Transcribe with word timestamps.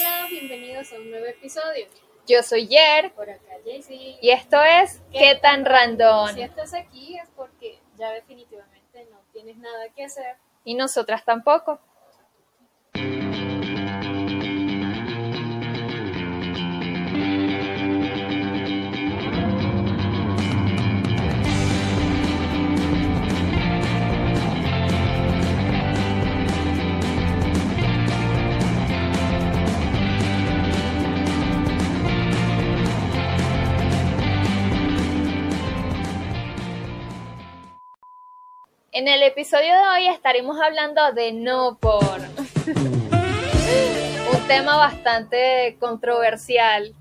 Hola, 0.00 0.28
bienvenidos 0.30 0.90
a 0.94 0.96
un 0.96 1.10
nuevo 1.10 1.26
episodio. 1.26 1.86
Yo 2.26 2.42
soy 2.42 2.66
Yer 2.68 3.12
Por 3.12 3.28
acá, 3.28 3.52
Jaycee. 3.66 4.16
y 4.22 4.30
esto 4.30 4.62
es 4.62 5.02
¿Qué 5.12 5.38
tan 5.42 5.66
random? 5.66 6.32
Si 6.32 6.40
estás 6.40 6.72
aquí 6.72 7.18
es 7.18 7.28
porque 7.36 7.78
ya 7.98 8.10
definitivamente 8.12 9.06
no 9.10 9.18
tienes 9.34 9.58
nada 9.58 9.90
que 9.94 10.04
hacer. 10.04 10.36
Y 10.64 10.74
nosotras 10.74 11.22
tampoco. 11.26 11.80
En 39.00 39.08
el 39.08 39.22
episodio 39.22 39.72
de 39.74 39.88
hoy 39.94 40.08
estaremos 40.08 40.60
hablando 40.60 41.14
de 41.14 41.32
no 41.32 41.78
por. 41.80 42.18
Un 44.30 44.46
tema 44.46 44.76
bastante 44.76 45.78
controversial. 45.80 46.94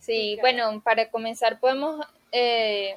Sí, 0.00 0.36
bueno, 0.40 0.82
para 0.82 1.08
comenzar 1.08 1.60
podemos 1.60 2.04
eh, 2.32 2.96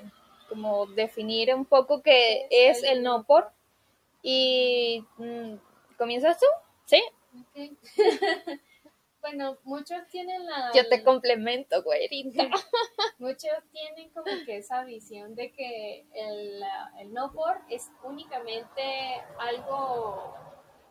como 0.49 0.87
definir 0.87 1.53
un 1.53 1.65
poco 1.65 2.01
qué 2.01 2.47
es 2.49 2.81
el 2.81 3.03
no 3.03 3.25
por. 3.25 3.51
Y 4.23 5.05
mm, 5.17 5.53
¿comienzas 5.95 6.39
tú? 6.39 6.47
Sí. 6.85 7.03
bueno, 9.23 9.57
muchos 9.63 10.05
tienen 10.11 10.45
la. 10.45 10.71
yo 10.75 10.87
te 10.89 11.01
complemento, 11.03 11.81
güerita. 11.81 12.49
Muchos 13.19 13.51
tienen 13.71 14.09
como 14.09 14.25
que 14.45 14.57
esa 14.57 14.83
visión 14.83 15.33
de 15.33 15.51
que 15.53 16.05
el, 16.13 16.61
el 16.99 17.13
no 17.13 17.31
por 17.31 17.61
es 17.69 17.89
únicamente 18.03 18.83
algo 19.39 20.35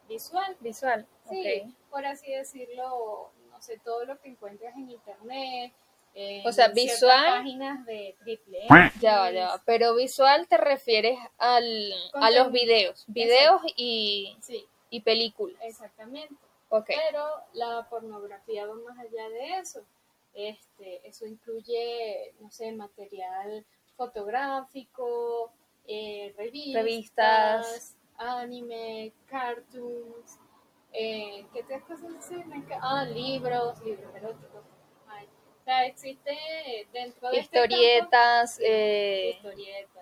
visual. 0.08 0.56
Visual. 0.60 1.06
Sí, 1.28 1.76
por 1.90 2.06
así 2.06 2.32
decirlo, 2.32 3.30
no 3.50 3.60
sé, 3.60 3.78
todo 3.84 4.06
lo 4.06 4.18
que 4.18 4.30
encuentras 4.30 4.74
en 4.76 4.88
internet. 4.90 5.72
en 6.14 6.46
O 6.46 6.52
sea, 6.52 6.68
visual. 6.68 7.24
páginas 7.38 7.84
de 7.84 8.16
triple 8.20 8.60
Ya 9.00 9.18
va, 9.18 9.30
ya 9.30 9.48
va. 9.48 9.62
Pero 9.66 9.94
visual 9.94 10.48
te 10.48 10.56
refieres 10.56 11.18
al, 11.36 11.92
a 12.14 12.30
los 12.30 12.50
videos. 12.50 13.04
Videos 13.08 13.60
y, 13.76 14.36
Sí, 14.40 14.66
y 14.88 15.00
películas. 15.02 15.60
exactamente. 15.62 16.34
Pero 16.86 17.26
la 17.52 17.86
pornografía 17.88 18.66
va 18.66 18.74
más 18.74 18.98
allá 18.98 19.28
de 19.28 19.58
eso. 19.58 19.82
Este, 20.34 21.06
eso 21.06 21.26
incluye, 21.26 22.34
no 22.40 22.50
sé, 22.50 22.72
material 22.72 23.64
fotográfico, 23.96 25.52
eh, 25.86 26.34
revistas, 26.36 26.82
Revistas. 26.82 27.96
anime, 28.16 29.12
cartoons, 29.26 30.38
eh, 30.92 31.46
¿qué 31.52 31.60
otras 31.62 31.82
cosas 31.84 32.14
así? 32.18 32.36
Ah, 32.80 33.04
libros, 33.04 33.80
libros 33.84 34.14
eróticos. 34.14 34.64
Ay, 35.08 35.26
O 35.60 35.64
sea, 35.64 35.86
existe 35.86 36.36
dentro 36.92 37.30
de 37.30 37.38
este 37.38 37.58
Historietas, 37.58 38.52
campo, 38.56 38.64
eh, 38.66 39.30
historietas. 39.36 40.01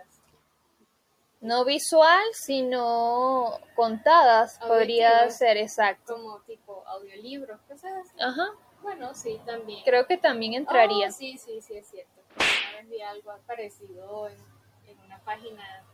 No 1.41 1.65
visual, 1.65 2.23
sino 2.33 3.59
contadas, 3.75 4.59
podría 4.59 5.29
ser 5.31 5.57
exacto. 5.57 6.15
como 6.15 6.41
tipo 6.43 6.87
audiolibros, 6.87 7.61
cosas 7.63 7.93
así. 8.05 8.21
Ajá. 8.21 8.51
Bueno, 8.83 9.15
sí, 9.15 9.41
también. 9.45 9.83
Creo 9.85 10.07
que 10.07 10.17
también 10.17 10.55
entraría. 10.55 11.09
Oh, 11.09 11.13
sí, 11.13 11.37
sí, 11.39 11.61
sí, 11.61 11.75
es 11.77 11.87
cierto. 11.89 12.21
Una 12.37 12.79
vez 12.79 12.89
vi 12.89 13.01
algo 13.03 13.33
parecido 13.47 14.29
en, 14.29 14.39
en 14.87 15.01
una 15.01 15.19
página 15.21 15.85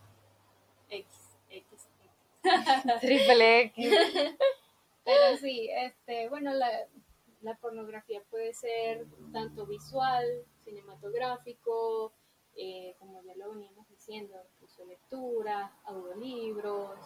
X, 0.89 1.07
X, 1.51 1.89
X. 2.01 2.11
Triple 3.01 3.61
X. 3.63 3.91
Pero 5.05 5.37
sí, 5.41 5.69
este, 5.73 6.29
bueno, 6.29 6.53
la, 6.53 6.69
la 7.43 7.57
pornografía 7.57 8.23
puede 8.29 8.53
ser 8.55 9.07
tanto 9.33 9.67
visual, 9.67 10.25
cinematográfico, 10.65 12.13
eh, 12.57 12.97
como 12.99 13.23
ya 13.23 13.37
lo 13.37 13.51
veníamos 13.51 13.89
diciendo, 13.89 14.35
incluso 14.77 14.85
lectura, 14.85 15.73
audiolibros, 15.85 16.99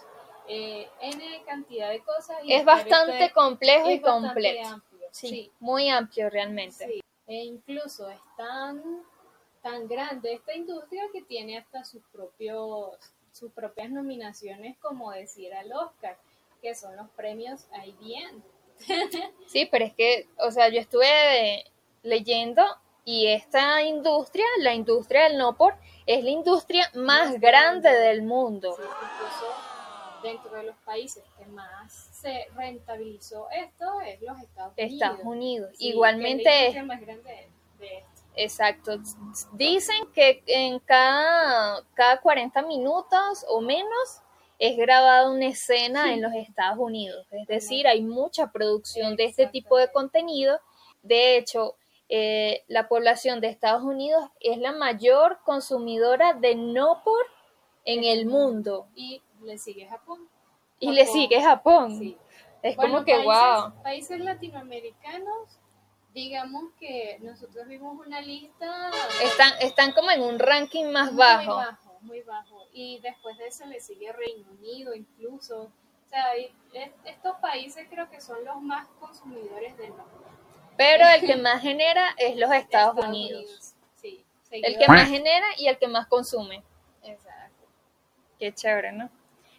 eh, 0.49 0.89
N 1.01 1.43
cantidad 1.47 1.91
de 1.91 2.01
cosas. 2.01 2.39
y 2.45 2.53
Es 2.53 2.65
bastante 2.65 3.31
complejo 3.33 3.91
y 3.91 3.99
bastante 4.01 4.29
completo. 4.29 4.69
amplio, 4.69 5.09
Sí, 5.13 5.29
sí. 5.29 5.53
muy 5.61 5.89
amplio 5.89 6.31
realmente. 6.31 6.87
Sí, 6.87 7.01
e 7.27 7.35
incluso 7.45 8.09
es 8.09 8.21
tan, 8.37 9.03
tan 9.63 9.87
grande 9.89 10.33
esta 10.35 10.55
industria 10.55 11.05
que 11.13 11.23
tiene 11.23 11.59
hasta 11.59 11.85
sus 11.85 12.03
propios 12.13 12.97
sus 13.33 13.53
propias 13.53 13.89
nominaciones 13.91 14.77
como 14.79 15.13
decir 15.13 15.55
al 15.55 15.73
Oscar, 15.73 16.19
que 16.61 16.75
son 16.75 16.97
los 16.97 17.09
premios 17.11 17.67
IBM. 17.85 18.43
Sí, 19.47 19.69
pero 19.71 19.85
es 19.85 19.95
que, 19.95 20.27
o 20.39 20.51
sea, 20.51 20.69
yo 20.69 20.81
estuve 20.81 21.65
leyendo 22.03 22.65
y 23.05 23.29
esta 23.29 23.83
industria, 23.83 24.45
la 24.61 24.75
industria 24.75 25.25
del 25.25 25.39
no 25.39 25.57
por, 25.57 25.75
es 26.07 26.23
la 26.25 26.31
industria 26.31 26.91
más 26.95 27.41
grande 27.41 27.91
del 27.91 28.23
mundo. 28.23 28.75
Sí, 28.77 28.83
incluso 28.83 29.71
dentro 30.23 30.51
de 30.57 30.65
los 30.65 30.77
países 30.85 31.25
que 31.39 31.47
más 31.47 31.93
se 32.13 32.47
rentabilizó 32.55 33.49
esto 33.51 34.01
es 34.03 34.21
los 34.23 34.39
Estados 34.41 34.75
Unidos. 34.77 34.93
Estados 34.93 35.21
Unidos. 35.25 35.71
Sí, 35.73 35.79
que 35.79 35.85
es 35.85 35.89
la 35.89 35.91
Igualmente, 35.91 36.83
más 36.83 37.01
grande 37.01 37.49
de, 37.79 37.99
esto. 37.99 38.23
exacto. 38.37 38.99
Dicen 39.53 40.07
que 40.13 40.43
en 40.47 40.79
cada, 40.81 41.83
cada 41.95 42.21
40 42.21 42.63
minutos 42.63 43.45
o 43.49 43.61
menos 43.61 44.23
es 44.59 44.77
grabada 44.77 45.31
una 45.31 45.47
escena 45.47 46.13
en 46.13 46.21
los 46.21 46.35
Estados 46.35 46.79
Unidos. 46.79 47.27
Es 47.31 47.47
decir, 47.47 47.87
hay 47.87 48.03
mucha 48.03 48.53
producción 48.53 49.17
de 49.17 49.25
este 49.25 49.47
tipo 49.47 49.79
de 49.79 49.91
contenido. 49.91 50.61
De 51.03 51.39
hecho, 51.39 51.77
eh, 52.13 52.65
la 52.67 52.89
población 52.89 53.41
de 53.41 53.47
Estados 53.47 53.85
Unidos 53.85 54.29
es 54.41 54.59
la 54.59 54.73
mayor 54.73 55.39
consumidora 55.45 56.35
de 56.35 56.57
no 56.57 57.03
por 57.05 57.25
en 57.85 58.03
el 58.03 58.27
mundo. 58.27 58.89
Y 58.97 59.23
le 59.43 59.57
sigue 59.59 59.87
Japón. 59.87 60.29
Y 60.81 60.91
le 60.91 61.07
sigue 61.07 61.41
Japón. 61.41 62.01
Sí. 62.01 62.19
Es 62.63 62.75
Bueno, 62.75 62.95
como 62.95 63.05
que, 63.05 63.13
países, 63.13 63.27
wow. 63.27 63.83
Países 63.85 64.21
latinoamericanos, 64.21 65.61
digamos 66.13 66.73
que 66.81 67.19
nosotros 67.21 67.69
vimos 67.69 68.05
una 68.05 68.21
lista 68.21 68.91
Están, 69.23 69.53
están 69.61 69.93
como 69.93 70.11
en 70.11 70.23
un 70.23 70.41
ranking 70.41 70.87
más 70.87 71.13
muy 71.13 71.21
bajo. 71.21 71.55
bajo, 71.55 71.99
muy 72.01 72.23
bajo. 72.23 72.67
Y 72.73 72.99
después 73.05 73.39
de 73.39 73.47
eso 73.47 73.67
le 73.67 73.81
sigue 73.81 74.13
Reino 74.13 74.51
Unido 74.51 74.95
incluso. 74.95 75.63
O 75.63 76.09
sea, 76.09 76.27
estos 77.05 77.37
países 77.37 77.87
creo 77.89 78.11
que 78.11 78.21
son 78.21 78.45
los 78.45 78.61
más 78.61 78.89
consumidores 78.99 79.77
de 79.77 79.91
no. 79.91 80.40
Pero 80.81 81.07
el 81.11 81.21
que 81.27 81.37
más 81.37 81.61
genera 81.61 82.07
es 82.17 82.37
los 82.37 82.51
Estados, 82.53 83.05
Unidos. 83.05 83.75
Sí, 83.97 84.25
El 84.51 84.79
que 84.79 84.89
más 84.89 85.11
genera 85.11 85.47
y 85.59 85.67
el 85.69 85.77
que 85.77 85.89
más 85.89 86.07
consume. 86.07 86.63
Exacto. 87.03 87.67
Qué 88.39 88.55
chévere, 88.55 88.93
¿no? 88.93 89.11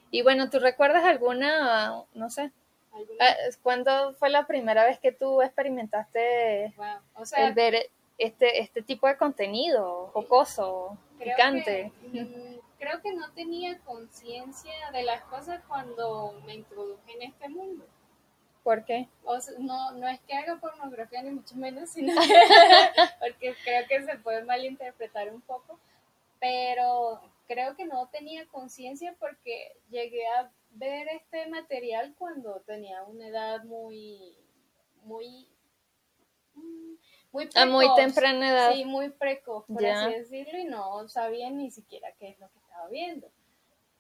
Y 0.10 0.24
bueno, 0.24 0.50
¿tú 0.50 0.58
recuerdas 0.58 1.04
alguna, 1.04 2.06
no 2.16 2.30
sé, 2.32 2.52
Alguna- 2.92 3.24
ah, 3.24 3.36
cuándo 3.62 4.14
fue 4.16 4.32
la 4.32 4.48
primera 4.48 4.84
vez 4.84 4.98
que 5.00 5.12
tú 5.12 5.44
experimentaste 5.44 6.74
wow. 6.76 6.88
O 7.14 7.26
sea, 7.28 7.46
el 7.48 7.54
ver 7.54 7.92
este, 8.18 8.60
este 8.60 8.82
tipo 8.82 9.08
de 9.08 9.16
contenido 9.16 10.10
jocoso, 10.14 10.98
creo 11.20 11.36
picante? 11.36 11.92
Que, 12.12 12.24
mm, 12.24 12.60
creo 12.80 13.00
que 13.04 13.14
no 13.14 13.32
tenía 13.34 13.78
conciencia 13.82 14.74
de 14.92 15.04
las 15.04 15.22
cosas 15.26 15.62
cuando 15.68 16.34
me 16.48 16.56
introduje 16.56 17.14
en 17.14 17.22
este 17.22 17.48
mundo. 17.48 17.86
¿Por 18.64 18.86
qué? 18.86 19.08
O 19.24 19.40
sea, 19.40 19.56
no, 19.58 19.92
no 19.94 20.08
es 20.08 20.20
que 20.22 20.34
haga 20.34 20.60
pornografía 20.60 21.24
ni 21.24 21.32
mucho 21.32 21.56
menos, 21.56 21.90
sino 21.90 22.14
porque 23.20 23.56
creo 23.64 23.88
que 23.88 24.04
se 24.04 24.18
puede 24.20 24.44
malinterpretar 24.44 25.34
un 25.34 25.42
poco, 25.42 25.80
pero 26.40 27.22
creo 27.48 27.76
que 27.76 27.86
no 27.86 28.08
tenía 28.08 28.46
conciencia 28.48 29.16
porque 29.20 29.74
llegué 29.90 30.26
a 30.28 30.52
ver 30.72 31.08
este 31.10 31.48
material 31.48 32.14
cuando 32.18 32.62
tenía 32.62 33.04
una 33.04 33.28
edad 33.28 33.64
muy, 33.64 34.38
muy, 35.04 35.48
mm, 36.54 36.94
muy 37.32 37.50
A 37.56 37.66
muy 37.66 37.86
precoz. 37.86 37.96
temprana 37.98 38.52
edad. 38.52 38.74
Sí, 38.74 38.86
muy 38.86 39.10
precoz, 39.10 39.66
por 39.66 39.86
así 39.86 40.14
decirlo, 40.14 40.60
y 40.60 40.66
no 40.66 41.08
sabía 41.10 41.50
ni 41.50 41.72
siquiera 41.72 42.12
qué 42.20 42.30
es 42.30 42.40
lo 42.40 42.48
que 42.50 42.60
estaba 42.60 42.88
viendo. 42.90 43.28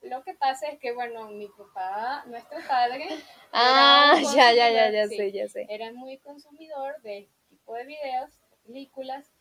Lo 0.01 0.24
que 0.24 0.33
pasa 0.33 0.68
es 0.68 0.80
que, 0.80 0.94
bueno, 0.94 1.30
mi 1.30 1.48
papá, 1.48 2.24
nuestro 2.25 2.57
padre, 2.68 3.07
Ah, 3.51 4.15
era 4.18 4.27
un 4.27 4.36
ya, 4.36 4.53
ya, 4.53 4.69
ya, 4.71 4.83
consumidor, 4.86 4.94
ya 4.94 5.07
sí, 5.07 5.15
sé, 5.18 5.31
ya 5.31 5.48
sé. 5.50 5.65
era 5.69 5.94
muy 5.94 6.18
consumidor 6.18 7.01
de 7.01 7.19
este 7.19 7.33
tipo 7.50 7.74
de 7.75 7.86
videos, 7.86 8.31
de 8.31 8.57
películas, 8.65 9.31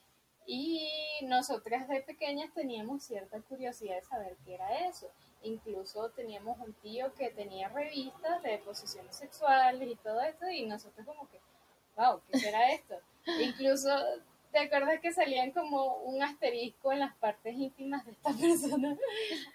y 0.47 0.91
nosotras 1.23 1.89
de 1.89 2.01
pequeñas 2.03 2.53
teníamos 2.55 3.05
cierta 3.05 3.41
curiosidad 3.43 3.95
de 3.97 4.03
saber 4.03 4.37
qué 4.45 4.55
era 4.55 4.87
eso. 4.89 5.09
Incluso 5.43 6.11
teníamos 6.11 6.59
un 6.59 6.75
tío 6.75 7.15
que 7.15 7.31
tenía 7.31 7.69
revistas 7.69 8.43
de 8.43 8.59
posiciones 8.59 9.17
sexuales 9.17 9.89
y 9.89 9.97
todo 9.97 10.21
esto, 10.23 10.49
y 10.51 10.67
nosotros 10.67 11.07
como 11.07 11.29
que, 11.31 11.41
wow, 11.97 12.21
¿qué 12.31 12.39
será 12.39 12.73
esto? 12.73 12.97
Incluso, 13.41 13.89
¿te 14.53 14.59
acuerdas 14.59 15.01
que 15.01 15.13
salían 15.13 15.53
como 15.53 15.97
un 15.99 16.23
asterisco 16.23 16.93
en 16.93 17.01
las 17.01 17.15
partes 17.17 17.55
íntimas 17.55 18.05
de 18.05 18.13
esta 18.13 18.31
persona? 18.41 18.97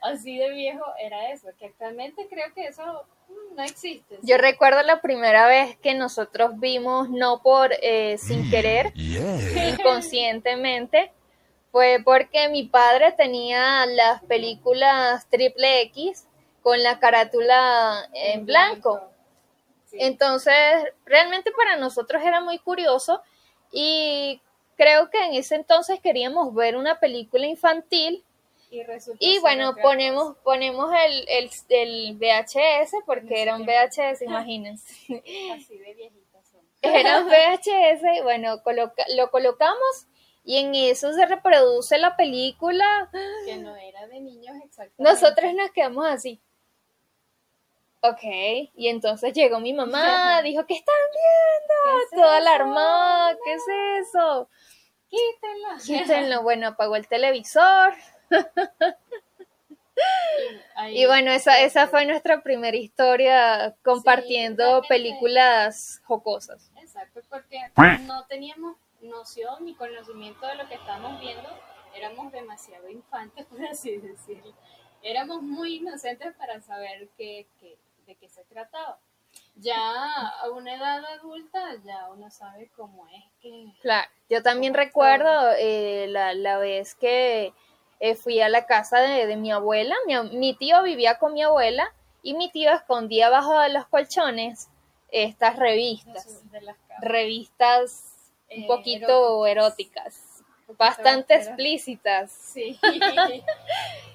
Así 0.02 0.38
de 0.38 0.50
viejo 0.52 0.86
era 1.00 1.32
eso, 1.32 1.48
que 1.60 1.68
actualmente 1.68 2.28
creo 2.30 2.54
que 2.54 2.68
eso 2.68 3.06
mm, 3.30 3.56
no 3.56 3.64
existe. 3.64 4.18
Yo 4.22 4.38
recuerdo 4.38 4.82
la 4.84 5.02
primera 5.02 5.48
vez 5.48 5.78
que 5.78 5.94
nosotros 5.94 6.60
vimos, 6.60 7.10
no 7.10 7.42
por 7.42 7.72
eh, 7.82 8.18
sin 8.18 8.50
querer, 8.50 8.94
inconscientemente, 8.96 11.12
fue 11.72 12.02
porque 12.04 12.50
mi 12.50 12.64
padre 12.64 13.12
tenía 13.12 13.86
las 13.86 14.24
películas 14.24 15.28
triple 15.30 15.82
X 15.82 16.26
con 16.62 16.82
la 16.82 17.00
carátula 17.00 18.10
en 18.14 18.46
blanco. 18.46 19.02
Entonces, 19.92 20.56
realmente 21.06 21.52
para 21.52 21.78
nosotros 21.78 22.22
era 22.24 22.42
muy 22.42 22.60
curioso 22.60 23.22
y 23.72 24.42
creo 24.76 25.10
que 25.10 25.24
en 25.24 25.34
ese 25.34 25.56
entonces 25.56 26.00
queríamos 26.00 26.54
ver 26.54 26.76
una 26.76 27.00
película 27.00 27.46
infantil 27.48 28.24
y, 29.20 29.40
bueno, 29.40 29.76
ponemos, 29.82 30.36
ponemos 30.44 30.92
el, 31.06 31.50
el, 31.70 32.16
VHS 32.18 32.96
porque 33.06 33.42
era 33.42 33.56
un 33.56 33.66
VHS, 33.66 34.22
imagínense. 34.22 34.94
Así 35.54 35.78
de 35.78 35.94
viejitas 35.94 36.54
Era 36.82 37.20
un 37.20 37.28
VHS 37.30 38.04
y 38.18 38.22
bueno, 38.22 38.62
lo 39.16 39.32
colocamos 39.32 40.08
y 40.44 40.58
en 40.58 40.76
eso 40.76 41.12
se 41.14 41.26
reproduce 41.26 41.98
la 41.98 42.16
película. 42.16 43.10
Que 43.46 43.58
no 43.58 43.76
era 43.76 44.08
de 44.08 44.20
niños 44.20 44.56
exactamente. 44.64 45.04
Nosotros 45.04 45.54
nos 45.54 45.72
quedamos 45.72 46.06
así. 46.06 46.40
Ok, 48.10 48.24
y 48.76 48.88
entonces 48.88 49.34
llegó 49.34 49.60
mi 49.60 49.74
mamá, 49.74 50.42
dijo, 50.42 50.66
¿qué 50.66 50.76
están 50.76 50.96
viendo? 51.12 52.24
Toda 52.24 52.38
alarmada, 52.38 53.38
¿qué 53.44 53.54
es 53.54 53.64
eso? 54.08 54.50
Quítenlo. 55.10 55.70
Quítenlo. 55.84 56.42
Bueno, 56.44 56.68
apagó 56.68 56.96
el 56.96 57.08
televisor. 57.08 57.94
y 60.90 61.06
bueno, 61.06 61.32
esa, 61.32 61.62
esa 61.62 61.88
fue 61.88 62.06
nuestra 62.06 62.42
primera 62.44 62.76
historia 62.76 63.76
compartiendo 63.84 64.82
películas 64.88 66.02
jocosas. 66.06 66.70
Exacto, 66.82 67.22
porque 67.30 67.60
no 68.02 68.26
teníamos 68.26 68.78
noción 69.02 69.66
ni 69.66 69.76
conocimiento 69.76 70.46
de 70.48 70.56
lo 70.56 70.68
que 70.68 70.76
estábamos 70.76 71.20
viendo, 71.20 71.50
éramos 71.96 72.32
demasiado 72.32 72.90
infantes, 72.90 73.46
por 73.50 73.64
así 73.66 73.98
decirlo. 73.98 74.54
Éramos 75.02 75.42
muy 75.44 75.76
inocentes 75.76 76.34
para 76.36 76.60
saber 76.62 77.10
qué, 77.16 77.48
qué, 77.60 77.78
de 78.06 78.16
qué 78.16 78.30
se 78.30 78.44
trataba. 78.46 79.00
Ya 79.56 80.30
a 80.42 80.50
una 80.50 80.76
edad 80.76 81.04
adulta 81.06 81.60
ya 81.84 82.10
uno 82.12 82.30
sabe 82.30 82.70
cómo 82.76 83.08
es 83.08 83.24
que... 83.42 83.66
Claro, 83.82 84.10
yo 84.30 84.42
también 84.42 84.74
recuerdo 84.74 85.52
eh, 85.58 86.08
la, 86.10 86.34
la, 86.34 86.58
vez 86.58 86.96
que 86.96 87.54
eh, 88.00 88.16
fui 88.16 88.42
a 88.42 88.50
la 88.50 88.66
casa 88.66 89.00
de, 89.00 89.28
de 89.28 89.36
mi 89.36 89.52
abuela, 89.52 89.96
mi, 90.08 90.16
mi, 90.38 90.56
tío 90.56 90.84
vivía 90.84 91.20
con 91.20 91.34
mi 91.34 91.44
abuela 91.44 91.94
y 92.22 92.34
mi 92.34 92.50
tío 92.50 92.72
escondía 92.72 93.30
bajo 93.30 93.60
de 93.60 93.70
los 93.70 93.86
colchones 93.88 94.70
estas 95.10 95.58
revistas, 95.58 96.44
revistas 97.02 98.16
un 98.50 98.64
eh, 98.64 98.68
poquito 98.68 99.46
eróticas, 99.46 100.44
bastante 100.78 101.36
explícitas. 101.36 102.32
Sí. 102.32 102.78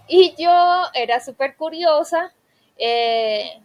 y 0.09 0.35
yo 0.37 0.85
era 0.95 1.21
súper 1.21 1.57
curiosa. 1.57 2.33
Eh, 2.77 3.61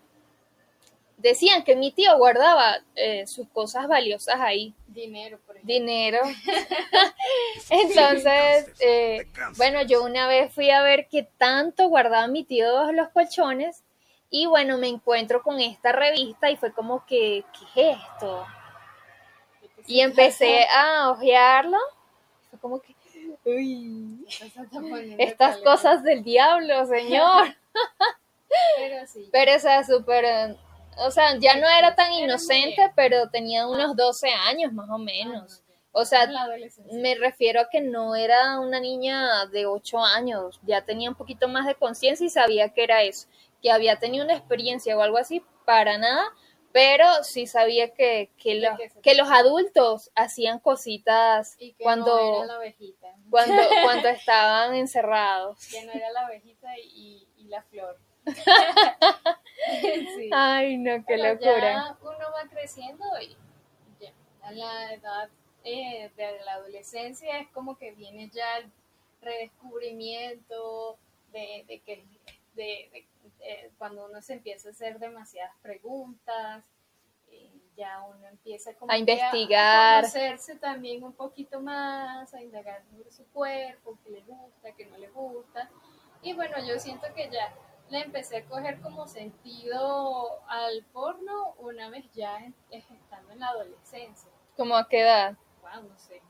decían 1.26 1.64
que 1.64 1.76
mi 1.76 1.92
tío 1.92 2.18
guardaba 2.18 2.78
eh, 2.96 3.26
sus 3.26 3.48
cosas 3.50 3.88
valiosas 3.88 4.40
ahí. 4.40 4.74
Dinero, 4.88 5.40
por 5.46 5.56
ejemplo. 5.56 5.74
Dinero. 5.74 6.20
Entonces, 7.70 8.72
bueno, 9.58 9.82
yo 9.82 10.04
una 10.04 10.28
vez 10.28 10.54
fui 10.54 10.70
a 10.70 10.82
ver 10.84 11.08
qué 11.10 11.28
tanto 11.38 11.90
guardaba 11.90 12.28
mi 12.28 12.44
tío 12.44 12.74
bajo 12.74 12.92
los 12.92 13.10
colchones 13.10 13.84
y 14.30 14.46
bueno, 14.48 14.78
me 14.78 14.88
encuentro 14.88 15.42
con 15.42 15.60
esta 15.60 15.92
revista 15.92 16.50
y 16.50 16.58
fue 16.58 16.74
como 16.74 17.06
que, 17.06 17.44
¿qué 17.74 17.92
es 17.92 17.98
esto? 17.98 18.46
Y 19.88 20.02
empecé 20.02 20.66
a 20.66 21.12
ojearlo. 21.12 21.78
Fue 22.50 22.60
como 22.60 22.82
que, 22.82 22.96
uy, 23.46 24.26
estas 25.18 25.58
cosas 25.58 26.04
del 26.04 26.24
diablo, 26.24 26.86
señor. 26.86 27.56
Pero 28.78 29.08
sí. 29.08 29.30
Pero 29.32 29.56
o 29.56 29.60
sea, 29.60 29.84
súper, 29.84 30.58
o 30.98 31.12
sea, 31.12 31.38
ya 31.40 31.56
no 31.58 31.68
era 31.68 31.96
tan 31.96 32.12
inocente, 32.14 32.92
pero 32.96 33.30
tenía 33.30 33.68
unos 33.68 33.96
12 33.96 34.30
años 34.30 34.74
más 34.74 34.90
o 34.90 34.98
menos. 34.98 35.62
O 35.92 36.04
sea, 36.04 36.30
me 36.92 37.16
refiero 37.16 37.62
a 37.62 37.70
que 37.70 37.80
no 37.80 38.16
era 38.16 38.60
una 38.60 38.82
niña 38.82 39.46
de 39.46 39.66
8 39.66 39.98
años, 40.00 40.60
ya 40.64 40.84
tenía 40.84 41.10
un 41.10 41.16
poquito 41.16 41.48
más 41.48 41.66
de 41.66 41.76
conciencia 41.76 42.26
y 42.26 42.30
sabía 42.30 42.74
que 42.74 42.84
era 42.84 43.04
eso, 43.04 43.30
que 43.62 43.72
había 43.72 43.98
tenido 43.98 44.26
una 44.26 44.36
experiencia 44.36 44.98
o 44.98 45.02
algo 45.02 45.18
así, 45.18 45.42
para 45.66 45.98
nada, 45.98 46.26
pero 46.74 47.06
sí 47.24 47.48
sabía 47.48 47.94
que, 47.94 48.30
que, 48.38 48.62
que 49.02 49.16
los 49.16 49.30
adultos 49.32 50.12
hacían 50.16 50.60
cositas 50.60 51.58
cuando, 51.80 52.44
cuando, 53.30 53.56
cuando 53.84 54.10
estaban 54.10 54.76
encerrados. 54.76 55.66
Que 55.68 55.86
no 55.86 55.94
era 55.94 56.12
la 56.12 56.26
abejita 56.26 56.78
y, 56.78 57.26
y 57.38 57.46
la 57.46 57.64
flor. 57.64 57.98
Ay, 60.32 60.78
no, 60.78 61.04
qué 61.06 61.18
locura. 61.18 61.60
Ya 61.60 61.98
uno 62.02 62.32
va 62.34 62.50
creciendo 62.50 63.06
y 63.22 63.36
ya 64.00 64.12
a 64.44 64.52
la 64.52 64.94
edad 64.94 65.30
eh, 65.64 66.12
de 66.16 66.40
la 66.46 66.54
adolescencia 66.54 67.40
es 67.40 67.48
como 67.50 67.78
que 67.78 67.92
viene 67.92 68.30
ya 68.30 68.58
el 68.58 68.72
redescubrimiento 69.22 70.98
de, 71.32 71.66
de 71.68 71.80
que 71.80 72.06
de, 72.56 73.06
eh, 73.42 73.72
cuando 73.78 74.06
uno 74.06 74.22
se 74.22 74.34
empieza 74.34 74.70
a 74.70 74.72
hacer 74.72 75.00
demasiadas 75.00 75.54
preguntas, 75.62 76.64
eh, 77.30 77.52
ya 77.76 78.04
uno 78.04 78.28
empieza 78.28 78.74
como 78.76 78.92
a 78.92 78.98
investigar, 78.98 79.98
a, 79.98 80.02
conocerse 80.02 80.56
también 80.56 81.04
un 81.04 81.14
poquito 81.14 81.60
más, 81.60 82.34
a 82.34 82.42
indagar 82.42 82.84
sobre 82.90 83.12
su 83.12 83.26
cuerpo, 83.28 83.98
qué 84.04 84.12
le 84.12 84.22
gusta, 84.22 84.72
qué 84.72 84.86
no 84.86 84.98
le 84.98 85.10
gusta. 85.10 85.70
Y 86.22 86.34
bueno, 86.34 86.56
yo 86.66 86.80
siento 86.80 87.08
que 87.16 87.30
ya 87.30 87.54
le 87.90 88.02
empecé 88.02 88.38
a 88.38 88.46
coger 88.46 88.80
como 88.82 89.08
sentido 89.08 90.40
al 90.48 90.84
porno 90.94 91.54
una 91.60 91.90
vez 91.90 92.06
ya 92.14 92.40
estando 92.72 93.32
en 93.32 93.40
la 93.40 93.48
adolescencia. 93.50 94.30
¿Cómo 94.58 94.76
a 94.76 94.88
qué 94.88 95.02
edad? 95.02 95.36
Wow, 95.62 95.84
no 95.84 95.98
sé. 95.98 96.22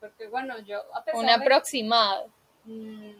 Porque 0.00 0.28
bueno, 0.28 0.58
yo 0.60 0.82
a 0.94 1.04
pesar 1.04 1.20
Un 1.20 1.30
aproximado. 1.30 2.28
Mmm, 2.64 3.12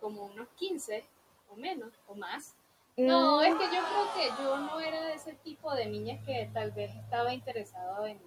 como 0.00 0.26
unos 0.26 0.48
15 0.56 1.04
o 1.50 1.56
menos 1.56 1.92
o 2.06 2.14
más. 2.14 2.54
No, 2.96 3.42
es 3.42 3.54
que 3.54 3.64
yo 3.64 3.70
creo 3.70 4.14
que 4.14 4.42
yo 4.42 4.56
no 4.56 4.80
era 4.80 5.02
de 5.02 5.14
ese 5.14 5.34
tipo 5.34 5.72
de 5.74 5.86
niñas 5.86 6.24
que 6.24 6.50
tal 6.52 6.72
vez 6.72 6.94
estaba 6.96 7.32
interesado 7.32 8.06
en, 8.06 8.18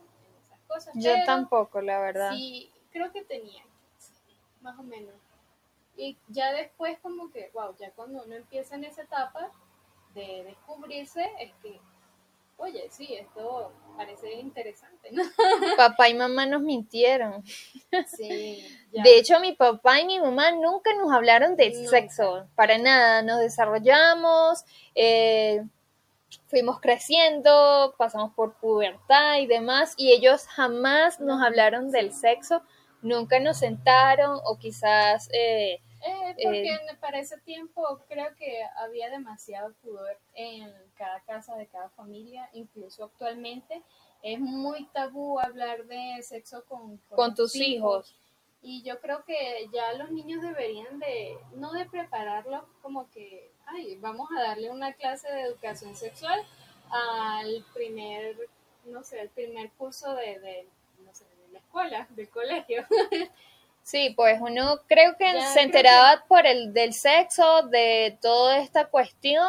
esas 0.46 0.60
cosas. 0.68 0.94
Yo 0.96 1.12
tampoco, 1.26 1.82
la 1.82 2.00
verdad. 2.00 2.32
Sí, 2.32 2.72
creo 2.92 3.12
que 3.12 3.24
tenía, 3.24 3.64
más 4.62 4.78
o 4.80 4.84
menos. 4.84 5.16
Y 5.98 6.18
ya 6.30 6.54
después 6.54 6.98
como 7.00 7.32
que, 7.32 7.52
wow, 7.54 7.76
ya 7.78 7.92
cuando 7.92 8.24
uno 8.24 8.36
empieza 8.36 8.76
en 8.76 8.86
esa 8.86 9.04
etapa 9.04 9.52
de 10.14 10.44
descubrirse, 10.44 11.30
es 11.40 11.52
que 11.62 11.80
oye, 12.62 12.88
sí, 12.92 13.16
esto 13.16 13.72
parece 13.98 14.34
interesante, 14.34 15.12
¿no? 15.12 15.24
Papá 15.78 16.10
y 16.10 16.14
mamá 16.14 16.46
nos 16.46 16.62
mintieron. 16.62 17.44
Sí. 18.08 18.66
De 18.92 19.18
hecho, 19.18 19.40
mi 19.40 19.54
papá 19.54 20.00
y 20.00 20.06
mi 20.06 20.20
mamá 20.20 20.52
nunca 20.52 20.94
nos 20.94 21.12
hablaron 21.12 21.56
de 21.56 21.88
sexo, 21.88 22.48
para 22.56 22.78
nada. 22.78 23.22
Nos 23.24 23.40
desarrollamos, 23.40 24.64
eh, 24.96 25.64
fuimos 26.48 26.80
creciendo, 26.80 27.96
pasamos 27.98 28.34
por 28.34 28.54
pubertad 28.56 29.38
y 29.40 29.48
demás, 29.48 29.96
y 29.98 30.12
ellos 30.12 30.48
jamás 30.48 31.20
nos 31.20 31.42
hablaron 31.42 31.92
del 31.92 32.14
sexo, 32.14 32.62
nunca 33.02 33.40
nos 33.40 33.58
sentaron 33.58 34.40
o 34.44 34.58
quizás... 34.58 35.30
Eh, 35.34 35.82
eh, 36.04 36.36
porque 36.44 36.78
para 37.00 37.20
ese 37.20 37.38
tiempo 37.42 37.84
creo 38.10 38.36
que 38.36 38.64
había 38.78 39.10
demasiado 39.12 39.74
pudor 39.84 40.18
en 40.34 40.74
cada 40.96 41.20
casa 41.22 41.56
de 41.58 41.68
cada 41.68 41.90
familia, 41.90 42.50
incluso 42.54 43.04
actualmente 43.04 43.84
es 44.24 44.40
muy 44.40 44.86
tabú 44.88 45.40
hablar 45.40 45.86
de 45.86 46.22
sexo 46.24 46.64
con, 46.66 46.98
con, 47.10 47.36
tus 47.36 47.56
hijos. 47.56 48.16
Y 48.64 48.84
yo 48.84 49.00
creo 49.00 49.24
que 49.26 49.68
ya 49.74 49.94
los 49.94 50.12
niños 50.12 50.42
deberían 50.42 51.00
de, 51.00 51.38
no 51.56 51.72
de 51.72 51.86
prepararlos 51.86 52.64
como 52.82 53.10
que, 53.10 53.52
ay, 53.66 53.96
vamos 53.98 54.30
a 54.36 54.42
darle 54.42 54.70
una 54.70 54.94
clase 54.94 55.32
de 55.32 55.42
educación 55.42 55.96
sexual 55.96 56.40
al 56.92 57.66
primer, 57.74 58.38
no 58.86 59.04
sé, 59.04 59.22
el 59.22 59.30
primer 59.30 59.72
curso 59.72 60.14
de 60.14 60.68
la 61.52 61.60
escuela, 61.60 62.08
del 62.12 62.30
colegio. 62.30 62.86
Sí, 63.84 64.14
pues 64.16 64.40
uno 64.42 64.80
creo 64.88 65.18
que 65.18 65.42
se 65.54 65.62
enteraba 65.62 66.24
por 66.28 66.46
el 66.46 66.72
del 66.74 66.94
sexo, 66.94 67.64
de 67.64 68.18
toda 68.22 68.60
esta 68.60 68.86
cuestión 68.86 69.48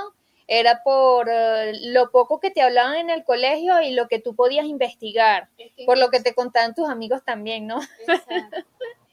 era 0.49 0.83
por 0.83 1.29
eh, 1.31 1.73
lo 1.93 2.11
poco 2.11 2.41
que 2.41 2.51
te 2.51 2.63
hablaban 2.63 2.97
en 2.97 3.11
el 3.11 3.25
colegio 3.25 3.81
y 3.81 3.93
lo 3.93 4.09
que 4.09 4.19
tú 4.19 4.35
podías 4.35 4.67
investigar, 4.67 5.49
Es 5.59 5.73
que 5.75 5.85
por 5.85 5.99
lo 5.99 6.11
que 6.11 6.21
te 6.21 6.35
contaban 6.35 6.75
tus 6.75 6.89
amigos 6.89 7.23
también, 7.25 7.67
¿no? 7.67 7.81
Exacto. 8.07 8.57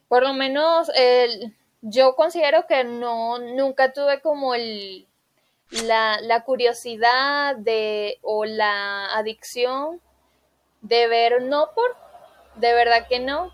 Por 0.08 0.24
lo 0.24 0.34
menos 0.34 0.90
el- 0.96 1.56
yo 1.82 2.16
considero 2.16 2.66
que 2.66 2.84
no, 2.84 3.38
nunca 3.38 3.94
tuve 3.94 4.22
como 4.22 4.56
el, 4.56 5.08
la, 5.86 6.20
la 6.22 6.44
curiosidad 6.44 7.56
de, 7.56 8.18
o 8.24 8.44
la 8.46 9.06
adicción 9.16 10.02
de 10.82 11.08
ver 11.08 11.44
no 11.44 11.70
por, 11.76 11.96
de 12.60 12.74
verdad 12.74 13.08
que 13.08 13.20
no. 13.20 13.52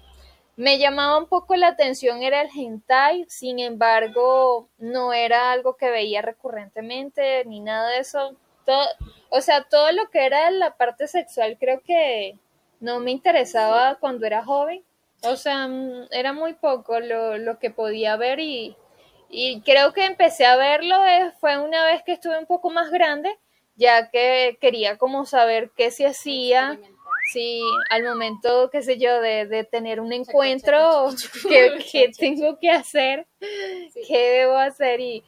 Me 0.57 0.77
llamaba 0.77 1.17
un 1.17 1.27
poco 1.27 1.55
la 1.55 1.67
atención 1.67 2.23
era 2.23 2.41
el 2.41 2.49
hentai, 2.55 3.25
sin 3.27 3.59
embargo, 3.59 4.69
no 4.77 5.11
era 5.11 5.51
algo 5.51 5.75
que 5.75 5.89
veía 5.89 6.21
recurrentemente 6.21 7.43
ni 7.45 7.59
nada 7.59 7.89
de 7.89 7.99
eso. 7.99 8.35
Todo, 8.65 8.85
o 9.29 9.41
sea, 9.41 9.63
todo 9.63 9.91
lo 9.91 10.09
que 10.09 10.25
era 10.25 10.49
la 10.51 10.77
parte 10.77 11.07
sexual 11.07 11.57
creo 11.59 11.81
que 11.81 12.39
no 12.79 12.99
me 12.99 13.11
interesaba 13.11 13.95
cuando 13.99 14.25
era 14.25 14.45
joven. 14.45 14.83
O 15.23 15.35
sea, 15.35 15.67
mm, 15.67 16.07
era 16.11 16.33
muy 16.33 16.53
poco 16.53 16.99
lo, 16.99 17.37
lo 17.37 17.59
que 17.59 17.69
podía 17.71 18.15
ver 18.15 18.39
y, 18.39 18.77
y 19.29 19.61
creo 19.61 19.93
que 19.93 20.05
empecé 20.05 20.45
a 20.45 20.55
verlo 20.55 21.03
eh, 21.05 21.31
fue 21.39 21.57
una 21.57 21.83
vez 21.85 22.03
que 22.03 22.13
estuve 22.13 22.37
un 22.39 22.45
poco 22.45 22.69
más 22.69 22.91
grande, 22.91 23.37
ya 23.75 24.09
que 24.09 24.57
quería 24.61 24.97
como 24.97 25.25
saber 25.25 25.71
qué 25.75 25.91
se 25.91 26.05
hacía, 26.05 26.79
Si 27.31 27.61
al 27.89 28.03
momento, 28.03 28.69
qué 28.71 28.81
sé 28.81 28.97
yo, 28.97 29.19
de, 29.21 29.45
de 29.47 29.63
tener 29.63 29.99
un 29.99 30.13
encuentro, 30.13 31.09
qué, 31.49 31.83
qué 31.91 32.11
tengo 32.17 32.57
que 32.59 32.69
hacer, 32.71 33.27
Sí. 33.93 34.01
qué 34.07 34.17
debo 34.17 34.57
hacer 34.57 34.99
y, 34.99 35.23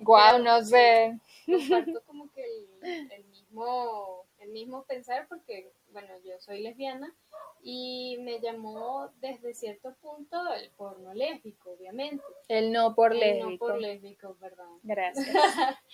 wow, 0.00 0.38
no 0.42 0.62
sé. 0.62 1.18
comparto 1.46 2.02
como 2.06 2.30
que 2.32 2.42
el, 2.44 3.10
el 3.12 3.24
mismo 3.24 4.24
el 4.38 4.50
mismo 4.50 4.84
pensar 4.84 5.26
porque 5.28 5.70
bueno 5.92 6.08
yo 6.24 6.38
soy 6.40 6.62
lesbiana 6.62 7.14
y 7.62 8.16
me 8.20 8.40
llamó 8.40 9.10
desde 9.20 9.54
cierto 9.54 9.94
punto 10.00 10.36
el 10.54 10.70
porno 10.70 11.12
lésbico 11.14 11.72
obviamente 11.72 12.24
El 12.48 12.72
no 12.72 12.94
por 12.94 13.12
El 13.12 13.20
lésbico. 13.20 13.50
no 13.50 13.58
por 13.72 13.80
lésbico 13.80 14.34
perdón 14.40 14.78
Gracias. 14.82 15.26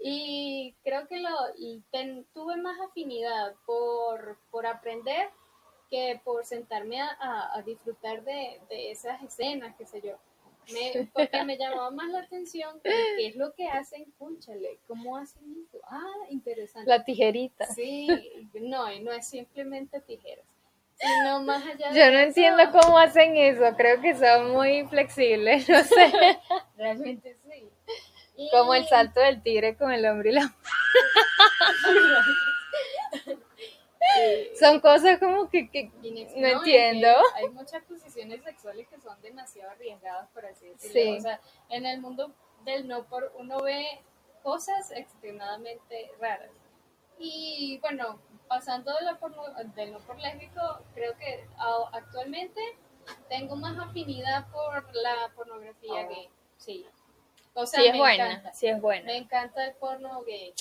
y 0.00 0.74
creo 0.82 1.06
que 1.08 1.18
lo 1.20 1.30
y 1.56 1.80
ten- 1.90 2.26
tuve 2.34 2.56
más 2.56 2.78
afinidad 2.80 3.54
por, 3.66 4.38
por 4.50 4.66
aprender 4.66 5.28
que 5.90 6.20
por 6.24 6.44
sentarme 6.44 7.00
a, 7.00 7.10
a- 7.20 7.58
a 7.58 7.62
disfrutar 7.62 8.24
de, 8.24 8.60
de 8.70 8.90
esas 8.90 9.22
escenas, 9.22 9.76
qué 9.76 9.86
sé 9.86 10.00
yo. 10.00 10.16
Me, 10.72 11.08
porque 11.12 11.44
me 11.44 11.56
llamaba 11.56 11.90
más 11.90 12.10
la 12.10 12.20
atención 12.20 12.80
qué 12.82 13.26
es 13.26 13.36
lo 13.36 13.52
que 13.54 13.68
hacen, 13.68 14.04
cúnchale, 14.18 14.78
cómo 14.86 15.16
hacen 15.16 15.42
eso. 15.66 15.80
Ah, 15.88 16.02
interesante. 16.30 16.88
La 16.88 17.04
tijerita. 17.04 17.66
Sí, 17.66 18.08
no, 18.54 18.92
y 18.92 19.00
no 19.00 19.10
es 19.12 19.26
simplemente 19.28 20.00
tijeras, 20.00 20.46
sino 20.96 21.40
más 21.42 21.64
allá 21.66 21.90
de 21.90 21.98
Yo 21.98 22.10
no 22.12 22.18
eso, 22.18 22.28
entiendo 22.28 22.62
cómo 22.80 22.98
hacen 22.98 23.36
eso, 23.36 23.74
creo 23.76 24.00
que 24.00 24.14
son 24.14 24.52
muy 24.52 24.84
flexibles, 24.86 25.68
no 25.68 25.82
sé. 25.82 26.12
Realmente 26.76 27.36
sí. 27.48 27.68
Y- 28.36 28.50
Como 28.50 28.74
el 28.74 28.86
salto 28.86 29.20
del 29.20 29.42
tigre 29.42 29.76
con 29.76 29.92
el 29.92 30.06
hombre 30.06 30.30
y 30.30 30.34
la 30.34 30.42
Son 34.58 34.80
cosas 34.80 35.18
como 35.18 35.48
que, 35.48 35.90
no 36.36 36.46
entiendo. 36.48 37.08
Hay 37.34 37.48
muchas 37.50 37.82
posiciones 37.84 38.42
sexuales 38.44 38.86
que 38.88 39.00
son 39.00 39.20
demasiado 39.22 39.70
arriesgadas, 39.70 40.28
por 40.30 40.46
así 40.46 40.66
decirlo. 40.68 40.92
Sí. 41.12 41.16
O 41.18 41.20
sea, 41.20 41.40
en 41.68 41.86
el 41.86 42.00
mundo 42.00 42.32
del 42.64 42.86
no 42.88 43.04
por 43.04 43.32
uno 43.36 43.60
ve 43.60 43.86
cosas 44.42 44.90
extremadamente 44.92 46.10
raras. 46.20 46.50
Y 47.18 47.78
bueno, 47.80 48.18
pasando 48.48 48.92
de 48.96 49.04
la 49.04 49.18
porno- 49.18 49.44
del 49.74 49.92
no 49.92 49.98
por 50.00 50.18
lésbico, 50.18 50.60
creo 50.94 51.16
que 51.16 51.46
actualmente 51.92 52.60
tengo 53.28 53.56
más 53.56 53.78
afinidad 53.78 54.46
por 54.50 54.94
la 54.94 55.30
pornografía 55.34 56.06
gay. 56.06 56.28
Sí. 56.56 56.86
O 57.54 57.66
sea, 57.66 57.80
sí 57.80 57.86
es 57.86 57.92
me 57.92 57.98
buena, 57.98 58.26
encanta. 58.32 58.52
sí 58.54 58.66
es 58.66 58.80
buena. 58.80 59.04
Me 59.06 59.16
encanta 59.16 59.64
el 59.66 59.74
porno 59.74 60.22
gay. 60.22 60.54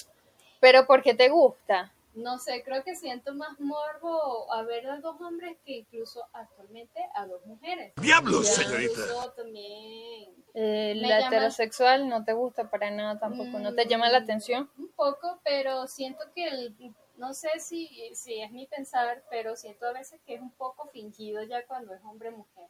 Pero 0.59 0.85
¿por 0.85 1.01
qué 1.01 1.13
te 1.13 1.29
gusta? 1.29 1.93
No 2.13 2.39
sé, 2.39 2.61
creo 2.63 2.83
que 2.83 2.95
siento 2.95 3.33
más 3.33 3.57
morbo 3.59 4.51
a 4.53 4.63
ver 4.63 4.85
a 4.89 4.99
dos 4.99 5.19
hombres 5.21 5.57
que 5.65 5.77
incluso 5.77 6.23
actualmente 6.33 6.99
a 7.15 7.25
dos 7.25 7.45
mujeres. 7.45 7.93
¡Diablos, 7.95 8.47
señorita! 8.47 8.91
Incluso 9.01 9.31
también 9.31 10.35
Eh, 10.53 10.93
la 10.97 11.19
llama- 11.21 11.37
heterosexual 11.37 12.09
no 12.09 12.25
te 12.25 12.33
gusta 12.33 12.69
para 12.69 12.91
nada 12.91 13.17
tampoco, 13.17 13.59
¿no 13.59 13.73
te 13.73 13.85
llama 13.85 14.09
la 14.09 14.19
Mm, 14.19 14.23
atención? 14.23 14.69
un 14.77 14.89
poco, 14.89 15.39
pero 15.45 15.87
siento 15.87 16.25
que 16.35 16.47
el, 16.49 16.75
no 17.15 17.33
sé 17.33 17.49
si, 17.59 17.87
si 18.13 18.41
es 18.41 18.51
mi 18.51 18.67
pensar, 18.67 19.23
pero 19.29 19.55
siento 19.55 19.85
a 19.85 19.93
veces 19.93 20.19
que 20.25 20.35
es 20.35 20.41
un 20.41 20.51
poco 20.51 20.89
fingido 20.89 21.41
ya 21.43 21.65
cuando 21.65 21.93
es 21.93 22.01
hombre-mujer. 22.03 22.67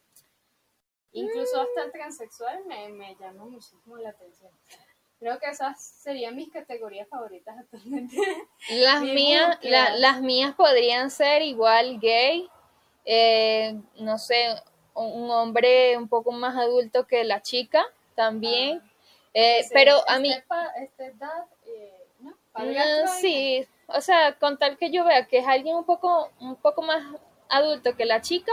Incluso 1.14 1.60
hasta 1.60 1.82
el 1.84 1.92
transexual 1.92 2.64
me, 2.66 2.88
me 2.90 3.16
llama 3.16 3.44
muchísimo 3.44 3.96
la 3.96 4.10
atención. 4.10 4.52
Creo 5.22 5.38
que 5.38 5.46
esas 5.50 5.80
serían 5.80 6.34
mis 6.34 6.50
categorías 6.50 7.06
favoritas 7.08 7.56
actualmente. 7.56 8.16
Las 8.70 9.02
mías, 9.02 9.56
la- 9.62 9.94
las 9.96 10.20
mías 10.20 10.52
podrían 10.56 11.12
ser 11.12 11.42
igual 11.42 12.00
gay, 12.00 12.48
eh, 13.04 13.78
no 14.00 14.18
sé, 14.18 14.48
un 14.94 15.22
un 15.22 15.30
hombre 15.30 15.96
un 15.96 16.08
poco 16.08 16.32
más 16.32 16.56
adulto 16.56 17.06
que 17.06 17.22
la 17.22 17.40
chica 17.40 17.84
también. 18.16 18.82
Eh, 19.32 19.60
Ese- 19.60 19.70
pero 19.72 20.02
a 20.08 20.18
mí, 20.18 20.30
este 20.30 20.42
pa- 20.48 20.72
este 20.76 21.06
edad, 21.06 21.46
eh, 21.66 22.04
¿no? 22.18 22.30
Mm, 22.54 23.06
sí, 23.20 23.64
o 23.86 24.00
sea, 24.00 24.34
con 24.40 24.58
tal 24.58 24.76
que 24.76 24.90
yo 24.90 25.04
vea 25.04 25.26
que 25.28 25.38
es 25.38 25.46
alguien 25.46 25.76
un 25.76 25.84
poco, 25.84 26.30
un 26.40 26.56
poco 26.56 26.82
más 26.82 27.00
adulto 27.48 27.94
que 27.96 28.06
la 28.06 28.20
chica, 28.22 28.52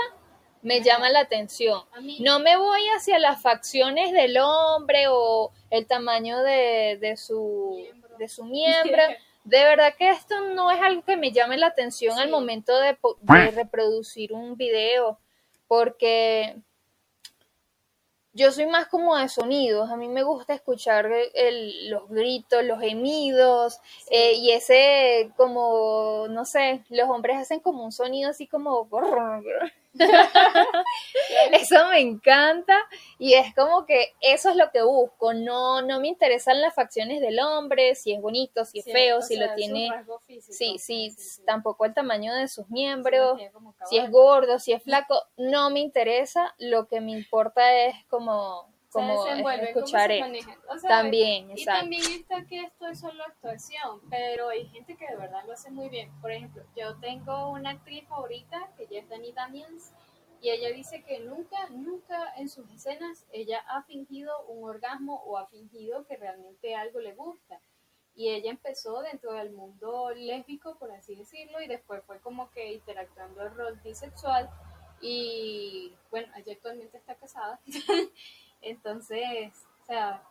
me 0.61 0.81
llama 0.81 1.09
la 1.09 1.21
atención. 1.21 1.81
No 2.19 2.39
me 2.39 2.57
voy 2.57 2.81
hacia 2.95 3.17
las 3.19 3.41
facciones 3.41 4.11
del 4.11 4.37
hombre 4.37 5.05
o 5.09 5.51
el 5.69 5.85
tamaño 5.87 6.39
de, 6.43 6.97
de 6.99 7.15
su 7.17 7.75
Miembro. 7.77 8.17
de 8.17 8.27
su 8.27 8.43
miembro. 8.45 9.01
De 9.45 9.63
verdad 9.63 9.95
que 9.97 10.09
esto 10.09 10.39
no 10.53 10.69
es 10.69 10.79
algo 10.81 11.01
que 11.03 11.15
me 11.17 11.31
llame 11.31 11.57
la 11.57 11.67
atención 11.67 12.19
al 12.19 12.29
momento 12.29 12.77
de 12.77 12.95
reproducir 13.51 14.31
un 14.33 14.55
video, 14.57 15.17
porque 15.67 16.55
yo 18.33 18.51
soy 18.51 18.67
más 18.67 18.87
como 18.87 19.17
de 19.17 19.27
sonidos. 19.27 19.89
A 19.89 19.95
mí 19.95 20.07
me 20.07 20.21
gusta 20.23 20.53
escuchar 20.53 21.09
el- 21.33 21.89
los 21.89 22.07
gritos, 22.09 22.63
los 22.63 22.79
gemidos, 22.79 23.79
eh, 24.11 24.33
y 24.33 24.51
ese 24.51 25.31
como, 25.35 26.27
no 26.29 26.45
sé, 26.45 26.83
los 26.89 27.09
hombres 27.09 27.37
hacen 27.37 27.59
como 27.59 27.83
un 27.83 27.91
sonido 27.91 28.29
así 28.29 28.45
como... 28.45 28.87
Eso 31.51 31.87
me 31.89 31.99
encanta 31.99 32.77
y 33.17 33.33
es 33.33 33.53
como 33.55 33.85
que 33.85 34.13
eso 34.21 34.49
es 34.49 34.55
lo 34.55 34.71
que 34.71 34.83
busco. 34.83 35.33
No, 35.33 35.81
no 35.81 35.99
me 35.99 36.07
interesan 36.07 36.61
las 36.61 36.73
facciones 36.75 37.21
del 37.21 37.39
hombre, 37.39 37.95
si 37.95 38.13
es 38.13 38.21
bonito, 38.21 38.65
si 38.65 38.79
es 38.79 38.85
Sí, 38.85 38.91
feo, 38.91 39.21
si 39.21 39.35
sea, 39.35 39.47
lo 39.47 39.55
tiene... 39.55 39.89
físico, 40.27 40.53
Sí, 40.53 40.77
sí, 40.79 41.11
sí. 41.11 41.41
tampoco 41.45 41.85
el 41.85 41.93
tamaño 41.93 42.33
de 42.33 42.47
sus 42.47 42.69
miembros, 42.69 43.39
si 43.89 43.97
es 43.97 44.09
gordo, 44.11 44.59
si 44.59 44.73
es 44.73 44.83
flaco, 44.83 45.15
no 45.37 45.69
me 45.69 45.79
interesa. 45.79 46.53
Lo 46.59 46.87
que 46.87 47.01
me 47.01 47.11
importa 47.11 47.73
es 47.85 47.95
como, 48.09 48.69
Se 48.89 48.93
como 48.99 49.15
cómo 49.23 49.49
escuchar 49.51 50.09
se 50.09 50.15
esto. 50.15 50.25
manejan. 50.25 50.57
O 50.67 50.77
sea, 50.79 50.89
También, 50.89 51.49
Y 51.51 51.53
exacto. 51.53 51.81
también 51.81 52.03
está 52.11 52.45
que 52.45 52.61
esto 52.63 52.87
es 52.87 52.99
solo 52.99 53.23
actuación, 53.23 54.01
pero 54.09 54.49
hay 54.49 54.67
gente 54.69 54.97
que 54.97 55.05
de 55.07 55.15
verdad 55.15 55.43
lo 55.45 55.53
hace 55.53 55.69
muy 55.69 55.89
bien. 55.89 56.11
Por 56.21 56.31
ejemplo, 56.31 56.63
yo 56.75 56.95
tengo 56.99 57.49
una 57.51 57.69
actriz 57.71 58.07
favorita 58.07 58.71
que 58.75 58.83
ella 58.85 58.99
es 59.01 59.09
Dani 59.09 59.31
Daniels 59.31 59.93
y 60.41 60.49
ella 60.49 60.69
dice 60.71 61.03
que 61.03 61.19
nunca, 61.19 61.69
nunca 61.69 62.33
en 62.37 62.49
sus 62.49 62.69
escenas 62.71 63.25
ella 63.31 63.59
ha 63.67 63.83
fingido 63.83 64.31
un 64.47 64.67
orgasmo 64.67 65.21
o 65.23 65.37
ha 65.37 65.45
fingido 65.47 66.05
que 66.07 66.17
realmente 66.17 66.73
algo 66.75 66.99
le 66.99 67.13
gusta. 67.13 67.59
Y 68.15 68.29
ella 68.29 68.49
empezó 68.49 69.01
dentro 69.01 69.33
del 69.33 69.51
mundo 69.51 70.09
lésbico, 70.11 70.77
por 70.79 70.91
así 70.91 71.15
decirlo, 71.15 71.61
y 71.61 71.67
después 71.67 72.03
fue 72.05 72.19
como 72.21 72.49
que 72.51 72.73
interactuando 72.73 73.43
el 73.43 73.53
rol 73.53 73.79
bisexual. 73.83 74.49
Y 74.99 75.93
bueno, 76.09 76.27
ella 76.35 76.53
actualmente 76.53 76.97
está 76.97 77.15
casada. 77.15 77.59
Entonces, 78.61 79.51
o 79.83 79.85
sea, 79.85 80.21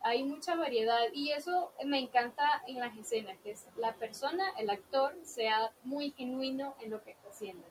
hay 0.00 0.22
mucha 0.22 0.54
variedad 0.54 1.00
y 1.12 1.32
eso 1.32 1.72
me 1.84 1.98
encanta 1.98 2.62
en 2.66 2.78
las 2.80 2.96
escenas, 2.96 3.36
que 3.42 3.52
es 3.52 3.64
la 3.76 3.94
persona, 3.94 4.44
el 4.58 4.70
actor, 4.70 5.14
sea 5.24 5.72
muy 5.84 6.12
genuino 6.12 6.74
en 6.80 6.90
lo 6.90 7.02
que 7.02 7.10
está 7.12 7.28
haciendo. 7.28 7.66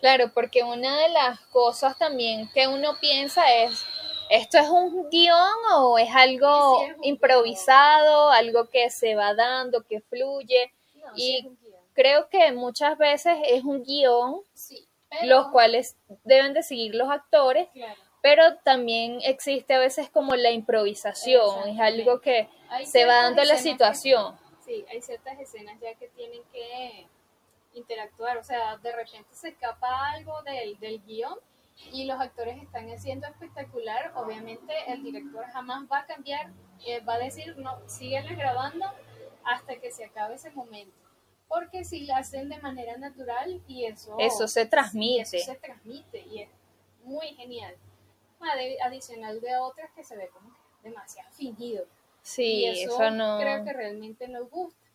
Claro, 0.00 0.30
porque 0.32 0.62
una 0.62 0.98
de 0.98 1.08
las 1.08 1.40
cosas 1.46 1.98
también 1.98 2.48
que 2.54 2.68
uno 2.68 2.96
piensa 3.00 3.42
es, 3.54 3.84
¿esto 4.30 4.58
es 4.58 4.68
un 4.68 5.08
guion 5.10 5.38
o 5.74 5.98
es 5.98 6.08
algo 6.14 6.78
Sí, 6.78 6.84
sí, 6.86 6.90
es 6.92 6.98
un 6.98 7.04
improvisado, 7.04 8.30
algo 8.30 8.68
que 8.70 8.88
se 8.90 9.14
va 9.14 9.34
dando, 9.34 9.82
que 9.82 10.00
fluye? 10.00 10.72
no, 10.94 11.06
y- 11.16 11.40
sí. 11.42 11.58
Creo 11.92 12.28
que 12.28 12.50
muchas 12.50 12.98
veces 12.98 13.38
es 13.46 13.62
un 13.62 13.84
guion, 13.84 14.40
pero- 15.08 15.26
los 15.26 15.48
cuales 15.52 15.96
deben 16.24 16.52
de 16.52 16.64
seguir 16.64 16.92
los 16.96 17.08
actores, 17.08 17.68
claro, 17.72 18.00
pero 18.24 18.56
también 18.64 19.18
existe 19.22 19.74
a 19.74 19.78
veces 19.78 20.08
como 20.08 20.34
la 20.34 20.50
improvisación, 20.50 21.68
es 21.68 21.78
algo 21.78 22.22
que 22.22 22.48
hay 22.70 22.86
se 22.86 23.04
va 23.04 23.16
dando 23.24 23.44
la 23.44 23.56
que- 23.56 23.60
situación. 23.60 24.34
Sí, 24.64 24.82
hay 24.90 25.02
ciertas 25.02 25.38
escenas 25.38 25.78
ya 25.78 25.94
que 25.96 26.08
tienen 26.08 26.40
que 26.50 27.06
interactuar, 27.74 28.38
o 28.38 28.42
sea, 28.42 28.78
de 28.78 28.92
repente 28.92 29.28
se 29.34 29.48
escapa 29.50 30.12
algo 30.12 30.40
del, 30.42 30.78
del 30.78 31.02
guion 31.04 31.38
y 31.92 32.06
los 32.06 32.18
actores 32.18 32.56
están 32.62 32.88
haciendo 32.90 33.26
espectacular, 33.26 34.12
obviamente 34.14 34.72
el 34.88 35.02
director 35.02 35.44
jamás 35.52 35.84
va 35.92 35.98
a 35.98 36.06
cambiar, 36.06 36.50
eh, 36.86 37.00
va 37.00 37.16
a 37.16 37.18
decir, 37.18 37.58
no, 37.58 37.78
síguenla 37.86 38.32
grabando 38.32 38.86
hasta 39.44 39.76
que 39.76 39.92
se 39.92 40.06
acabe 40.06 40.36
ese 40.36 40.50
momento, 40.52 40.96
porque 41.46 41.84
si 41.84 42.06
la 42.06 42.16
hacen 42.18 42.48
de 42.48 42.56
manera 42.58 42.96
natural 42.96 43.60
y 43.68 43.84
eso, 43.84 44.16
Eso 44.18 44.48
se 44.48 44.64
transmite. 44.64 45.36
eso 45.36 45.52
se 45.52 45.58
transmite 45.58 46.20
y 46.32 46.40
es 46.40 46.48
muy 47.02 47.26
genial, 47.34 47.74
adicional 48.82 49.40
de 49.40 49.56
otras 49.56 49.90
que 49.92 50.04
se 50.04 50.16
ve 50.16 50.28
como 50.28 50.50
que 50.52 50.88
demasiado 50.88 51.30
fingido. 51.32 51.86
Sí, 52.22 52.42
y 52.42 52.66
eso, 52.66 52.94
eso, 52.94 53.10
no, 53.10 53.38
creo 53.38 53.64
que 53.64 53.72
realmente 53.72 54.28
no 54.28 54.46
gusta. 54.46 54.86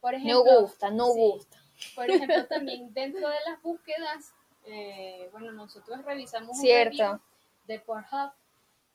Por 0.00 0.20
no 0.20 0.42
gusta, 0.42 0.90
no 0.90 1.12
sí, 1.12 1.20
gusta. 1.20 1.58
Por 1.94 2.10
ejemplo, 2.10 2.46
también 2.48 2.92
dentro 2.92 3.28
de 3.28 3.36
las 3.46 3.62
búsquedas, 3.62 4.34
eh, 4.64 5.28
bueno, 5.32 5.52
nosotros 5.52 6.04
revisamos 6.04 6.58
Cierto. 6.58 6.90
un 6.90 6.98
review 7.00 7.20
de 7.66 7.80
Pornhub 7.80 8.32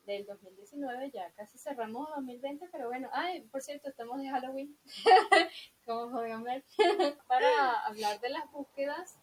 del 0.05 0.25
2019, 0.25 1.11
ya 1.11 1.31
casi 1.31 1.57
cerramos 1.57 2.09
2020, 2.15 2.67
pero 2.71 2.87
bueno, 2.87 3.09
ay, 3.13 3.41
por 3.41 3.61
cierto, 3.61 3.89
estamos 3.89 4.19
de 4.19 4.29
Halloween, 4.29 4.75
como 5.85 6.11
podrán 6.11 6.43
ver, 6.43 6.63
para 7.27 7.79
hablar 7.81 8.19
de 8.19 8.29
las 8.29 8.51
búsquedas 8.51 9.17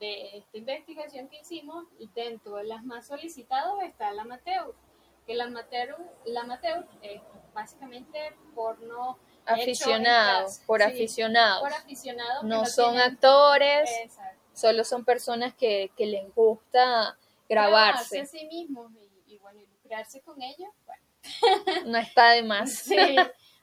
de 0.00 0.38
esta 0.38 0.56
investigación 0.58 1.28
que 1.28 1.40
hicimos, 1.40 1.84
y 1.98 2.08
dentro 2.14 2.56
de 2.56 2.64
las 2.64 2.82
más 2.84 3.06
solicitadas 3.06 3.74
está 3.84 4.10
la 4.12 4.22
amateur, 4.22 4.74
que 5.26 5.34
la 5.34 5.44
amateur, 5.44 5.96
la 6.24 6.40
amateur 6.40 6.86
es 7.02 7.20
básicamente 7.54 8.34
porno 8.54 9.18
Aficionados, 9.46 10.58
por 10.66 10.80
Sí, 10.80 10.86
aficionados. 10.88 11.60
por 11.60 11.72
aficionados 11.72 12.44
No 12.44 12.66
son 12.66 12.92
tienen- 12.94 13.12
actores, 13.14 13.90
Exacto. 14.04 14.40
solo 14.54 14.84
son 14.84 15.04
personas 15.04 15.54
que, 15.54 15.90
que 15.96 16.06
les 16.06 16.32
gusta 16.34 17.16
Grabarse 17.48 18.18
grabarse. 18.18 18.20
a 18.20 18.26
sí 18.26 18.46
mismos 18.46 18.92
y, 19.26 19.34
y 19.34 19.38
bueno, 19.38 19.60
y 19.60 19.66
lucrarse 19.66 20.20
con 20.20 20.40
ellos. 20.40 20.70
Bueno, 20.86 21.02
No 21.86 21.98
está 21.98 22.30
de 22.30 22.42
más. 22.42 22.72
sí. 22.74 22.96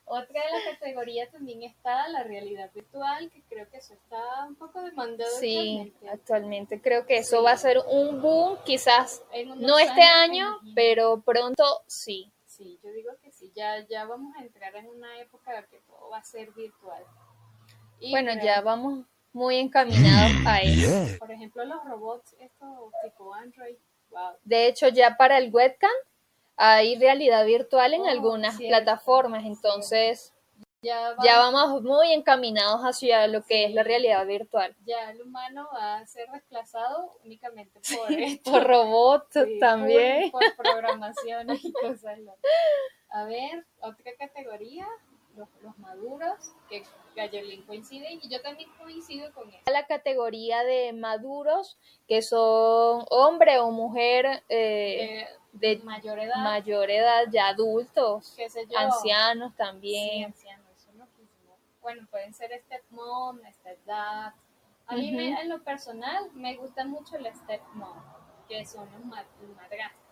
Otra 0.10 0.42
de 0.42 0.52
las 0.52 0.64
categorías 0.80 1.30
también 1.32 1.64
está 1.64 2.08
la 2.08 2.24
realidad 2.24 2.72
virtual, 2.74 3.30
que 3.30 3.42
creo 3.50 3.70
que 3.70 3.78
eso 3.78 3.94
está 3.94 4.46
un 4.48 4.56
poco 4.56 4.82
demandado 4.82 5.30
Sí, 5.38 5.58
actualmente. 5.58 6.10
actualmente 6.10 6.82
creo 6.82 7.06
que 7.06 7.18
eso 7.18 7.40
Sí. 7.40 7.44
va 7.44 7.52
a 7.52 7.58
ser 7.58 7.78
un 7.92 8.22
boom, 8.22 8.58
quizás 8.64 9.22
no 9.58 9.78
este 9.78 10.02
año, 10.02 10.60
pero 10.74 11.22
pronto 11.22 11.64
sí. 11.88 12.32
Sí, 12.46 12.80
yo 12.82 12.90
digo 12.92 13.12
que 13.22 13.32
sí, 13.32 13.52
ya, 13.54 13.86
ya 13.88 14.06
vamos 14.06 14.34
a 14.38 14.44
entrar 14.44 14.74
en 14.78 14.88
una 14.88 15.20
época 15.20 15.62
que 15.70 15.80
todo 15.82 16.10
va 16.10 16.20
a 16.20 16.24
ser 16.24 16.52
virtual. 16.54 17.04
Y 18.00 18.12
Bueno, 18.12 18.32
creo- 18.32 18.46
ya 18.46 18.62
vamos 18.62 19.06
muy 19.34 19.58
encaminados 19.58 20.32
a 20.48 20.62
eso. 20.62 21.18
Por 21.20 21.32
ejemplo, 21.32 21.66
los 21.66 21.84
robots, 21.84 22.34
estos 22.40 22.92
tipo 23.04 23.34
Android, 23.34 23.76
wow. 24.10 24.38
De 24.44 24.68
hecho, 24.68 24.88
ya 24.88 25.18
para 25.18 25.38
el 25.38 25.54
webcam 25.54 25.92
hay 26.58 26.98
realidad 26.98 27.46
virtual 27.46 27.94
en 27.94 28.02
Oh, 28.02 28.08
algunas 28.10 28.58
cierto, 28.58 28.76
plataformas, 28.76 29.46
entonces 29.46 30.34
Ya, 30.82 31.12
va- 31.14 31.24
ya 31.24 31.38
vamos 31.40 31.82
muy 31.84 32.14
encaminados 32.14 32.82
hacia 32.82 33.28
lo 33.28 33.44
que 33.44 33.66
es 33.66 33.74
la 33.74 33.84
realidad 33.84 34.26
virtual. 34.26 34.76
ya 34.86 35.10
el 35.12 35.22
humano 35.22 35.68
va 35.74 35.98
a 35.98 36.08
ser 36.08 36.30
desplazado 36.32 37.18
únicamente 37.24 37.80
por 37.96 38.12
esto. 38.42 38.52
Por 38.52 38.64
robots 38.68 39.34
Sí, 39.34 39.60
también. 39.60 40.32
Por, 40.32 40.44
por 40.56 40.66
programación 40.66 41.48
y 41.62 41.72
cosas. 41.74 42.18
A 43.10 43.24
ver, 43.26 43.66
otra 43.80 44.12
categoría, 44.20 44.86
los, 45.36 45.48
los 45.62 45.78
maduros, 45.80 46.34
que 46.70 46.84
Gallolín 47.16 47.64
coincide 47.66 48.12
y 48.14 48.28
yo 48.30 48.42
también 48.42 48.70
coincido 48.78 49.32
con 49.34 49.48
eso. 49.50 49.60
La 49.72 49.86
categoría 49.88 50.64
de 50.64 50.94
maduros, 50.94 51.78
que 52.08 52.22
son 52.22 53.06
hombre 53.10 53.60
o 53.60 53.72
mujer 53.72 54.26
eh, 54.50 55.22
Eh, 55.22 55.28
de 55.60 55.78
mayor 55.84 56.20
edad, 56.20 56.36
mayor 56.38 56.89
edad, 56.89 57.24
ya 57.32 57.48
adultos, 57.50 58.34
qué 58.36 58.50
sé 58.50 58.65
yo. 58.67 58.78
ancianos 58.78 59.52
Sí, 59.52 59.58
también. 59.58 60.26
ancianos, 60.26 60.65
eso 60.78 60.89
es 60.91 60.96
loquísimo. 60.96 61.56
Bueno, 61.82 62.08
pueden 62.10 62.34
ser 62.34 62.52
stepmom, 62.65 63.39
stepdad. 63.52 64.34
A 64.88 64.96
mí 64.96 65.08
Ujú. 65.10 65.17
me- 65.17 65.41
en 65.41 65.50
lo 65.50 65.62
personal 65.63 66.30
me 66.34 66.56
gusta 66.56 66.86
mucho 66.86 67.17
el 67.17 67.26
stepmom, 67.34 67.98
que 68.48 68.65
son 68.65 68.89
los, 68.91 69.06
ma- 69.06 69.26
los 69.41 69.56
madrastros. 69.56 70.04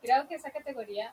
Creo 0.00 0.26
que 0.28 0.36
esa 0.36 0.50
categoría 0.50 1.12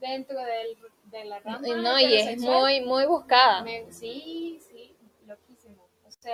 dentro 0.00 0.38
del, 0.38 0.78
de 1.04 1.24
la 1.24 1.40
rama 1.40 1.58
No, 1.58 1.98
y 1.98 2.14
es 2.14 2.38
muy, 2.38 2.80
muy 2.82 3.06
buscada. 3.06 3.62
me- 3.62 3.90
sí, 3.92 4.60
sí, 4.70 4.96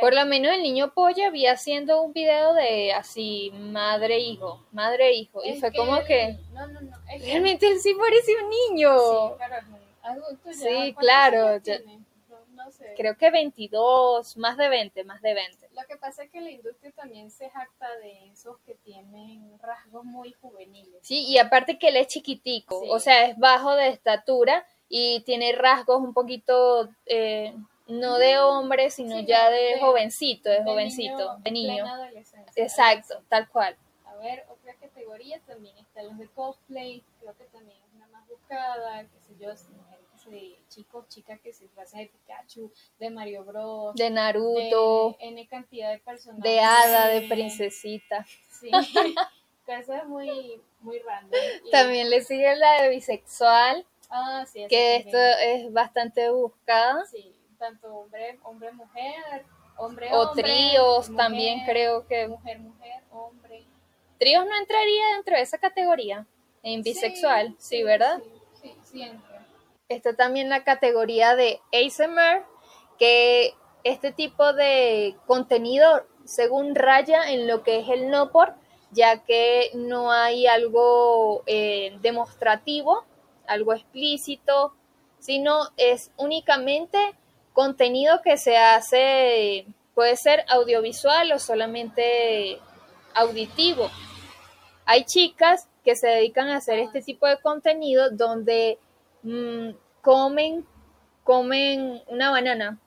Por 0.00 0.14
lo 0.14 0.24
menos 0.26 0.52
el 0.52 0.62
niño 0.62 0.92
polla 0.94 1.30
vi 1.30 1.46
haciendo 1.46 2.02
un 2.02 2.12
video 2.12 2.54
de 2.54 2.92
así, 2.92 3.52
madre 3.54 4.18
hijo, 4.18 4.64
madre 4.72 5.12
hijo, 5.12 5.44
y 5.44 5.60
fue 5.60 5.72
como 5.72 6.02
que 6.04 6.36
No, 6.52 6.66
no, 6.68 6.80
no. 6.80 6.96
Es 7.12 7.22
que, 7.22 7.26
realmente 7.30 7.68
él 7.68 7.78
sí 7.78 7.94
parece 7.94 8.32
un 8.42 8.50
niño. 8.50 8.96
sí, 8.98 9.36
claro, 9.36 9.56
es 9.56 9.64
un 9.68 9.78
adulto 10.02 10.50
ya. 10.50 10.52
Sí, 10.54 10.64
¿cuántos 10.74 10.96
claro, 11.00 11.46
años 11.48 11.62
ya- 11.62 11.76
tiene? 11.78 11.98
No, 12.28 12.64
no 12.64 12.70
sé. 12.70 12.94
Creo 12.96 13.16
que 13.16 13.30
22, 13.30 14.36
más 14.38 14.56
de 14.56 14.68
20, 14.68 15.04
más 15.04 15.20
de 15.22 15.34
20. 15.34 15.68
Lo 15.72 15.82
que 15.86 15.96
pasa 15.96 16.24
es 16.24 16.30
que 16.30 16.40
la 16.40 16.50
industria 16.50 16.90
también 16.92 17.30
se 17.30 17.50
jacta 17.50 17.94
de 17.98 18.30
esos 18.30 18.58
que 18.66 18.74
tienen 18.76 19.58
rasgos 19.60 20.04
muy 20.04 20.32
juveniles. 20.32 20.98
Sí, 21.02 21.24
y 21.28 21.38
aparte 21.38 21.78
que 21.78 21.88
él 21.88 21.96
es 21.98 22.08
chiquitico, 22.08 22.80
Sí. 22.82 22.88
o 22.90 22.98
sea, 22.98 23.26
es 23.26 23.38
bajo 23.38 23.74
de 23.76 23.88
estatura 23.88 24.66
y 24.88 25.20
tiene 25.24 25.52
rasgos 25.52 26.00
un 26.00 26.14
poquito, 26.14 26.88
eh, 27.06 27.54
no 27.86 28.18
de 28.18 28.38
hombre, 28.38 28.90
sino 28.90 29.16
Sí, 29.18 29.26
ya 29.26 29.50
de, 29.50 29.58
de- 29.74 29.80
jovencito, 29.80 30.48
de, 30.50 30.58
de 30.58 30.64
jovencito, 30.64 31.38
niño 31.38 31.42
de 31.44 31.50
niño. 31.50 31.84
Exacto, 32.56 33.22
tal 33.28 33.48
cual. 33.48 33.76
A 34.06 34.14
ver, 34.16 34.44
otra 34.48 34.74
categoría 34.74 35.40
también 35.46 35.76
están 35.78 36.06
los 36.06 36.18
de 36.18 36.28
cosplay, 36.28 37.02
creo 37.20 37.36
que 37.36 37.44
también 37.44 37.78
es 37.78 37.94
una 37.96 38.06
más 38.08 38.26
buscada, 38.28 39.02
qué 39.02 39.20
sé 39.20 39.34
yo, 39.38 39.54
se, 39.56 40.56
chicos, 40.68 41.06
chicas 41.08 41.38
que 41.40 41.52
se 41.52 41.64
disfrazan 41.64 42.00
de 42.00 42.06
Pikachu, 42.06 42.72
de 42.98 43.10
Mario 43.10 43.44
Bros, 43.44 43.94
De 43.94 44.08
Naruto, 44.08 45.16
de 45.20 45.26
N 45.28 45.46
cantidad 45.48 45.90
de 45.90 45.98
personajes. 45.98 46.42
de 46.44 46.60
hada, 46.60 47.08
de 47.08 47.22
princesita. 47.28 48.24
Sí, 48.50 48.70
cosas 49.66 50.06
muy, 50.06 50.60
muy 50.80 50.98
random. 51.00 51.38
Y- 51.64 51.70
También 51.70 52.08
le 52.08 52.22
sigue 52.22 52.54
la 52.56 52.82
de 52.82 52.88
bisexual, 52.88 53.84
ah, 54.08 54.44
sí, 54.50 54.66
que 54.68 54.96
esto 54.96 55.18
es 55.18 55.70
bastante 55.72 56.30
buscada. 56.30 57.04
Sí, 57.06 57.33
tanto 57.56 57.94
hombre, 57.94 58.38
hombre, 58.42 58.72
mujer, 58.72 59.44
hombre, 59.76 60.08
O 60.12 60.22
hombre, 60.22 60.42
tríos 60.42 61.10
mujer, 61.10 61.24
también 61.24 61.64
creo 61.64 62.06
que... 62.06 62.28
Mujer, 62.28 62.58
mujer, 62.60 63.02
hombre. 63.10 63.64
Tríos 64.18 64.46
no 64.46 64.56
entraría 64.56 65.14
dentro 65.16 65.36
de 65.36 65.42
esa 65.42 65.58
categoría, 65.58 66.26
en 66.62 66.82
bisexual, 66.82 67.54
sí, 67.58 67.82
¿verdad? 67.82 68.22
Sí, 68.60 68.68
sí, 68.72 68.78
sí 68.84 69.02
entra. 69.02 69.46
Está 69.88 70.14
también 70.14 70.48
la 70.48 70.64
categoría 70.64 71.36
de 71.36 71.60
ASMR, 71.72 72.44
que 72.98 73.54
este 73.82 74.12
tipo 74.12 74.52
de 74.52 75.14
contenido 75.26 76.06
según 76.24 76.74
raya 76.74 77.30
en 77.30 77.46
lo 77.46 77.62
que 77.62 77.80
es 77.80 77.88
el 77.88 78.10
no 78.10 78.30
por, 78.30 78.54
ya 78.90 79.24
que 79.24 79.70
no 79.74 80.10
hay 80.10 80.46
algo 80.46 81.42
eh, 81.46 81.98
demostrativo, 82.00 83.04
algo 83.46 83.74
explícito, 83.74 84.74
sino 85.18 85.68
es 85.76 86.12
únicamente 86.16 86.98
contenido 87.54 88.20
que 88.22 88.36
se 88.36 88.58
hace, 88.58 89.66
puede 89.94 90.16
ser 90.16 90.44
audiovisual 90.48 91.32
o 91.32 91.38
solamente 91.38 92.58
auditivo. 93.14 93.90
Hay 94.84 95.04
chicas 95.04 95.68
que 95.84 95.96
se 95.96 96.08
dedican 96.08 96.48
a 96.48 96.56
hacer 96.56 96.80
este 96.80 97.00
tipo 97.00 97.26
de 97.26 97.38
contenido 97.38 98.10
donde 98.10 98.78
mm, 99.22 99.70
comen, 100.02 100.66
comen 101.22 102.02
una 102.08 102.30
banana 102.30 102.78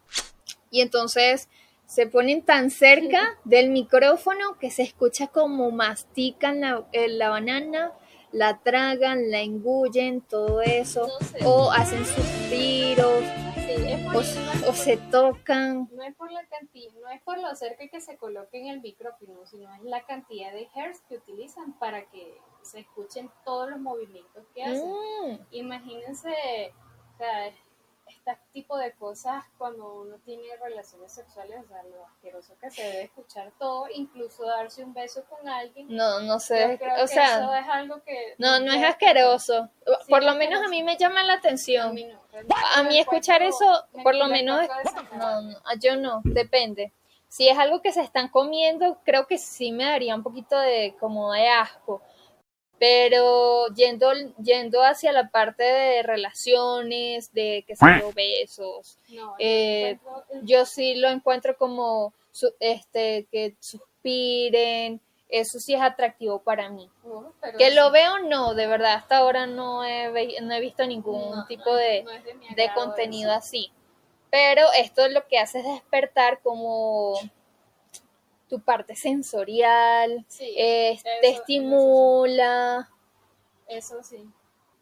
y 0.70 0.82
entonces 0.82 1.48
se 1.86 2.06
ponen 2.06 2.42
tan 2.42 2.70
cerca 2.70 3.38
del 3.46 3.70
micrófono 3.70 4.60
que 4.60 4.70
se 4.70 4.84
escucha 4.84 5.28
como 5.28 5.72
mastican 5.72 6.60
la, 6.60 6.86
eh, 6.92 7.08
la 7.08 7.30
banana, 7.30 7.94
la 8.32 8.60
tragan, 8.60 9.32
la 9.32 9.40
engullen, 9.42 10.22
todo 10.22 10.62
eso, 10.62 11.08
No 11.08 11.20
sé. 11.26 11.40
o 11.46 11.72
hacen 11.72 12.06
suspiros, 12.06 13.24
Sí, 13.68 14.06
o 14.66 14.74
se 14.74 14.96
tocan. 14.98 15.90
no 15.92 16.04
es 16.04 16.16
por 16.16 16.32
la 16.32 16.46
cantidad, 16.48 16.94
no 17.02 17.10
es 17.10 17.22
por 17.24 17.38
lo 17.38 17.54
cerca 17.56 17.88
que 17.90 18.00
se 18.00 18.16
coloque 18.18 18.60
en 18.60 18.68
el 18.68 18.82
micrófono, 18.82 19.46
sino 19.46 19.74
es 19.76 19.84
la 19.84 20.06
cantidad 20.06 20.52
de 20.54 20.68
hertz 20.74 21.02
que 21.10 21.16
utilizan 21.18 21.74
para 21.78 22.06
que 22.10 22.38
se 22.62 22.80
escuchen 22.80 23.30
todos 23.44 23.70
los 23.70 23.80
movimientos 23.80 24.46
que 24.56 24.64
hacen. 24.64 24.90
Mm, 24.90 25.40
Imagínense, 25.52 26.74
o 27.14 27.18
sea, 27.18 27.48
este 28.10 28.38
tipo 28.54 28.78
de 28.78 28.92
cosas 28.94 29.44
cuando 29.58 30.02
uno 30.02 30.18
tiene 30.26 30.44
relaciones 30.62 31.12
sexuales, 31.12 31.64
o 31.64 31.68
sea, 31.68 31.84
lo 31.84 32.06
asqueroso 32.06 32.58
que 32.60 32.70
se 32.72 32.84
debe 32.84 33.02
escuchar 33.04 33.52
todo, 33.60 33.88
incluso 33.94 34.46
darse 34.46 34.84
un 34.84 34.94
beso 34.94 35.24
con 35.26 35.48
alguien. 35.48 35.88
No, 35.90 36.20
no 36.22 36.40
sé, 36.40 36.78
creo 36.80 36.96
o 36.96 37.02
que 37.02 37.08
sea, 37.08 37.40
eso 37.40 37.54
es 37.56 37.68
algo 37.68 38.02
que... 38.04 38.36
no, 38.38 38.60
no 38.60 38.72
es 38.72 38.80
que- 38.80 38.86
asqueroso. 38.86 39.70
Sí, 40.06 40.10
Por 40.12 40.24
lo 40.24 40.36
menos 40.36 40.62
a 40.64 40.68
mí 40.68 40.84
me 40.84 40.98
llama 40.98 41.24
la 41.24 41.34
A 41.34 41.38
atención. 41.38 41.94
mí 41.94 42.06
no, 42.06 42.20
realmente 42.32 42.56
A 42.76 42.84
mí 42.84 43.00
escuchar 43.00 43.42
eso, 43.44 43.86
por 44.04 44.16
lo 44.16 44.26
me 44.26 44.34
menos, 44.44 44.68
no, 45.14 45.42
yo 45.80 45.96
no, 45.98 46.22
depende. 46.24 46.94
Si 47.30 47.50
es 47.50 47.58
algo 47.58 47.82
que 47.82 47.92
se 47.92 48.02
están 48.02 48.30
comiendo, 48.30 49.00
creo 49.04 49.28
que 49.28 49.38
sí 49.38 49.72
me 49.74 49.84
daría 49.84 50.16
un 50.16 50.24
poquito 50.24 50.58
de 50.58 50.96
como 51.00 51.34
de 51.34 51.48
asco. 51.50 52.02
Pero 52.80 53.68
yendo, 53.76 54.12
yendo 54.42 54.84
hacia 54.84 55.12
la 55.12 55.30
parte 55.30 55.64
de 55.64 56.04
relaciones, 56.04 57.34
de 57.34 57.64
que 57.68 57.76
se 57.76 57.86
besos, 58.14 58.98
No, 59.10 59.36
eh, 59.40 59.98
yo 60.44 60.66
sí 60.66 60.96
lo 60.96 61.10
encuentro 61.10 61.58
como 61.58 62.14
este 62.60 63.28
que 63.32 63.56
suspiren, 63.60 65.02
eso 65.30 65.60
sí 65.60 65.74
es 65.74 65.82
atractivo 65.82 66.40
para 66.40 66.70
mí. 66.70 66.90
Pero 67.42 67.58
Que 67.58 67.70
sí. 67.70 67.76
lo 67.76 67.92
veo 67.92 68.20
no, 68.20 68.54
de 68.54 68.68
verdad, 68.68 68.94
hasta 68.94 69.18
ahora 69.18 69.46
no 69.48 69.84
he, 69.84 70.40
no 70.42 70.54
he 70.54 70.60
visto 70.62 70.86
ningún 70.86 71.46
tipo 71.48 71.76
de, 71.76 72.00
es 72.50 72.56
de 72.56 72.72
contenido 72.76 73.32
eso. 73.32 73.40
así. 73.40 73.72
Pero 74.30 74.64
esto 74.78 75.08
lo 75.10 75.26
que 75.28 75.40
hace 75.40 75.60
es 75.60 75.66
despertar 75.66 76.42
como 76.42 77.14
tu 78.50 78.60
parte 78.62 78.96
sensorial, 78.96 80.26
Sí, 80.28 80.54
eh, 80.58 80.92
eso- 80.92 81.04
te 81.22 81.28
eso 81.30 81.40
estimula. 81.42 82.90
Eso 83.68 84.02
sí. 84.04 84.30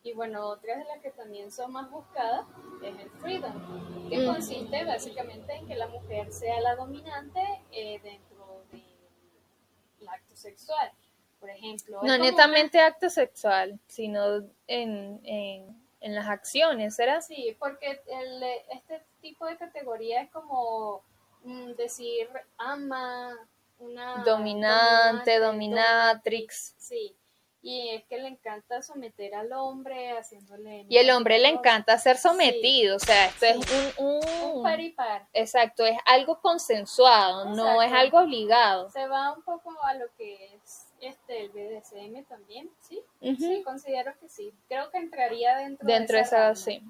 Y 0.04 0.14
bueno, 0.14 0.46
otras 0.48 0.78
de 0.78 0.86
las 0.86 1.00
que 1.02 1.10
también 1.12 1.52
son 1.52 1.72
más 1.72 1.90
buscadas 1.90 2.46
es 2.84 2.96
el 3.00 3.10
freedom, 3.20 4.08
que 4.10 4.20
Mm. 4.20 4.26
consiste 4.28 4.86
básicamente 4.86 5.54
en 5.54 5.68
que 5.68 5.76
la 5.76 5.88
mujer 5.88 6.32
sea 6.32 6.60
la 6.62 6.76
dominante 6.76 7.42
eh, 7.72 8.00
dentro 8.04 8.64
del 8.72 10.08
acto 10.08 10.36
sexual. 10.36 10.92
Por 11.40 11.50
ejemplo, 11.50 12.02
No 12.04 12.18
netamente 12.20 12.80
acto 12.80 13.10
sexual, 13.10 13.80
sino 13.88 14.38
en, 14.68 15.20
en, 15.24 15.84
en 16.02 16.16
las 16.16 16.28
acciones, 16.28 16.96
¿será? 16.96 17.22
sí, 17.22 17.56
porque 17.60 18.00
el, 18.08 18.44
este 18.72 19.04
tipo 19.22 19.48
de 19.48 19.58
categoría 19.58 20.22
es 20.22 20.30
como 20.32 21.02
mm, 21.44 21.72
decir 21.74 22.30
ama, 22.58 23.36
una 23.80 24.24
Dominante, 24.24 25.40
dominante, 25.40 25.40
dominatrix. 25.40 26.76
Sí. 26.78 27.16
Y 27.62 27.90
es 27.90 28.04
que 28.06 28.20
le 28.20 28.28
encanta 28.28 28.84
someter 28.84 29.34
al 29.34 29.52
hombre, 29.54 30.12
haciéndole... 30.16 30.86
Y 30.88 30.98
el 30.98 31.10
hombre 31.10 31.40
le 31.40 31.48
encanta 31.48 31.98
ser 31.98 32.16
sometido, 32.18 32.98
o 32.98 33.00
sea, 33.00 33.26
esto 33.26 33.46
es 33.48 33.58
un, 33.98 34.06
Un 34.06 34.52
un- 34.58 34.64
par 34.64 34.80
y 34.80 34.92
par. 34.92 35.28
exacto, 35.34 35.84
es 35.84 35.98
algo 36.06 36.40
consensuado, 36.42 37.46
no 37.56 37.82
es 37.82 37.92
algo 37.92 38.20
obligado. 38.20 38.92
Se 38.92 39.08
va 39.08 39.34
un 39.34 39.42
poco 39.42 39.72
a 39.84 39.96
lo 39.96 40.06
que 40.16 40.54
es 40.54 40.94
este 41.02 41.42
el 41.42 41.50
BDSM 41.50 42.24
también, 42.26 42.70
¿sí? 42.82 43.02
Sí, 43.20 43.64
considero 43.64 44.14
que 44.20 44.30
sí. 44.30 44.54
Creo 44.68 44.92
que 44.92 45.00
entraría 45.00 45.58
dentro, 45.58 45.88
Dentro 45.88 46.18
de 46.18 46.22
esa 46.22 46.38
rama. 46.38 46.56
sí. 46.56 46.84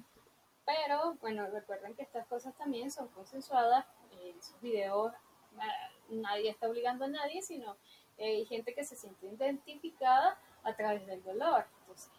Pero, 0.66 1.14
bueno, 1.22 1.46
recuerden 1.46 1.94
que 1.94 2.02
estas 2.02 2.26
cosas 2.26 2.54
también 2.58 2.90
son 2.90 3.08
consensuadas. 3.08 3.86
En 4.24 4.42
sus 4.42 4.60
videos 4.60 5.12
ah, 5.58 5.64
nadie 6.08 6.50
está 6.50 6.68
obligando 6.68 7.04
a 7.04 7.08
nadie, 7.08 7.42
sino 7.42 7.76
hay 8.18 8.44
gente 8.46 8.74
que 8.74 8.84
se 8.84 8.96
siente 8.96 9.26
identificada 9.26 10.38
a 10.62 10.74
través 10.74 11.06
del 11.06 11.22
dolor. 11.22 11.66
Entonces, 11.80 12.10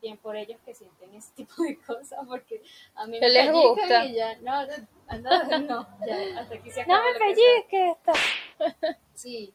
bien 0.00 0.16
por 0.18 0.36
ellos 0.36 0.60
que 0.64 0.74
sienten 0.74 1.14
ese 1.14 1.32
tipo 1.34 1.62
de 1.62 1.78
cosas, 1.80 2.20
porque 2.26 2.62
a 2.94 3.06
mí 3.06 3.18
me 3.18 3.28
les 3.28 3.50
gusta. 3.52 4.04
y 4.04 4.14
ya, 4.14 4.36
no, 4.40 4.64
no, 4.66 5.44
no, 5.48 5.58
no, 5.60 6.06
ya, 6.06 6.40
hasta 6.40 6.54
aquí 6.54 6.70
se 6.70 6.86
No 6.86 6.94
acabó 6.94 7.12
me 7.12 7.18
lo 7.18 7.18
que 7.26 7.34
sea. 7.36 7.44
pellizques 7.66 7.96
esta. 7.96 8.98
Sí. 9.14 9.54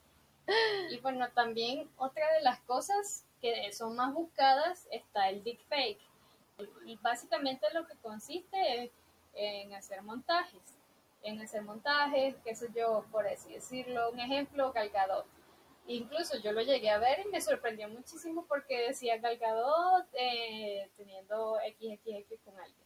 Y 0.89 0.98
bueno, 1.00 1.30
también 1.32 1.89
otra 1.98 2.30
de 2.34 2.41
las 2.41 2.60
cosas 2.62 3.26
que 3.39 3.72
son 3.72 3.96
más 3.96 4.13
buscadas 4.13 4.88
está 4.91 5.30
el 5.30 5.41
deepfake. 5.43 6.02
Y 6.86 6.98
básicamente 6.98 7.65
lo 7.74 7.88
que 7.88 7.96
consiste 7.98 8.84
es 8.84 8.91
en 9.36 9.74
hacer 9.74 10.02
montajes. 10.04 10.62
En 11.23 11.41
hacer 11.41 11.62
montajes, 11.62 12.36
qué 12.43 12.53
sé 12.55 12.67
yo, 12.75 13.05
por 13.12 13.27
así 13.27 13.53
decirlo. 13.53 14.12
Un 14.12 14.19
ejemplo, 14.19 14.71
Gal 14.73 14.89
Gadot. 14.89 15.25
Incluso 15.88 16.38
yo 16.38 16.51
lo 16.51 16.62
llegué 16.62 16.89
a 16.89 16.97
ver 16.97 17.21
y 17.25 17.29
me 17.29 17.41
sorprendió 17.41 17.89
muchísimo 17.89 18.45
porque 18.47 18.88
decía 18.88 19.17
Gal 19.17 19.38
Gadot 19.38 20.05
eh, 20.13 20.89
teniendo 20.95 21.55
XXX 21.55 22.41
con 22.45 22.57
alguien. 22.59 22.83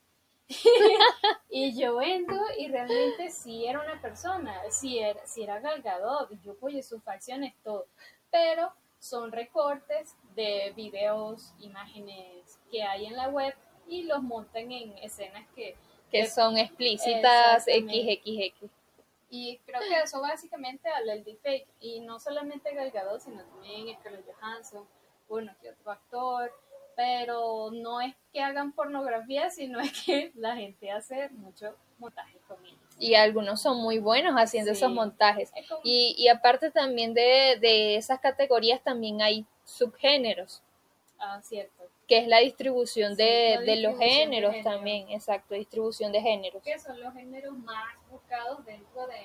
y 1.50 1.78
yo 1.80 2.02
entro 2.02 2.39
y 2.58 2.69
realmente 2.69 3.30
sí 3.30 3.65
era 3.65 3.82
una 3.82 4.02
persona, 4.02 4.62
sí 4.69 5.00
era, 5.00 5.26
sí 5.26 5.43
era 5.43 5.60
Gal 5.60 5.82
Gadot, 5.82 6.32
y 6.32 6.39
yo 6.39 6.56
oye 6.62 6.82
sus 6.84 7.04
facciones, 7.04 7.54
todo, 7.63 7.88
pero 8.32 8.71
son 9.00 9.32
recortes 9.32 10.15
de 10.36 10.73
videos, 10.76 11.54
imágenes 11.60 12.60
que 12.71 12.84
hay 12.84 13.06
en 13.06 13.15
la 13.15 13.30
web 13.30 13.54
y 13.88 14.04
los 14.04 14.21
montan 14.23 14.71
en 14.71 14.97
escenas 15.00 15.45
que, 15.56 15.76
Que 16.12 16.26
son 16.28 16.58
explícitas. 16.58 17.65
XXX. 17.65 18.70
y 19.30 19.58
creo 19.65 19.82
que 19.82 20.00
eso 20.02 20.22
básicamente 20.22 20.88
habla 20.89 21.13
el 21.13 21.24
deepfake 21.26 21.67
y 21.82 22.00
no 22.00 22.17
solamente 22.20 22.74
Gal 22.74 22.91
Gadot, 22.91 23.20
sino 23.20 23.43
también 23.43 23.93
Scarlett 24.00 24.26
Johansson, 24.39 24.86
uno 25.28 25.54
que 25.62 25.72
otro 25.72 25.91
actor, 25.91 26.52
pero 26.96 27.70
no 27.72 28.00
es 28.02 28.15
que 28.32 28.41
hagan 28.41 28.72
pornografía, 28.72 29.50
sino 29.50 29.80
es 29.82 29.91
que 30.06 30.32
la 30.36 30.56
gente 30.56 30.89
hace 30.91 31.30
mucho 31.30 31.76
montaje 32.00 32.38
con 32.48 32.65
ellos. 32.65 32.80
Y 33.00 33.15
algunos 33.15 33.62
son 33.62 33.78
muy 33.82 34.00
buenos 34.00 34.34
haciendo 34.36 34.72
Sí. 34.74 34.78
esos 34.78 34.91
montajes. 34.91 35.52
Es 35.56 35.67
como- 35.67 35.82
Y, 35.84 36.15
y 36.17 36.30
aparte 36.30 36.72
también 36.72 37.13
de, 37.13 37.58
de 37.60 37.98
esas 37.98 38.20
categorías 38.20 38.82
también 38.82 39.22
hay 39.22 39.46
subgéneros, 39.65 40.63
Ah, 41.20 41.41
cierto. 41.43 41.77
Que 42.08 42.20
es 42.20 42.28
la 42.28 42.39
distribución 42.39 43.15
Sí, 43.15 43.24
de, 43.24 43.56
la 43.56 43.62
de 43.62 43.76
los 43.78 43.91
distribución 43.93 44.00
de 44.00 44.10
géneros 44.10 44.52
género. 44.54 44.70
también, 44.76 45.10
exacto, 45.10 45.54
distribución 45.56 46.12
de 46.12 46.22
géneros. 46.22 46.63
que 46.63 46.80
son 46.80 47.00
los 47.02 47.13
géneros 47.13 47.58
más 47.58 47.86
buscados 48.10 48.63
dentro 48.65 49.08
de 49.08 49.20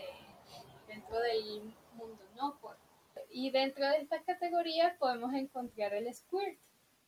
dentro 0.89 1.19
del 1.21 1.75
mundo 1.95 2.23
no 2.37 2.59
Por- 2.61 2.77
y 3.31 3.51
dentro 3.51 3.89
de 3.89 3.97
estas 3.99 4.23
categorías 4.25 4.95
podemos 4.99 5.33
encontrar 5.35 5.95
el 5.95 6.13
squirt 6.13 6.59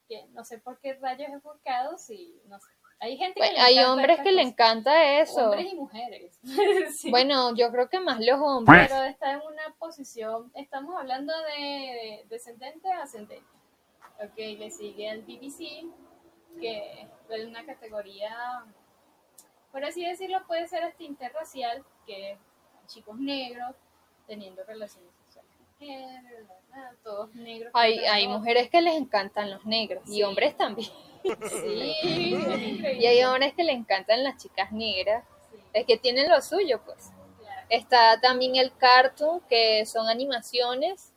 que 0.09 0.27
no 0.33 0.45
sé 0.45 0.59
por 0.59 0.79
qué 0.81 0.95
rayos 0.95 1.29
es 1.29 1.43
buscado 1.43 1.99
si 1.99 2.41
no 2.47 2.59
sé 2.61 2.69
hay 3.01 3.17
gente 3.19 3.35
que 3.35 3.41
Bueno, 3.41 3.55
le 3.55 3.61
hay 3.61 3.79
hombres 3.85 4.21
que 4.21 4.33
le 4.33 4.41
encanta 4.43 5.19
eso. 5.21 5.47
hombres 5.51 5.73
y 5.73 5.75
mujeres 5.75 6.39
Sí. 6.97 7.11
Bueno, 7.11 7.55
yo 7.55 7.71
creo 7.73 7.89
que 7.91 7.99
más 8.01 8.21
los 8.21 8.41
hombres. 8.41 8.87
pero 8.89 9.03
está 9.05 9.33
en 9.33 9.41
una 9.41 9.75
posición 9.79 10.51
estamos 10.55 10.95
hablando 10.99 11.33
de 11.43 12.25
descendente 12.31 12.91
a 12.91 13.03
ascendente 13.03 13.45
ok 14.27 14.37
le 14.37 14.71
sigue 14.71 15.09
el 15.11 15.23
BBC 15.23 15.87
que 16.61 17.09
es 17.31 17.47
una 17.47 17.65
categoría 17.67 18.65
por 19.73 19.85
así 19.85 20.05
decirlo 20.07 20.45
puede 20.47 20.67
ser 20.69 20.85
hasta 20.85 21.03
interracial 21.03 21.85
que 22.07 22.33
es 22.33 22.39
chicos 22.87 23.19
negros 23.19 23.75
teniendo 24.27 24.63
relaciones 24.65 25.11
sexuales 25.25 25.51
con 25.57 25.67
mujeres 25.89 26.47
todos 27.03 27.35
negros 27.35 27.71
Hay, 27.75 27.99
hay 27.99 28.25
todos. 28.27 28.39
mujeres 28.39 28.71
que 28.71 28.81
les 28.83 28.95
encantan 28.97 29.51
los 29.51 29.65
negros 29.67 30.03
y 30.09 30.23
hombres 30.23 30.57
también. 30.57 30.91
sí 31.25 31.95
Y 32.99 33.07
hay 33.07 33.25
hombres 33.25 33.55
que 33.55 33.65
le 33.65 33.73
encantan 33.73 34.23
las 34.25 34.37
chicas 34.37 34.73
negras. 34.73 35.25
Sí, 35.51 35.59
Es 35.73 35.87
que 35.87 35.97
tienen 35.97 36.29
lo 36.31 36.41
suyo, 36.43 36.81
pues. 36.85 37.11
claro. 37.39 37.67
Está 37.69 38.21
también 38.21 38.57
el 38.57 38.77
cartoon, 38.77 39.41
que 39.49 39.85
son 39.87 40.09
animaciones. 40.09 41.13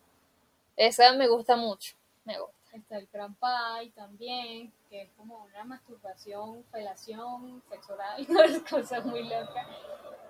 Esa 0.76 1.14
me 1.14 1.28
gusta 1.28 1.56
mucho. 1.56 1.96
Me 2.26 2.40
gusta. 2.40 2.57
Está 2.78 2.98
el 2.98 3.08
crampai 3.08 3.90
también, 3.90 4.72
que 4.90 5.02
es 5.04 5.10
como 5.18 5.44
una 5.46 5.64
masturbación, 5.64 6.64
felación, 6.72 7.64
sexo 7.70 7.94
oral, 7.94 8.26
cosas 8.70 9.04
muy 9.04 9.24
locas. 9.24 9.68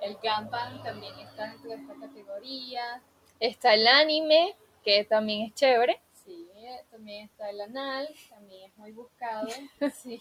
El 0.02 0.18
gangbang 0.24 0.82
también 0.82 1.14
está 1.20 1.50
dentro 1.52 1.70
de 1.70 1.76
esta 1.76 1.96
categoría. 1.96 3.02
Está 3.40 3.74
el 3.74 3.86
anime, 3.86 4.56
que 4.84 5.04
también 5.04 5.48
es 5.48 5.56
chévere. 5.56 6.00
Sí, 6.14 6.50
también 6.90 7.26
está 7.26 7.50
el 7.50 7.60
anal, 7.60 8.08
también 8.30 8.70
es 8.70 8.78
muy 8.78 8.92
buscado. 8.94 9.48
Sí, 9.94 10.20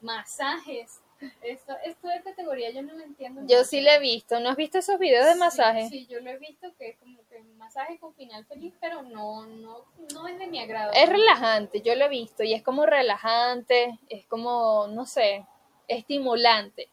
masajes. 0.00 1.00
Esto, 1.42 1.76
esto 1.84 2.08
de 2.08 2.22
categoría 2.22 2.70
yo 2.70 2.82
no 2.82 2.94
lo 2.94 3.02
entiendo. 3.02 3.40
Yo 3.46 3.58
mucho. 3.58 3.64
sí 3.68 3.80
le 3.80 3.94
he 3.96 3.98
visto. 3.98 4.38
¿No 4.40 4.50
has 4.50 4.56
visto 4.56 4.78
esos 4.78 4.98
videos 4.98 5.26
de 5.26 5.32
Sí, 5.32 5.38
masaje? 5.38 5.88
Sí, 5.88 6.06
yo 6.06 6.20
lo 6.20 6.30
he 6.30 6.38
visto 6.38 6.72
que 6.78 6.90
es 6.90 6.96
como 6.98 7.26
que 7.28 7.40
masaje 7.56 7.98
con 7.98 8.14
final 8.14 8.44
feliz, 8.46 8.72
pero 8.80 9.02
no, 9.02 9.46
no, 9.46 9.84
no 10.14 10.28
es 10.28 10.38
de 10.38 10.46
mi 10.46 10.60
agrado. 10.60 10.92
Es 10.94 11.08
relajante, 11.08 11.80
yo 11.82 11.94
lo 11.96 12.04
he 12.04 12.08
visto. 12.08 12.42
Y 12.44 12.54
es 12.54 12.62
como 12.62 12.86
relajante, 12.86 13.98
es 14.08 14.26
como, 14.26 14.86
no 14.88 15.06
sé, 15.06 15.44
estimulante. 15.88 16.88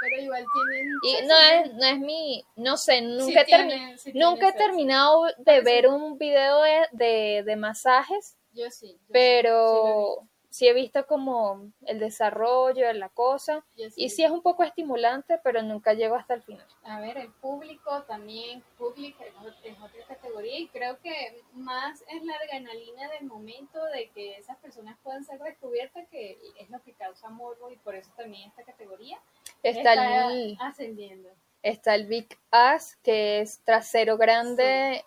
Pero 0.00 0.22
igual 0.22 0.44
tienen... 0.52 0.92
Y 1.02 1.26
no 1.26 1.34
sí, 1.36 1.44
es, 1.70 1.74
no 1.74 1.84
es 1.86 1.98
mi, 1.98 2.44
no 2.56 2.76
sé, 2.76 2.98
sí 2.98 3.02
nunca, 3.06 3.40
he, 3.40 3.46
termi- 3.46 3.68
tienen- 3.68 3.98
sí 3.98 4.12
nunca 4.14 4.48
he 4.48 4.52
terminado 4.52 5.24
de 5.38 5.60
ver 5.62 5.88
un 5.88 6.18
video 6.18 6.60
de, 6.62 6.86
de, 6.92 7.42
de 7.44 7.56
masajes, 7.56 8.36
Yo 8.52 8.68
sí. 8.70 8.92
yo 8.92 8.96
sí, 8.98 8.98
pero 9.12 10.28
sí 10.54 10.68
he 10.68 10.72
visto 10.72 11.04
como 11.08 11.72
el 11.84 11.98
desarrollo 11.98 12.86
de 12.86 12.94
la 12.94 13.08
cosa 13.08 13.64
Yo 13.76 13.86
y 13.96 14.10
sí 14.10 14.22
es 14.22 14.30
un 14.30 14.40
poco 14.40 14.62
estimulante, 14.62 15.40
pero 15.42 15.60
nunca 15.62 15.94
llego 15.94 16.14
hasta 16.14 16.34
el 16.34 16.42
final. 16.44 16.64
A 16.84 17.00
ver, 17.00 17.18
el 17.18 17.32
público 17.32 18.04
también, 18.04 18.62
público 18.78 19.24
es 19.24 19.34
ot- 19.34 19.58
es 19.64 19.76
otra 19.80 20.06
categoría 20.06 20.60
y 20.60 20.68
creo 20.68 21.00
que 21.00 21.42
más 21.54 22.02
es 22.08 22.22
la 22.22 22.36
adrenalina 22.36 23.10
del 23.10 23.24
momento 23.26 23.84
de 23.86 24.10
que 24.10 24.36
esas 24.36 24.56
personas 24.58 24.96
puedan 25.02 25.24
ser 25.24 25.40
descubiertas 25.40 26.06
que 26.08 26.38
es 26.60 26.70
lo 26.70 26.80
que 26.84 26.92
causa 26.92 27.28
morbo 27.30 27.68
y 27.70 27.76
por 27.78 27.96
eso 27.96 28.12
también 28.16 28.48
esta 28.50 28.62
categoría 28.62 29.18
Está, 29.64 30.28
el, 30.30 30.56
ascendiendo. 30.60 31.30
está 31.64 31.96
el 31.96 32.06
Big 32.06 32.28
Ass, 32.52 32.96
que 33.02 33.40
es 33.40 33.58
trasero 33.64 34.16
grande. 34.16 35.04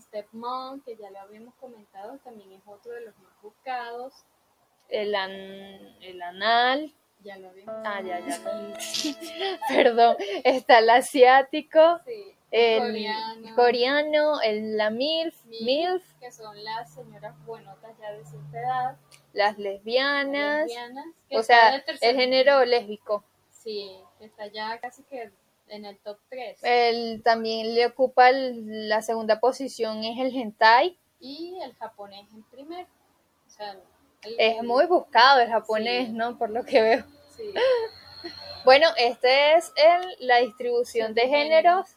Stepmom, 0.00 0.80
que 0.80 0.96
ya 0.96 1.10
lo 1.10 1.20
habíamos 1.20 1.54
comentado, 1.56 2.18
también 2.24 2.50
es 2.52 2.62
otro 2.66 2.92
de 2.92 3.02
los 3.02 3.18
más 3.18 3.31
buscados. 3.42 4.14
El, 4.88 5.14
an- 5.14 5.96
el 6.02 6.20
anal, 6.22 6.92
Ya 7.24 7.36
lo 7.38 7.48
habíamos 7.50 7.74
Ah, 7.86 8.00
ya, 8.02 8.20
ya. 8.20 8.38
perdón, 9.68 10.16
está 10.44 10.78
el 10.80 10.90
asiático, 10.90 11.98
Sí, 12.04 12.34
el 12.50 12.78
coreano, 12.80 13.54
coreano, 13.56 14.40
el, 14.42 14.76
la 14.76 14.90
MILF, 14.90 15.44
Milf. 15.46 15.62
MILF, 15.62 16.18
que 16.20 16.30
son 16.32 16.62
las 16.64 16.92
señoras 16.92 17.34
buenotas 17.46 17.96
ya 17.98 18.12
de 18.12 18.24
cierta 18.26 18.58
edad, 18.60 18.96
las 19.32 19.56
lesbianas, 19.58 20.70
o 21.30 21.42
sea, 21.42 21.82
el 22.02 22.16
género 22.16 22.64
lésbico. 22.64 23.24
Sí, 23.50 23.96
que 24.18 24.26
está 24.26 24.46
ya 24.48 24.78
casi 24.80 25.02
que 25.04 25.30
en 25.68 25.84
el 25.86 25.96
top 26.00 26.18
3. 26.28 26.58
El, 26.64 27.22
también 27.22 27.74
le 27.74 27.86
ocupa 27.86 28.28
el- 28.28 28.88
la 28.90 29.00
segunda 29.00 29.40
posición, 29.40 30.04
es 30.04 30.18
el 30.18 30.36
hentai. 30.36 30.98
Y 31.20 31.56
el 31.62 31.72
japonés 31.76 32.30
en 32.32 32.42
primer. 32.42 32.86
O 33.52 33.54
sea, 33.54 33.76
el- 34.22 34.36
Es 34.38 34.62
muy 34.62 34.86
buscado 34.86 35.40
el 35.40 35.48
japonés, 35.50 36.06
Sí. 36.06 36.12
¿no? 36.12 36.38
Por 36.38 36.48
lo 36.50 36.64
que 36.64 36.80
veo. 36.80 37.04
Sí, 37.36 37.52
Bueno, 38.64 38.86
este 38.96 39.54
es 39.56 39.72
el, 39.76 40.16
la 40.26 40.36
distribución 40.38 41.12
de 41.14 41.28
géneros 41.28 41.88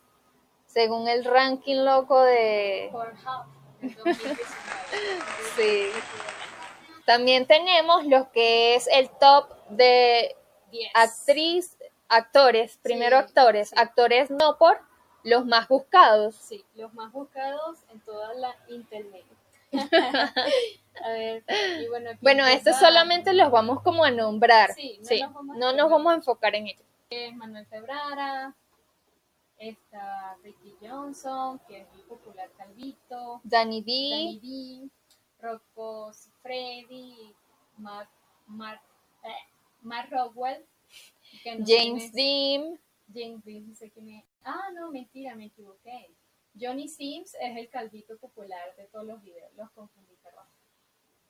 según 0.65 1.07
el 1.07 1.23
ranking 1.23 1.83
loco 1.85 2.21
de... 2.23 2.89
Pornhub 2.91 3.45
en 3.81 3.95
2019. 3.95 4.37
Sí. 5.55 5.87
También 7.05 7.45
tenemos 7.45 8.05
lo 8.05 8.31
que 8.31 8.75
es 8.75 8.87
el 8.91 9.09
top 9.11 9.47
de 9.69 10.35
10. 10.71 10.91
actriz, 10.95 11.77
actores, 12.09 12.77
primero 12.81 13.17
Sí, 13.19 13.23
actores, 13.25 13.69
sí. 13.69 13.75
actores 13.77 14.29
no 14.31 14.57
por 14.57 14.79
los 15.23 15.45
más 15.45 15.67
buscados. 15.67 16.35
Sí, 16.35 16.65
los 16.75 16.93
más 16.93 17.11
buscados 17.13 17.77
en 17.91 17.99
toda 18.01 18.33
la 18.33 18.55
internet. 18.69 19.23
a 21.03 21.09
ver, 21.09 21.43
y 21.81 21.87
bueno, 22.21 22.45
estos 22.47 22.77
solamente 22.77 23.33
los 23.33 23.51
vamos 23.51 23.81
como 23.81 24.03
a 24.03 24.11
nombrar. 24.11 24.73
Sí, 24.73 24.97
no 25.01 25.05
Sí, 25.07 25.21
nos 25.21 25.33
vamos 25.33 25.55
a 25.55 25.59
nos 25.59 25.71
enfocar. 25.73 25.89
vamos 25.91 26.11
a 26.11 26.15
enfocar 26.15 26.55
en 26.55 26.67
ellos. 26.67 26.85
es 27.09 27.35
Manuel 27.35 27.65
Febrara, 27.67 28.55
está 29.57 30.35
Ricky 30.43 30.75
Johnson, 30.81 31.59
que 31.67 31.81
es 31.81 31.87
el 31.95 32.01
popular 32.03 32.49
Calvito, 32.57 33.41
Danny 33.43 33.81
D, 33.81 33.91
Danny 34.11 34.39
D, 34.39 34.89
Rocco 35.41 36.11
Freddy, 36.41 37.33
Mark, 37.77 38.09
Mark, 38.47 38.81
eh, 39.23 39.29
Mark 39.81 40.09
Rockwell, 40.11 40.65
no 41.45 41.65
James. 41.65 42.11
Dean, 42.13 42.79
James 43.13 43.43
Dean, 43.43 43.69
no 43.69 43.75
sé 43.75 43.89
quién 43.91 44.09
es. 44.09 44.23
Ah, 44.43 44.69
no, 44.73 44.91
mentira, 44.91 45.35
me 45.35 45.45
equivoqué. 45.45 46.09
Johnny 46.59 46.87
Sims 46.87 47.35
es 47.39 47.57
el 47.57 47.69
calvito 47.69 48.17
popular 48.17 48.75
de 48.77 48.85
todos 48.87 49.05
los 49.05 49.21
videos, 49.21 49.51
los 49.55 49.69
confundí, 49.71 50.15
perdón. 50.23 50.45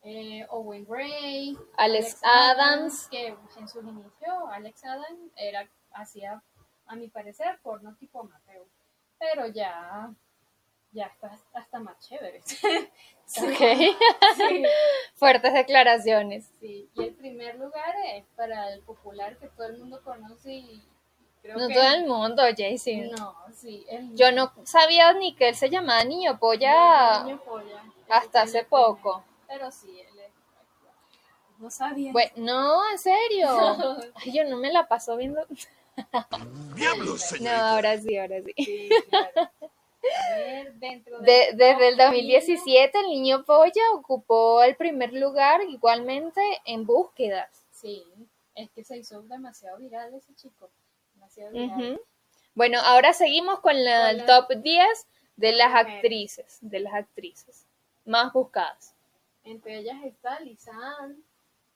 Eh, 0.04 0.46
Owen 0.50 0.86
Gray, 0.86 1.58
Alex 1.78 2.20
Adams. 2.24 3.08
que 3.10 3.28
en 3.58 3.68
sus 3.68 3.84
inicios 3.84 4.34
Alex 4.52 4.84
Adams 4.86 5.32
era, 5.36 5.68
hacía, 5.94 6.44
a 6.86 6.96
mi 6.96 7.08
parecer, 7.08 7.60
porno 7.64 7.96
tipo 7.96 8.20
amateur, 8.20 8.68
pero 9.18 9.48
ya, 9.48 10.14
ya 10.92 11.08
está 11.08 11.36
hasta 11.54 11.80
más 11.80 11.98
chévere. 12.08 12.42
sí, 13.26 13.42
ok. 13.42 13.98
sí, 14.38 14.64
Fuertes 15.16 15.54
declaraciones. 15.54 16.52
sí. 16.60 16.88
Y 16.94 17.04
el 17.04 17.16
primer 17.16 17.56
lugar 17.56 17.96
es 18.14 18.26
para 18.36 18.72
el 18.74 18.82
popular 18.84 19.38
que 19.38 19.48
todo 19.48 19.66
el 19.68 19.80
mundo 19.80 20.04
conoce 20.04 20.54
y 20.54 20.84
creo 21.46 21.58
No 21.58 21.68
que... 21.68 21.74
todo 21.76 21.84
el 21.94 22.06
mundo, 22.06 22.44
Jaycee. 22.58 23.12
No, 23.18 23.36
sí. 23.54 23.86
El, 23.90 24.16
Yo 24.16 24.32
no 24.32 24.52
sabía 24.64 25.14
ni 25.14 25.36
que 25.36 25.50
él 25.50 25.56
se 25.56 25.70
llamaba 25.70 26.04
Niño 26.04 26.40
Polla 26.40 27.24
niño 27.24 27.42
polla, 27.44 27.84
hasta 28.10 28.42
hace 28.44 28.64
poco. 28.64 29.24
Pero 29.48 29.72
sí, 29.72 30.00
él 30.00 30.20
es. 30.20 30.32
No 31.60 31.70
sabía. 31.70 32.12
Bueno, 32.12 32.32
no, 32.38 32.92
en 32.92 33.00
serio. 33.00 33.48
Ay, 34.16 34.32
yo 34.34 34.44
no 34.46 34.58
me 34.58 34.72
la 34.72 34.88
paso 34.88 35.16
viendo. 35.18 35.46
¡Diablos, 36.76 37.08
No, 37.10 37.18
señorita! 37.18 37.70
ahora 37.72 37.98
sí, 37.98 38.18
ahora 38.18 38.42
sí. 38.42 38.54
Sí, 38.58 38.90
claro. 39.10 39.50
A 40.32 40.36
ver, 40.36 40.74
dentro 40.76 41.20
de. 41.20 41.26
De- 41.32 41.50
desde 41.54 41.88
el 41.90 41.98
2017 41.98 43.00
el 43.00 43.08
Niño 43.08 43.44
Polla 43.46 43.82
ocupó 43.94 44.62
el 44.64 44.76
primer 44.76 45.14
lugar 45.14 45.62
igualmente 45.70 46.42
en 46.66 46.86
búsquedas. 46.86 47.50
Sí, 47.72 48.04
es 48.56 48.70
que 48.72 48.84
se 48.84 48.98
hizo 48.98 49.22
demasiado 49.24 49.78
viral 49.78 50.14
ese 50.14 50.34
chico. 50.36 50.70
Bueno, 52.54 52.80
ahora 52.80 53.14
seguimos 53.14 53.60
con 53.60 53.84
la- 53.84 54.12
el 54.12 54.26
top 54.26 54.50
10 54.62 55.08
de 55.36 55.52
las 55.54 55.70
Mujeres. 55.70 55.96
actrices, 55.96 56.58
de 56.62 56.80
las 56.80 56.94
actrices 56.94 57.68
más 58.06 58.32
buscadas. 58.32 58.94
Entre 59.44 59.80
ellas 59.80 59.98
está 60.06 60.40
Lisa 60.40 60.72
Ann, 61.00 61.24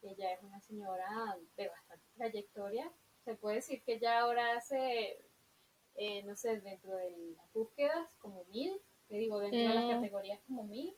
que 0.01 0.11
ella 0.11 0.31
es 0.33 0.41
una 0.43 0.59
señora 0.61 1.37
de 1.57 1.67
bastante 1.67 2.05
trayectoria. 2.17 2.89
Se 3.25 3.35
puede 3.35 3.57
decir 3.57 3.81
que 3.83 3.93
ella 3.95 4.19
ahora 4.19 4.55
hace, 4.55 5.19
eh, 5.95 6.23
no 6.23 6.35
sé, 6.35 6.61
dentro 6.61 6.95
de 6.95 7.11
las 7.37 7.53
búsquedas 7.53 8.07
como 8.19 8.43
mil, 8.45 8.79
te 9.09 9.17
digo, 9.17 9.39
dentro 9.39 9.59
de 9.59 9.67
Mm. 9.69 9.73
las 9.75 9.95
categorías 9.95 10.39
como 10.47 10.63
mil. 10.63 10.95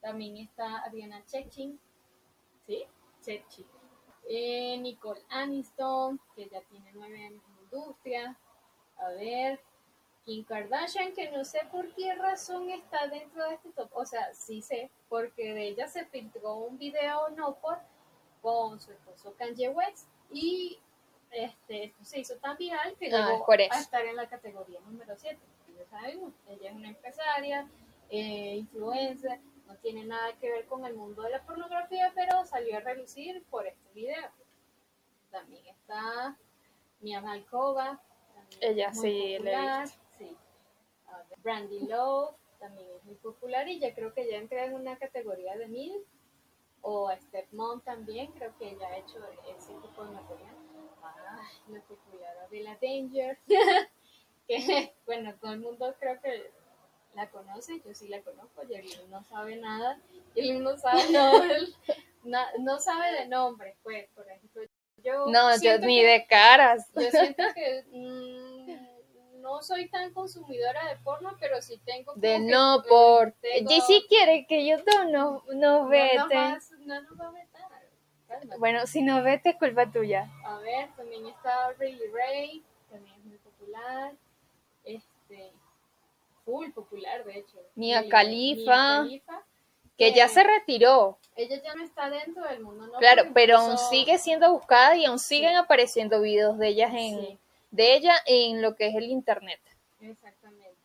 También 0.00 0.36
está 0.38 0.78
Adriana 0.82 1.24
Chechin, 1.26 1.78
¿sí? 2.66 2.84
Chechin. 3.22 3.66
Eh, 4.28 4.76
Nicole 4.78 5.22
Aniston, 5.28 6.18
que 6.34 6.48
ya 6.48 6.60
tiene 6.62 6.90
nueve 6.92 7.24
años 7.24 7.42
industria. 7.74 8.36
A 8.98 9.08
ver, 9.10 9.60
Kim 10.24 10.44
Kardashian, 10.44 11.12
que 11.12 11.30
no 11.30 11.44
sé 11.44 11.60
por 11.70 11.92
qué 11.94 12.14
razón 12.14 12.70
está 12.70 13.06
dentro 13.08 13.48
de 13.48 13.54
este 13.54 13.70
top. 13.72 13.90
O 13.94 14.06
sea, 14.06 14.32
sí 14.32 14.62
sé, 14.62 14.90
porque 15.08 15.52
de 15.52 15.68
ella 15.68 15.88
se 15.88 16.04
filtró 16.06 16.54
un 16.54 16.78
video 16.78 17.28
no 17.30 17.54
por 17.56 17.78
con 18.40 18.78
su 18.78 18.92
esposo 18.92 19.34
Kanye 19.38 19.70
West 19.70 20.06
y 20.30 20.78
este, 21.30 21.84
esto 21.84 22.04
se 22.04 22.20
hizo 22.20 22.36
tan 22.36 22.58
viral 22.58 22.94
que 22.98 23.06
Ah, 23.06 23.30
llegó 23.32 23.50
a 23.50 23.80
estar 23.80 24.04
en 24.04 24.16
la 24.16 24.28
categoría 24.28 24.80
número 24.80 25.14
7. 25.16 25.38
Ya 25.76 25.86
sabemos, 25.86 26.34
ella 26.48 26.70
es 26.70 26.76
una 26.76 26.88
empresaria, 26.88 27.66
eh, 28.10 28.56
influencer, 28.56 29.40
no 29.66 29.76
tiene 29.76 30.04
nada 30.04 30.34
que 30.34 30.50
ver 30.50 30.66
con 30.66 30.84
el 30.84 30.94
mundo 30.94 31.22
de 31.22 31.30
la 31.30 31.42
pornografía, 31.42 32.12
pero 32.14 32.44
salió 32.44 32.76
a 32.76 32.80
relucir 32.80 33.42
por 33.50 33.66
este 33.66 33.92
video. 33.94 34.30
También 35.30 35.64
está 35.66 36.36
Mia 37.04 37.20
Malkova. 37.20 38.00
también 38.34 38.58
Ella 38.62 38.92
sí, 38.94 39.32
la 39.32 39.36
popular, 39.36 39.88
sí. 40.18 40.36
A 41.06 41.18
ver, 41.18 41.38
Brandy 41.42 41.80
Love 41.80 42.34
también 42.58 42.88
es 42.96 43.04
muy 43.04 43.14
popular 43.16 43.68
y 43.68 43.78
ya 43.78 43.94
creo 43.94 44.14
que 44.14 44.26
ya 44.28 44.38
entra 44.38 44.64
en 44.64 44.74
una 44.74 44.96
categoría 44.96 45.56
de 45.56 45.68
mil. 45.68 45.92
O 46.86 47.10
Stepmom 47.10 47.80
también, 47.82 48.30
creo 48.32 48.56
que 48.58 48.70
ella 48.70 48.88
ha 48.88 48.96
hecho 48.98 49.18
ese 49.56 49.72
tipo 49.80 50.04
de 50.04 50.10
material. 50.12 50.54
Ay, 51.02 51.72
la 51.72 51.80
popular 51.82 52.48
Bella 52.50 52.78
Danger, 52.80 53.38
que 54.48 54.94
bueno, 55.06 55.34
todo 55.40 55.52
el 55.52 55.60
mundo 55.60 55.94
creo 55.98 56.20
que 56.20 56.50
la 57.14 57.30
conoce, 57.30 57.80
yo 57.84 57.94
sí 57.94 58.08
la 58.08 58.20
conozco, 58.22 58.62
Yerlin 58.64 59.10
no 59.10 59.22
sabe 59.24 59.56
nada, 59.56 60.00
Yerlin 60.34 60.62
no 60.62 60.76
sabe, 60.76 61.00
no, 61.12 61.42
na- 62.24 62.52
no 62.58 62.78
sabe 62.80 63.12
de 63.12 63.28
nombres, 63.28 63.76
pues, 63.82 64.08
por 64.14 64.28
ejemplo, 64.28 64.62
yo 65.04 65.26
No, 65.26 65.56
yo 65.60 65.78
ni 65.78 66.00
que- 66.00 66.06
de 66.06 66.26
caras. 66.26 66.88
yo 66.94 67.10
siento 67.10 67.42
que 67.54 67.84
mm, 67.92 69.40
no 69.42 69.62
soy 69.62 69.88
tan 69.88 70.12
consumidora 70.12 70.88
de 70.88 70.96
porno, 70.96 71.36
pero 71.38 71.60
sí 71.62 71.80
tengo 71.84 72.14
De 72.16 72.34
que, 72.36 72.38
no 72.40 72.80
eh, 72.80 72.84
por... 72.88 73.32
tengo- 73.40 73.70
Jaycee 73.70 74.06
quiere 74.08 74.46
que 74.46 74.66
yo 74.66 74.78
no, 74.86 75.04
no, 75.04 75.42
no 75.48 75.54
no 75.82 75.88
vete. 75.88 76.34
va, 76.34 76.58
no 76.80 77.02
nos 77.02 77.20
va 77.20 77.28
a 77.28 77.30
vetar. 77.32 77.70
Cálmate. 78.28 78.58
Bueno, 78.58 78.86
si 78.86 79.02
no 79.02 79.22
vete 79.22 79.50
es 79.50 79.56
culpa 79.56 79.90
tuya. 79.90 80.28
A 80.46 80.58
ver, 80.58 80.88
también 80.96 81.26
está 81.26 81.72
Riley 81.78 82.08
Ray, 82.10 82.64
también 82.90 83.14
es 83.18 83.24
muy 83.26 83.36
popular. 83.38 84.12
Este, 84.84 85.52
full 86.44 86.70
popular, 86.72 87.22
de 87.24 87.38
hecho. 87.40 87.58
Mia 87.74 88.08
Khalifa. 88.08 89.02
Mia 89.04 89.20
Khalifa, 89.22 89.42
Que 89.96 90.12
ya 90.12 90.28
se 90.28 90.42
retiró. 90.42 91.18
Ella 91.36 91.60
ya 91.62 91.74
no 91.74 91.84
está 91.84 92.10
dentro 92.10 92.44
del 92.48 92.60
mundo, 92.60 92.86
¿no? 92.86 92.98
Claro, 92.98 93.24
pero 93.34 93.58
aún 93.58 93.78
sigue 93.78 94.18
siendo 94.18 94.52
buscada 94.52 94.96
y 94.96 95.04
aún 95.04 95.18
siguen 95.18 95.56
apareciendo 95.56 96.20
videos 96.20 96.58
de 96.58 96.68
ellas 96.68 96.90
en 96.92 97.20
Sí. 97.20 97.38
de 97.70 97.94
ella 97.94 98.14
en 98.26 98.62
lo 98.62 98.74
que 98.76 98.88
es 98.88 98.94
el 98.94 99.04
internet. 99.04 99.60
Exactamente. 100.00 100.78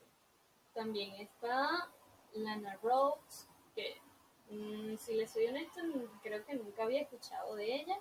También 0.73 1.13
está 1.15 1.89
Lana 2.33 2.77
Rhodes, 2.81 3.47
que 3.75 3.97
Mm, 4.51 4.97
si 4.97 5.13
le 5.13 5.27
soy 5.27 5.45
honesta, 5.45 5.79
creo 6.23 6.43
que 6.43 6.55
nunca 6.55 6.81
había 6.81 7.01
escuchado 7.01 7.55
de 7.55 7.75
ella. 7.75 7.99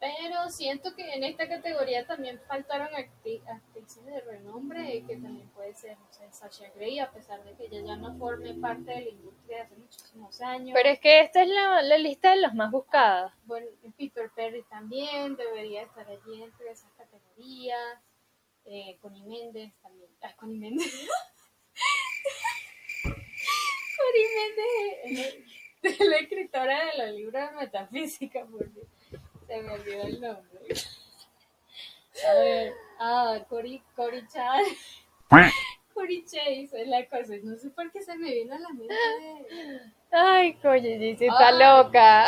Pero 0.00 0.50
siento 0.50 0.94
que 0.94 1.14
en 1.14 1.24
esta 1.24 1.48
categoría 1.48 2.06
también 2.06 2.40
faltaron 2.46 2.94
actrices 2.94 4.04
de 4.04 4.20
renombre, 4.20 5.02
que 5.06 5.16
también 5.16 5.48
puede 5.50 5.74
ser, 5.74 5.96
sé, 6.10 6.30
Sasha 6.30 6.68
Grey, 6.74 6.98
a 6.98 7.10
pesar 7.10 7.42
de 7.44 7.54
que 7.54 7.66
ella 7.66 7.82
ya 7.86 7.96
no 7.96 8.16
forme 8.18 8.54
parte 8.54 8.90
de 8.90 9.02
la 9.02 9.08
industria 9.08 9.62
hace 9.62 9.76
muchísimos 9.76 10.40
años. 10.42 10.74
Pero 10.74 10.88
es 10.90 11.00
que 11.00 11.20
esta 11.20 11.42
es 11.42 11.48
la, 11.48 11.98
lista 11.98 12.30
de 12.30 12.36
las 12.36 12.54
más 12.54 12.70
buscadas. 12.70 13.32
Bueno, 13.44 13.66
Peter 13.96 14.30
Perry 14.34 14.62
también 14.64 15.36
debería 15.36 15.82
estar 15.82 16.06
allí 16.06 16.42
entre 16.42 16.70
esas 16.70 16.92
categorías. 16.92 17.98
Eh, 18.66 18.98
Connie 19.00 19.24
Méndez 19.24 19.72
también. 19.82 20.10
Ah, 20.22 20.34
Connie 20.36 20.58
Méndez. 20.58 20.92
Connie 23.04 24.26
Méndez 24.36 25.44
es 25.84 26.00
la 26.00 26.16
escritora 26.16 26.86
de 26.86 27.06
los 27.06 27.16
libros 27.16 27.50
de 27.50 27.56
metafísica, 27.56 28.46
porque 28.50 28.86
se 29.54 29.62
me 29.62 29.72
olvidó 29.72 30.02
el 30.02 30.20
nombre. 30.20 30.74
A 32.28 32.34
ver, 32.34 32.74
ah, 32.98 33.38
Cory, 33.48 33.82
Cory 33.94 34.26
Chase. 34.26 34.76
Cory 35.92 36.24
Chase 36.24 36.70
es 36.72 36.88
la 36.88 37.06
cosa. 37.06 37.34
No 37.42 37.56
sé 37.56 37.70
por 37.70 37.90
qué 37.92 38.02
se 38.02 38.16
me 38.16 38.32
vino 38.32 38.54
a 38.54 38.58
la 38.58 38.68
mente. 38.70 38.94
Ay, 40.10 40.54
coño, 40.54 40.88
está 40.88 41.52
loca. 41.52 42.26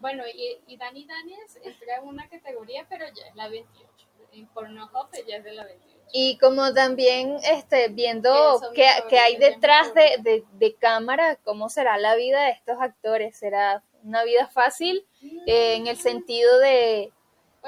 bueno, 0.00 0.24
y, 0.26 0.58
y 0.66 0.76
Dani 0.76 1.06
Daniels 1.06 1.58
entra 1.62 1.96
en 1.96 2.08
una 2.08 2.28
categoría, 2.28 2.86
pero 2.88 3.06
ya 3.06 3.26
es 3.28 3.34
la 3.34 3.48
28. 3.48 3.88
En 4.32 4.46
Pornhub 4.48 4.90
ya 5.26 5.36
es 5.36 5.44
de 5.44 5.52
la 5.52 5.64
28. 5.64 5.98
Y 6.14 6.38
como 6.38 6.74
también 6.74 7.36
este, 7.44 7.88
viendo 7.88 8.60
qué, 8.74 8.86
qué 9.08 9.18
hay 9.18 9.36
detrás 9.36 9.94
de, 9.94 10.16
de, 10.20 10.44
de 10.52 10.74
cámara, 10.74 11.36
cómo 11.36 11.70
será 11.70 11.96
la 11.96 12.16
vida 12.16 12.42
de 12.44 12.50
estos 12.50 12.78
actores. 12.80 13.36
¿Será 13.36 13.82
una 14.04 14.24
vida 14.24 14.46
fácil 14.48 15.06
eh, 15.46 15.74
en 15.76 15.86
el 15.86 15.96
sentido 15.96 16.58
de, 16.58 17.12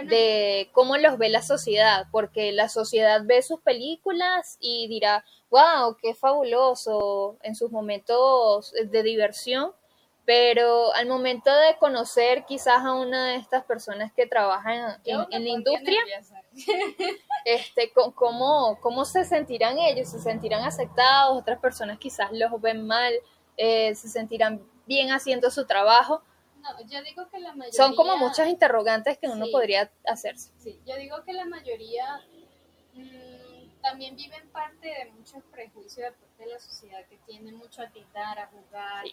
de 0.02 0.68
cómo 0.72 0.96
los 0.96 1.18
ve 1.18 1.28
la 1.28 1.42
sociedad, 1.42 2.06
porque 2.10 2.52
la 2.52 2.68
sociedad 2.68 3.22
ve 3.24 3.42
sus 3.42 3.60
películas 3.60 4.56
y 4.60 4.88
dirá, 4.88 5.24
wow, 5.50 5.96
qué 6.00 6.14
fabuloso 6.14 7.36
en 7.42 7.54
sus 7.54 7.70
momentos 7.70 8.72
de 8.72 9.02
diversión, 9.02 9.72
pero 10.24 10.92
al 10.94 11.06
momento 11.06 11.54
de 11.54 11.76
conocer 11.78 12.44
quizás 12.46 12.82
a 12.84 12.94
una 12.94 13.28
de 13.28 13.36
estas 13.36 13.64
personas 13.64 14.12
que 14.12 14.26
trabajan 14.26 14.98
en, 15.04 15.26
en 15.30 15.44
la 15.44 15.50
industria, 15.50 16.00
este, 17.44 17.92
¿cómo, 18.14 18.78
¿cómo 18.80 19.04
se 19.04 19.24
sentirán 19.24 19.78
ellos? 19.78 20.08
¿Se 20.08 20.18
sentirán 20.18 20.64
aceptados? 20.64 21.38
Otras 21.38 21.60
personas 21.60 21.98
quizás 21.98 22.32
los 22.32 22.58
ven 22.60 22.86
mal, 22.86 23.12
eh, 23.56 23.94
se 23.94 24.08
sentirán 24.08 24.62
bien 24.86 25.12
haciendo 25.12 25.50
su 25.50 25.66
trabajo. 25.66 26.22
No, 26.60 26.70
yo 26.86 27.02
digo 27.02 27.28
que 27.28 27.38
la 27.38 27.54
mayoría... 27.54 27.76
Son 27.76 27.94
como 27.94 28.16
muchas 28.16 28.48
interrogantes 28.48 29.18
que 29.18 29.28
uno 29.28 29.46
podría 29.52 29.90
hacerse. 30.06 30.50
Sí, 30.58 30.80
yo 30.86 30.96
digo 30.96 31.22
que 31.24 31.32
la 31.32 31.44
mayoría 31.44 32.22
mm, 32.94 33.80
también 33.82 34.16
viven 34.16 34.48
parte 34.48 34.88
de 34.88 35.12
muchos 35.12 35.42
prejuicios 35.50 36.14
de 36.38 36.46
la 36.46 36.58
sociedad 36.58 37.04
que 37.06 37.18
tiene 37.26 37.52
mucho 37.52 37.82
a 37.82 37.90
tirar, 37.90 38.38
a 38.38 38.46
jugar. 38.46 39.04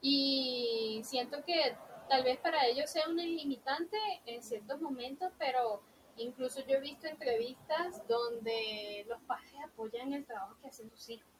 Y 0.00 1.00
siento 1.04 1.42
que 1.44 1.76
tal 2.08 2.24
vez 2.24 2.38
para 2.38 2.66
ellos 2.66 2.90
sea 2.90 3.08
una 3.08 3.22
limitante 3.22 3.96
en 4.26 4.42
ciertos 4.42 4.80
momentos, 4.80 5.32
pero 5.38 5.82
incluso 6.16 6.60
yo 6.66 6.76
he 6.76 6.80
visto 6.80 7.06
entrevistas 7.06 8.06
donde 8.06 9.06
los 9.08 9.20
padres 9.22 9.54
apoyan 9.64 10.12
el 10.12 10.26
trabajo 10.26 10.56
que 10.60 10.68
hacen 10.68 10.90
sus 10.90 11.08
hijos 11.08 11.31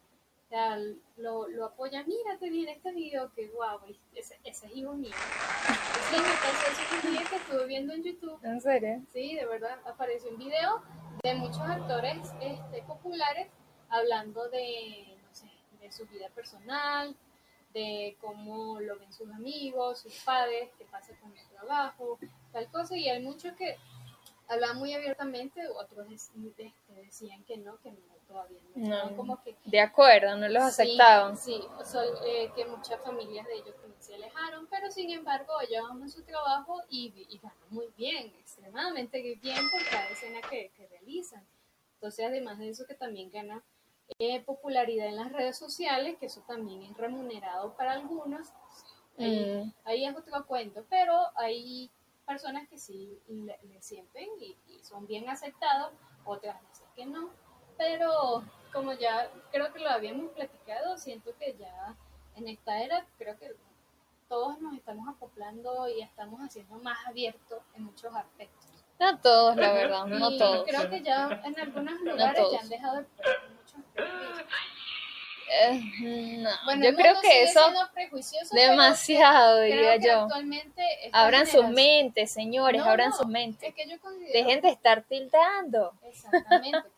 lo, 1.17 1.49
lo 1.49 1.65
apoya, 1.67 2.05
mírate 2.05 2.51
bien 2.51 2.69
este 2.69 2.93
video, 2.93 3.33
que 3.35 3.49
guau, 3.49 3.81
ese, 4.15 4.38
ese 4.45 4.67
es 4.67 4.77
hijo 4.77 4.93
mío. 4.95 5.15
Sí, 6.11 6.17
me 6.17 6.23
pasó 6.23 6.71
ese 6.71 7.09
video 7.09 7.29
que 7.29 7.37
estuve 7.37 7.67
viendo 7.67 7.93
en 7.95 8.03
YouTube. 8.03 8.38
¿En 8.43 8.61
serio? 8.61 9.03
Sí, 9.12 9.35
de 9.35 9.47
verdad, 9.47 9.79
apareció 9.87 10.31
un 10.31 10.38
video 10.38 10.83
de 11.23 11.35
muchos 11.35 11.61
actores 11.61 12.19
este, 12.41 12.83
populares 12.83 13.49
hablando 13.88 14.49
de, 14.51 15.17
no 15.23 15.35
sé, 15.35 15.51
de 15.81 15.91
su 15.91 16.07
vida 16.07 16.29
personal, 16.31 17.17
de 17.73 18.17
cómo 18.21 18.79
lo 18.81 18.99
ven 18.99 19.12
sus 19.12 19.31
amigos, 19.31 20.01
sus 20.01 20.15
padres, 20.23 20.69
qué 20.77 20.85
pasa 20.85 21.15
con 21.21 21.35
el 21.37 21.47
trabajo, 21.49 22.19
tal 22.53 22.71
cosa, 22.71 22.97
y 22.97 23.09
hay 23.09 23.23
muchos 23.23 23.55
que 23.55 23.77
hablaban 24.49 24.79
muy 24.79 24.93
abiertamente, 24.93 25.67
otros 25.69 26.07
decían 26.09 27.43
que 27.45 27.57
no, 27.57 27.79
que 27.81 27.93
no 27.93 27.99
no, 28.75 29.16
como 29.16 29.42
que, 29.42 29.57
de 29.64 29.81
acuerdo, 29.81 30.37
no 30.37 30.49
los 30.49 30.62
aceptaban. 30.62 31.37
Sí, 31.37 31.61
eh, 32.27 32.51
que 32.55 32.64
muchas 32.64 33.01
familias 33.03 33.47
de 33.47 33.55
ellos 33.55 33.75
se 33.99 34.14
alejaron, 34.14 34.66
pero 34.68 34.90
sin 34.90 35.11
embargo 35.11 35.53
ellos 35.61 35.85
aman 35.88 36.11
su 36.11 36.23
trabajo 36.23 36.81
y, 36.88 37.12
y 37.29 37.38
ganan 37.38 37.57
muy 37.71 37.88
bien, 37.97 38.33
extremadamente 38.38 39.21
bien 39.40 39.71
por 39.71 39.81
cada 39.90 40.09
escena 40.09 40.40
que, 40.51 40.71
realizan. 40.90 41.47
Entonces, 41.95 42.27
además 42.27 42.59
de 42.59 42.71
eso, 42.71 42.85
que 42.87 42.95
también 42.95 43.31
gana 43.31 43.62
eh, 44.18 44.42
popularidad 44.42 45.07
en 45.07 45.16
las 45.16 45.31
redes 45.31 45.57
sociales, 45.57 46.16
que 46.18 46.27
eso 46.27 46.42
también 46.47 46.83
es 46.83 46.97
remunerado 46.97 47.77
para 47.77 47.92
algunos. 47.92 48.49
Ahí, 49.18 49.64
mm. 49.64 49.73
ahí 49.85 50.05
es 50.05 50.16
otro 50.16 50.47
cuento, 50.47 50.85
pero 50.88 51.14
hay 51.37 51.90
personas 52.27 52.68
que 52.68 52.79
sí 52.79 53.21
le, 53.29 53.83
sienten 53.83 54.29
y, 54.40 54.57
y, 54.66 54.83
son 54.83 55.07
bien 55.07 55.29
aceptados, 55.29 55.92
otras 56.25 56.61
veces 56.62 56.87
que 56.95 57.07
no 57.07 57.31
pero 57.83 58.42
como 58.73 58.92
ya 58.95 59.29
creo 59.51 59.73
que 59.73 59.81
lo 59.81 59.90
habíamos 59.90 60.31
platicado, 60.33 60.97
siento 60.97 61.33
que 61.38 61.55
ya 61.59 61.95
en 62.37 62.49
esta 62.49 62.81
era 62.83 63.05
creo 63.18 63.37
que 63.38 63.55
todos 64.29 64.61
nos 64.61 64.75
estamos 64.75 65.07
acoplando 65.09 65.88
y 65.88 66.01
estamos 66.01 66.40
haciendo 66.40 66.77
más 66.77 66.99
abiertos 67.07 67.61
en 67.75 67.85
muchos 67.85 68.14
aspectos. 68.14 68.66
No 68.99 69.18
todos, 69.18 69.57
la 69.57 69.73
verdad, 69.73 70.07
no 70.07 70.37
todos. 70.38 70.64
Creo 70.66 70.88
que 70.88 71.03
ya 71.03 71.42
en 71.45 71.59
algunos 71.59 72.01
lugares 72.01 72.47
ya 72.53 72.61
han 72.61 72.68
dejado 72.68 72.97
de 72.97 73.07
muchos 73.57 73.81
eh, 75.55 76.38
no, 76.38 76.51
yo 76.83 76.95
creo 76.95 77.21
que 77.21 77.43
eso 77.43 77.61
demasiado 78.53 79.61
diría 79.61 79.97
yo. 79.97 80.29
abran 81.12 81.47
sus 81.47 81.69
mentes, 81.69 82.31
señores, 82.31 82.81
abran 82.83 83.12
sus 83.12 83.27
mentes. 83.27 83.75
Dejen 84.33 84.61
de 84.61 84.69
estar 84.69 85.03
tildando. 85.03 85.93
Exactamente. 86.03 86.88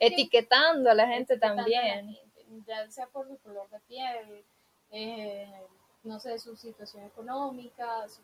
etiquetando 0.00 0.90
a 0.90 0.94
la 0.94 1.06
gente 1.08 1.38
también. 1.38 2.18
ya 2.66 2.90
sea 2.90 3.06
por 3.06 3.26
su 3.28 3.38
color 3.38 3.68
de 3.70 3.80
piel, 3.80 4.44
eh, 4.90 5.48
no 6.02 6.20
sé, 6.20 6.38
su 6.38 6.56
situación 6.56 7.04
económica, 7.04 8.06
su, 8.08 8.20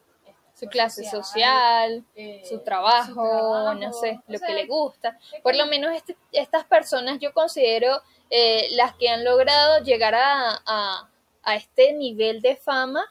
su 0.54 0.66
clase 0.66 1.04
social, 1.04 2.04
eh, 2.14 2.42
su, 2.48 2.58
trabajo, 2.60 3.74
no 3.74 3.92
sé, 3.92 4.20
lo 4.26 4.38
que 4.38 4.54
le 4.54 4.66
gusta. 4.66 5.18
Por 5.42 5.54
lo 5.54 5.66
menos 5.66 5.94
este, 5.94 6.16
estas 6.32 6.64
personas 6.64 7.18
yo 7.20 7.32
considero 7.32 8.02
eh, 8.30 8.68
las 8.72 8.94
que 8.94 9.08
han 9.08 9.24
logrado 9.24 9.82
llegar 9.82 10.14
a, 10.14 10.62
a, 10.66 11.54
este 11.54 11.92
nivel 11.92 12.42
de 12.42 12.56
fama 12.56 13.04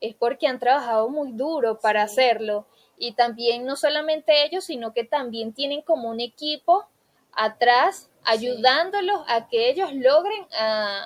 es 0.00 0.14
porque 0.14 0.46
han 0.46 0.58
trabajado 0.58 1.08
muy 1.08 1.32
duro 1.32 1.80
para 1.80 2.02
hacerlo. 2.02 2.66
Y 2.98 3.12
también 3.12 3.64
no 3.64 3.76
solamente 3.76 4.44
ellos, 4.44 4.64
sino 4.64 4.92
que 4.92 5.04
también 5.04 5.54
tienen 5.54 5.82
como 5.82 6.10
un 6.10 6.20
equipo 6.20 6.86
atrás 7.32 8.10
ayudándolos 8.24 9.22
a 9.26 9.48
que 9.48 9.70
ellos 9.70 9.92
logren 9.94 10.46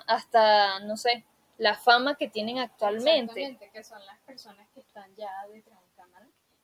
hasta, 0.07 0.81
no 0.81 0.97
sé, 0.97 1.25
la 1.59 1.77
fama 1.77 2.17
que 2.17 2.29
tienen 2.29 2.59
actualmente. 2.59 3.43
Exactamente, 3.45 3.71
que 3.73 3.85
son 3.85 4.05
las 4.07 4.19
personas 4.21 4.67
que 4.75 4.81
están 4.81 5.15
ya 5.15 5.31
detrás 5.53 5.82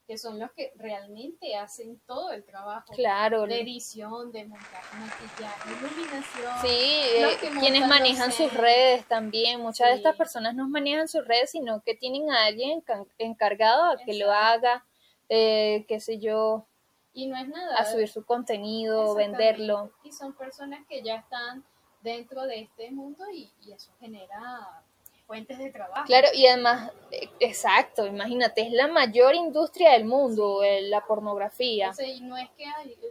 que 0.08 0.16
son 0.16 0.38
los 0.38 0.50
que 0.52 0.72
realmente 0.76 1.54
hacen 1.54 2.00
todo 2.06 2.32
el 2.32 2.42
trabajo 2.42 2.94
claro. 2.94 3.46
de 3.46 3.60
edición, 3.60 4.32
de 4.32 4.46
montaje, 4.46 4.96
maquillaje, 4.96 5.70
iluminación. 5.70 6.52
Sí, 6.62 6.68
eh, 6.70 7.36
quienes 7.60 7.86
manejan 7.86 8.32
sus 8.32 8.50
redes 8.54 9.04
también. 9.04 9.60
Muchas 9.60 9.90
de 9.90 9.96
estas 9.96 10.16
personas 10.16 10.54
no 10.54 10.66
manejan 10.66 11.08
sus 11.08 11.28
redes, 11.28 11.50
sino 11.50 11.82
que 11.82 11.94
tienen 11.94 12.30
a 12.30 12.46
alguien 12.46 12.82
encargado 13.18 13.84
a 13.84 13.98
que 13.98 14.14
lo 14.14 14.32
haga, 14.32 14.86
eh, 15.28 15.84
qué 15.86 16.00
sé 16.00 16.18
yo. 16.18 16.66
Y 17.12 17.26
no 17.26 17.36
es 17.36 17.46
nada. 17.46 17.76
A 17.76 17.84
subir 17.84 18.08
su 18.08 18.24
contenido, 18.24 19.14
venderlo. 19.14 19.92
Y 20.04 20.12
son 20.12 20.32
personas 20.32 20.86
que 20.88 21.02
ya 21.02 21.16
están 21.16 21.66
dentro 22.00 22.44
de 22.44 22.60
este 22.60 22.90
mundo 22.90 23.30
y 23.30 23.52
eso 23.70 23.92
genera 24.00 24.82
fuentes 25.28 25.58
de 25.58 25.70
trabajo. 25.70 26.06
Claro, 26.06 26.28
y 26.32 26.46
además, 26.46 26.90
eh, 27.10 27.28
exacto, 27.38 28.06
imagínate, 28.06 28.62
es 28.62 28.72
la 28.72 28.88
mayor 28.88 29.34
industria 29.34 29.92
del 29.92 30.06
mundo, 30.06 30.64
eh, 30.64 30.80
la 30.82 31.04
pornografía. 31.04 31.90
O 31.90 32.02
y 32.02 32.20
no 32.22 32.38
es 32.38 32.48
que 32.56 32.64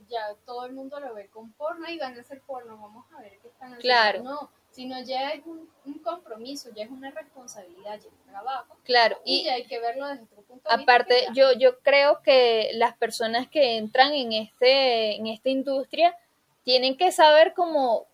ya 0.10 0.34
todo 0.44 0.66
el 0.66 0.74
mundo 0.74 1.00
lo 1.00 1.14
ve 1.14 1.28
con 1.28 1.52
porno 1.54 1.88
y 1.88 2.00
van 2.00 2.18
a 2.18 2.22
hacer 2.22 2.42
porno, 2.42 2.76
vamos 2.76 3.06
a 3.16 3.22
ver 3.22 3.38
qué 3.40 3.48
están 3.50 3.68
haciendo. 3.68 3.82
Claro. 3.82 4.24
No, 4.24 4.50
sino 4.72 5.00
ya 5.04 5.30
es 5.30 5.46
un, 5.46 5.70
compromiso, 6.04 6.70
ya 6.74 6.86
es 6.86 6.90
una 6.90 7.12
responsabilidad, 7.12 7.92
ya 7.92 7.96
es 7.96 8.06
un 8.06 8.32
trabajo. 8.32 8.76
Claro. 8.84 9.20
Y, 9.24 9.44
ya 9.44 9.54
hay 9.54 9.66
que 9.66 9.80
verlo 9.80 10.08
desde 10.08 10.24
otro 10.24 10.42
punto 10.42 10.70
de 10.70 10.76
aparte, 10.76 11.14
vista. 11.14 11.32
Aparte, 11.32 11.40
yo, 11.40 11.52
yo 11.60 11.80
creo 11.82 12.22
que 12.24 12.72
las 12.74 12.98
personas 12.98 13.48
que 13.48 13.78
entran 13.78 14.14
en, 14.14 14.34
este, 14.34 15.18
en 15.18 15.28
esta 15.28 15.50
industria 15.50 16.16
tienen 16.64 16.98
que 16.98 17.12
saber 17.12 17.54
cómo 17.54 18.08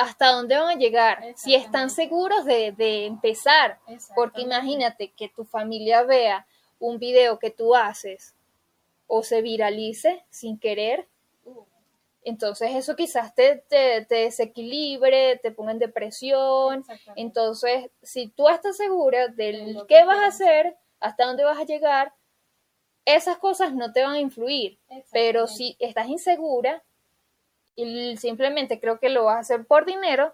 hasta 0.00 0.32
dónde 0.32 0.56
van 0.56 0.70
a 0.70 0.78
llegar, 0.78 1.34
si 1.36 1.54
están 1.54 1.90
seguros 1.90 2.44
de, 2.46 2.72
de 2.72 3.04
empezar, 3.04 3.78
porque 4.14 4.40
imagínate 4.40 5.12
que 5.12 5.28
tu 5.28 5.44
familia 5.44 6.02
vea 6.02 6.46
un 6.78 6.98
video 6.98 7.38
que 7.38 7.50
tú 7.50 7.74
haces 7.74 8.34
o 9.06 9.22
se 9.22 9.42
viralice 9.42 10.24
sin 10.30 10.58
querer, 10.58 11.06
Uh, 11.42 11.64
entonces 12.22 12.74
eso 12.74 12.96
quizás 12.96 13.34
te, 13.34 13.64
te, 13.68 14.04
te 14.04 14.14
desequilibre, 14.16 15.38
te 15.38 15.50
ponga 15.52 15.72
en 15.72 15.78
depresión. 15.78 16.84
Entonces, 17.16 17.90
si 18.02 18.28
tú 18.28 18.50
estás 18.50 18.76
segura 18.76 19.28
De 19.28 19.44
del 19.44 19.76
qué 19.88 20.00
que 20.00 20.04
vas 20.04 20.18
a 20.18 20.26
hacer, 20.26 20.76
hasta 21.00 21.24
dónde 21.24 21.44
vas 21.44 21.58
a 21.58 21.64
llegar, 21.64 22.12
esas 23.06 23.38
cosas 23.38 23.72
no 23.72 23.90
te 23.92 24.02
van 24.02 24.16
a 24.16 24.20
influir. 24.20 24.78
Pero 25.12 25.46
si 25.46 25.76
estás 25.78 26.08
insegura 26.08 26.82
y 27.84 28.16
simplemente 28.16 28.80
creo 28.80 28.98
que 28.98 29.08
lo 29.08 29.24
vas 29.24 29.36
a 29.36 29.40
hacer 29.40 29.64
por 29.64 29.84
dinero, 29.84 30.32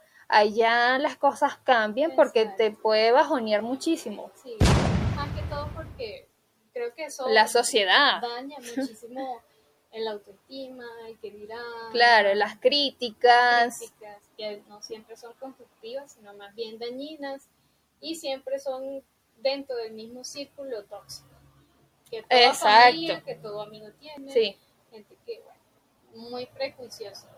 ya 0.52 0.98
las 0.98 1.16
cosas 1.16 1.56
cambian 1.58 2.12
porque 2.16 2.46
te 2.46 2.70
puede 2.70 3.12
bajonear 3.12 3.62
muchísimo. 3.62 4.30
Sí, 4.42 4.56
más 5.14 5.28
que 5.34 5.42
todo 5.48 5.68
porque 5.74 6.28
creo 6.72 6.92
que 6.94 7.04
eso 7.06 7.28
La 7.28 7.48
sociedad, 7.48 8.20
daña 8.20 8.56
muchísimo 8.58 9.40
el 9.92 10.08
autoestima, 10.08 10.84
el 11.08 11.18
que 11.18 11.30
dirán. 11.30 11.90
claro, 11.90 12.34
las 12.34 12.58
críticas, 12.58 13.78
críticas 13.78 14.22
que 14.36 14.62
no 14.68 14.82
siempre 14.82 15.16
son 15.16 15.32
constructivas, 15.34 16.12
sino 16.12 16.34
más 16.34 16.54
bien 16.54 16.78
dañinas 16.78 17.48
y 18.00 18.16
siempre 18.16 18.58
son 18.58 19.02
dentro 19.38 19.76
del 19.76 19.92
mismo 19.92 20.22
círculo 20.24 20.84
tóxico. 20.84 21.28
Que 22.10 22.22
toda 22.22 22.40
Exacto. 22.48 22.84
familia, 22.84 23.22
que 23.22 23.34
todo 23.36 23.62
amigo 23.62 23.88
tiene, 23.98 24.32
sí. 24.32 24.56
gente 24.90 25.16
que, 25.24 25.40
bueno, 25.40 26.28
muy 26.30 26.46
prejuiciosa. 26.46 27.28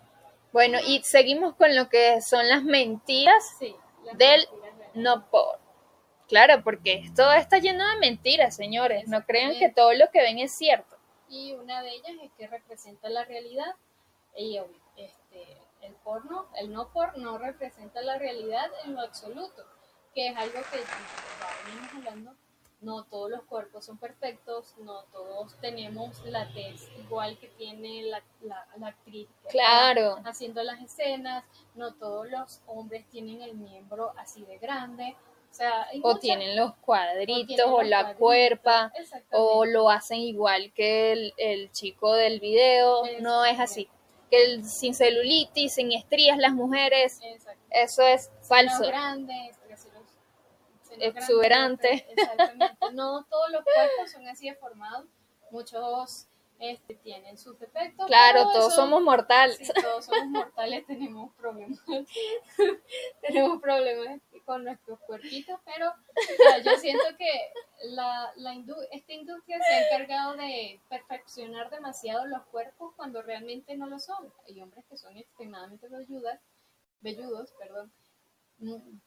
Bueno, 0.52 0.78
y 0.86 1.02
seguimos 1.02 1.54
con 1.56 1.74
lo 1.76 1.88
que 1.88 2.20
son 2.22 2.48
las 2.48 2.62
mentiras 2.62 3.44
Sí, 3.58 3.74
las 4.04 4.16
Del- 4.18 4.48
mentiras 4.50 4.74
no 4.94 5.28
por. 5.30 5.58
Claro, 6.28 6.62
porque 6.62 7.04
todo 7.16 7.32
está 7.32 7.58
lleno 7.58 7.88
de 7.88 7.96
mentiras, 7.96 8.54
señores. 8.56 9.08
No 9.08 9.24
crean 9.24 9.58
que 9.58 9.70
todo 9.70 9.92
lo 9.94 10.10
que 10.10 10.20
ven 10.22 10.38
es 10.38 10.52
cierto. 10.56 10.96
y 11.30 11.52
una 11.52 11.82
de 11.82 11.90
ellas 11.90 12.12
es 12.22 12.30
que 12.38 12.46
representa 12.46 13.08
la 13.10 13.24
realidad 13.24 13.74
y 14.34 14.58
este, 14.96 15.58
el 15.82 15.92
porno, 15.96 16.48
el 16.56 16.72
no 16.72 16.90
por 16.92 17.18
no 17.18 17.36
representa 17.38 18.00
la 18.02 18.18
realidad 18.18 18.70
en 18.84 18.94
lo 18.94 19.02
absoluto, 19.02 19.64
que 20.14 20.28
es 20.28 20.36
algo 20.36 20.58
que 20.70 20.78
venimos 21.66 21.94
hablando, 21.96 22.34
no 22.80 23.04
todos 23.04 23.30
los 23.30 23.42
cuerpos 23.44 23.84
son 23.84 23.98
perfectos, 23.98 24.74
no 24.78 25.02
todos 25.12 25.54
tenemos 25.60 26.24
la 26.26 26.46
tez 26.52 26.88
igual 26.98 27.36
que 27.38 27.48
tiene 27.48 28.02
la, 28.04 28.22
la, 28.42 28.66
la 28.78 28.86
actriz 28.88 29.28
Claro. 29.50 30.18
haciendo 30.24 30.62
las 30.62 30.80
escenas, 30.80 31.44
no 31.74 31.94
todos 31.94 32.28
los 32.30 32.60
hombres 32.66 33.04
tienen 33.10 33.42
el 33.42 33.54
miembro 33.54 34.12
así 34.16 34.44
de 34.44 34.58
grande, 34.58 35.16
o 35.50 35.54
sea, 35.54 35.88
O 36.02 36.08
muchas- 36.08 36.20
tienen 36.20 36.56
los 36.56 36.70
o 36.70 36.76
cuadritos 36.82 37.46
tienen 37.48 37.66
o, 37.68 37.80
los 37.80 37.88
la 37.90 37.98
cuadritos, 38.14 38.18
cuerpa 38.20 38.92
o 39.32 39.64
lo 39.64 39.90
hacen 39.90 40.18
igual 40.20 40.72
que 40.72 41.12
el, 41.12 41.34
el 41.36 41.72
chico 41.72 42.12
del 42.14 42.38
video. 42.38 43.02
No 43.20 43.44
es 43.44 43.58
así. 43.58 43.88
Que 44.30 44.44
el, 44.44 44.64
sin 44.64 44.94
celulitis, 44.94 45.72
sin 45.72 45.90
estrías, 45.92 46.36
las 46.36 46.52
mujeres, 46.52 47.18
Exacto. 47.24 47.60
eso 47.70 48.02
es 48.02 48.30
falso. 48.42 48.84
Exuberante. 51.06 52.06
Exactamente. 52.10 52.76
No 52.92 53.24
todos 53.28 53.50
los 53.50 53.62
cuerpos 53.64 54.10
son 54.10 54.26
así 54.28 54.48
de 54.48 54.56
formados. 54.56 55.06
Muchos 55.50 56.26
este, 56.58 56.94
tienen 56.96 57.38
sus 57.38 57.58
defectos. 57.58 58.06
Claro, 58.06 58.50
todos 58.52 58.74
somos 58.74 59.00
mortales. 59.02 59.56
sí, 59.58 59.70
todos 59.80 60.04
somos 60.06 60.26
mortales, 60.26 60.84
tenemos 60.86 61.32
problemas. 61.36 61.78
tenemos 63.20 63.60
problemas 63.60 64.20
con 64.44 64.64
nuestros 64.64 64.98
cuerpitos, 65.00 65.60
pero 65.64 65.92
yo 66.64 66.76
siento 66.78 67.04
que 67.18 67.30
la, 67.90 68.32
la 68.36 68.54
indu- 68.54 68.88
esta 68.90 69.12
industria 69.12 69.58
se 69.62 69.74
ha 69.74 69.86
encargado 69.86 70.34
de 70.36 70.80
perfeccionar 70.88 71.70
demasiado 71.70 72.26
los 72.26 72.42
cuerpos 72.46 72.94
cuando 72.96 73.20
realmente 73.22 73.76
no 73.76 73.86
lo 73.86 73.98
son. 73.98 74.32
Hay 74.48 74.60
hombres 74.60 74.84
que 74.88 74.96
son 74.96 75.16
extremadamente 75.16 75.88
velludas, 75.88 76.40
velludos, 77.00 77.52
perdón. 77.58 77.92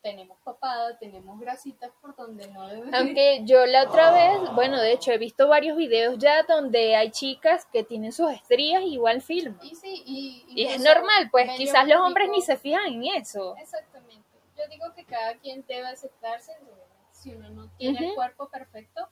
Tenemos 0.02 0.38
papada, 0.46 0.98
tenemos 0.98 1.38
grasitas 1.38 1.92
por 2.00 2.16
donde 2.16 2.48
no 2.48 2.68
debe 2.70 2.90
Aunque 2.94 3.42
yo 3.44 3.66
la 3.66 3.84
otra 3.84 4.12
vez, 4.12 4.54
bueno, 4.56 4.80
de 4.80 4.94
hecho 4.94 5.12
he 5.12 5.18
visto 5.18 5.50
varios 5.50 5.76
videos 5.76 6.18
ya 6.18 6.44
donde 6.44 6.96
hay 6.96 7.12
chicas 7.12 7.66
que 7.66 7.84
tienen 7.84 8.14
sus 8.14 8.32
estrías 8.32 8.82
igual 8.84 9.22
film. 9.22 9.58
Y 9.62 9.76
sí, 9.76 10.04
y, 10.06 10.46
Y 10.48 10.66
es 10.68 10.82
normal, 10.82 11.28
pues 11.32 11.52
quizás 11.58 11.86
los 11.86 12.00
hombres 12.00 12.30
ni 12.30 12.42
se 12.42 12.56
fijan 12.56 12.94
en 12.94 13.04
eso. 13.06 13.58
Exactamente. 13.58 14.26
Yo 14.58 14.64
digo 14.70 14.94
que 14.96 15.04
cada 15.04 15.34
quien 15.36 15.66
debe 15.68 15.88
aceptarse. 15.88 16.54
Si 17.12 17.34
uno 17.34 17.50
no 17.50 17.70
tiene 17.78 18.08
el 18.08 18.16
cuerpo 18.16 18.50
perfecto, 18.50 19.10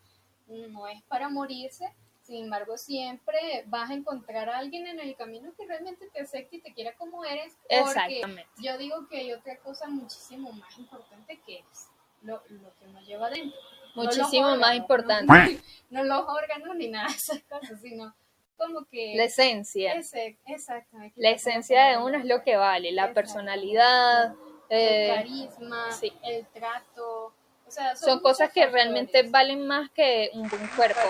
no 0.48 0.88
es 0.88 1.02
para 1.04 1.28
morirse. 1.30 1.94
Sin 2.30 2.44
embargo, 2.44 2.78
siempre 2.78 3.64
vas 3.66 3.90
a 3.90 3.96
encontrar 3.96 4.50
a 4.50 4.60
alguien 4.60 4.86
en 4.86 5.00
el 5.00 5.16
camino 5.16 5.52
que 5.58 5.66
realmente 5.66 6.08
te 6.14 6.22
acepte 6.22 6.58
y 6.58 6.62
te 6.62 6.74
quiera 6.76 6.94
como 6.94 7.26
eres. 7.26 7.56
Porque 7.56 7.80
Exactamente. 7.80 8.48
yo 8.60 8.78
digo 8.78 9.08
que 9.08 9.18
hay 9.18 9.34
otra 9.34 9.58
cosa 9.58 9.88
muchísimo 9.88 10.52
más 10.52 10.78
importante 10.78 11.42
que 11.44 11.58
es 11.58 11.88
lo, 12.22 12.44
lo 12.50 12.72
que 12.76 12.86
uno 12.86 13.02
lleva 13.02 13.32
dentro. 13.32 13.60
No 13.96 14.04
los 14.04 14.16
Muchísimo 14.16 14.56
más 14.58 14.76
importante. 14.76 15.60
No, 15.90 16.04
no 16.04 16.04
los 16.04 16.28
órganos 16.28 16.76
ni 16.76 16.90
nada 16.90 17.08
de 17.08 17.16
esas 17.16 17.42
cosas, 17.50 17.82
sino 17.82 18.14
como 18.58 18.86
que... 18.86 19.16
La 19.18 19.24
esencia. 19.24 19.96
Ese- 19.96 20.38
exactamente. 20.46 21.20
La 21.20 21.32
esencia 21.32 21.86
de 21.86 21.98
uno 21.98 22.16
es 22.16 22.26
lo 22.26 22.44
que 22.44 22.58
vale, 22.58 22.92
la 22.92 23.12
personalidad. 23.12 24.36
el 24.70 24.78
eh, 24.80 25.12
carisma, 25.16 25.92
sí. 25.94 26.14
el 26.22 26.46
trato. 26.46 27.34
O 27.66 27.72
sea, 27.72 27.96
son 27.96 28.20
cosas 28.20 28.52
que 28.52 28.62
factores. 28.62 28.84
realmente 28.84 29.24
valen 29.24 29.66
más 29.66 29.90
que 29.90 30.30
un 30.34 30.48
buen 30.48 30.68
cuerpo. 30.76 31.02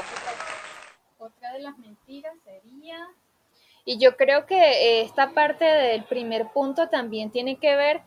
Otra 1.50 1.58
de 1.58 1.64
las 1.64 1.78
mentiras 1.80 2.34
sería. 2.44 3.08
Y 3.86 3.98
yo 3.98 4.16
creo 4.18 4.46
que 4.46 4.56
eh, 4.60 5.02
esta 5.02 5.32
parte 5.32 5.66
del 5.66 6.04
primer 6.04 6.50
punto 6.52 6.90
también 6.90 7.32
tiene 7.32 7.58
que 7.58 7.76
ver 7.76 8.02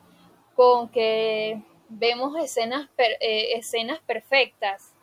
con 0.55 0.87
que 0.89 1.61
vemos 1.89 2.37
escenas, 2.41 2.87
per- 2.95 3.17
eh, 3.19 3.57
escenas 3.57 3.99
perfectas. 3.99 4.93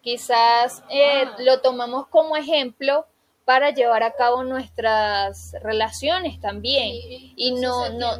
Quizás 0.00 0.82
eh, 0.90 1.24
Ah. 1.26 1.36
lo 1.40 1.60
tomamos 1.60 2.06
como 2.08 2.36
ejemplo 2.36 3.06
para 3.44 3.70
llevar 3.70 4.02
a 4.04 4.12
cabo 4.14 4.44
nuestras 4.44 5.52
relaciones 5.62 6.40
también. 6.40 6.88
y, 6.92 7.32
y 7.36 7.52
no- 7.60 7.86
se 7.86 7.94
no- 7.94 8.10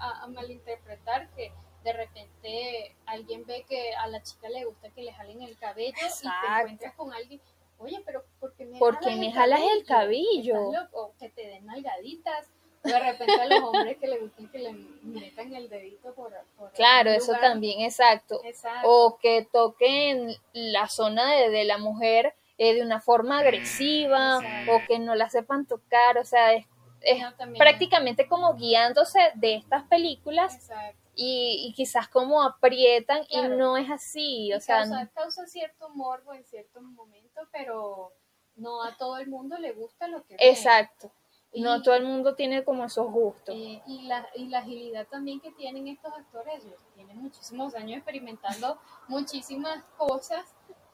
a, 0.00 0.22
a 0.22 0.26
malinterpretar 0.28 1.28
que 1.30 1.50
de 1.82 1.92
repente 1.92 2.94
alguien 3.06 3.44
ve 3.46 3.64
que 3.68 3.94
a 3.96 4.06
la 4.08 4.22
chica 4.22 4.48
le 4.48 4.64
gusta 4.64 4.90
que 4.90 5.02
le 5.02 5.12
jalen 5.12 5.42
el 5.42 5.56
cabello 5.58 5.88
y 5.90 5.92
te 5.94 6.06
Exacto. 6.06 6.46
encuentras 6.60 6.94
con 6.94 7.12
alguien. 7.12 7.40
Oye, 7.78 8.02
pero 8.04 8.24
¿por 8.40 8.54
qué 8.54 8.66
me, 8.66 8.78
¿Por 8.78 8.98
qué 9.00 9.16
me 9.16 9.32
jalas 9.32 9.60
el 9.60 9.84
cabello? 9.84 10.70
¿Estás 10.70 10.84
loco? 10.84 11.02
O 11.06 11.14
que 11.18 11.28
te 11.30 11.46
den 11.46 11.66
nalgaditas. 11.66 12.46
O 12.84 12.88
de 12.88 12.98
repente 13.00 13.32
a 13.40 13.46
los 13.46 13.60
hombres 13.62 13.96
que 13.98 14.06
le 14.06 14.18
gustan 14.18 14.48
que 14.50 14.58
le 14.58 14.72
metan 15.02 15.54
el 15.54 15.68
dedito 15.68 16.14
por. 16.14 16.32
por 16.56 16.72
Claro, 16.72 17.10
eso 17.10 17.32
lugar. 17.32 17.40
también, 17.40 17.80
exacto. 17.80 18.40
Exacto. 18.44 18.88
o 18.88 19.18
que 19.18 19.46
toquen 19.52 20.36
la 20.52 20.88
zona 20.88 21.32
de, 21.34 21.50
de 21.50 21.64
la 21.64 21.78
mujer 21.78 22.34
eh, 22.56 22.74
de 22.74 22.82
una 22.82 23.00
forma 23.00 23.38
agresiva 23.38 24.36
Exacto. 24.42 24.72
o 24.76 24.80
que 24.86 24.98
no 24.98 25.14
la 25.14 25.28
sepan 25.28 25.66
tocar, 25.66 26.18
o 26.18 26.24
sea, 26.24 26.54
es, 26.54 26.66
es 27.02 27.20
No, 27.20 27.32
prácticamente 27.56 28.26
como 28.28 28.54
guiándose 28.54 29.20
de 29.34 29.54
estas 29.54 29.84
películas 29.84 30.54
Exacto. 30.54 31.07
Y, 31.20 31.66
y 31.68 31.72
quizás 31.74 32.08
como 32.08 32.42
aprietan 32.42 33.24
Claro. 33.26 33.54
y 33.54 33.56
no 33.58 33.76
es 33.76 33.90
así, 33.90 34.52
o 34.52 34.58
Y 34.58 34.60
sea, 34.60 34.78
causa, 34.78 35.10
causa 35.14 35.46
cierto 35.46 35.88
morbo 35.90 36.32
en 36.32 36.44
ciertos 36.44 36.82
momentos, 36.82 37.48
pero 37.52 38.12
no 38.56 38.82
a 38.84 38.96
todo 38.96 39.18
el 39.18 39.28
mundo 39.28 39.58
le 39.58 39.72
gusta 39.72 40.06
lo 40.08 40.22
que 40.24 40.36
exacto, 40.38 41.10
Y, 41.52 41.60
no 41.62 41.82
todo 41.82 41.94
el 41.96 42.04
mundo 42.04 42.34
tiene 42.36 42.62
como 42.64 42.84
esos 42.84 43.10
gustos. 43.10 43.54
eh, 43.56 43.82
y, 43.86 44.02
la, 44.02 44.28
y 44.36 44.46
la 44.48 44.58
agilidad 44.60 45.06
también 45.08 45.40
que 45.40 45.50
tienen 45.52 45.88
estos 45.88 46.12
actores, 46.12 46.64
ellos 46.64 46.80
tienen 46.94 47.18
muchísimos 47.20 47.74
años 47.74 47.96
experimentando 47.98 48.78
muchísimas 49.08 49.82
cosas, 49.96 50.44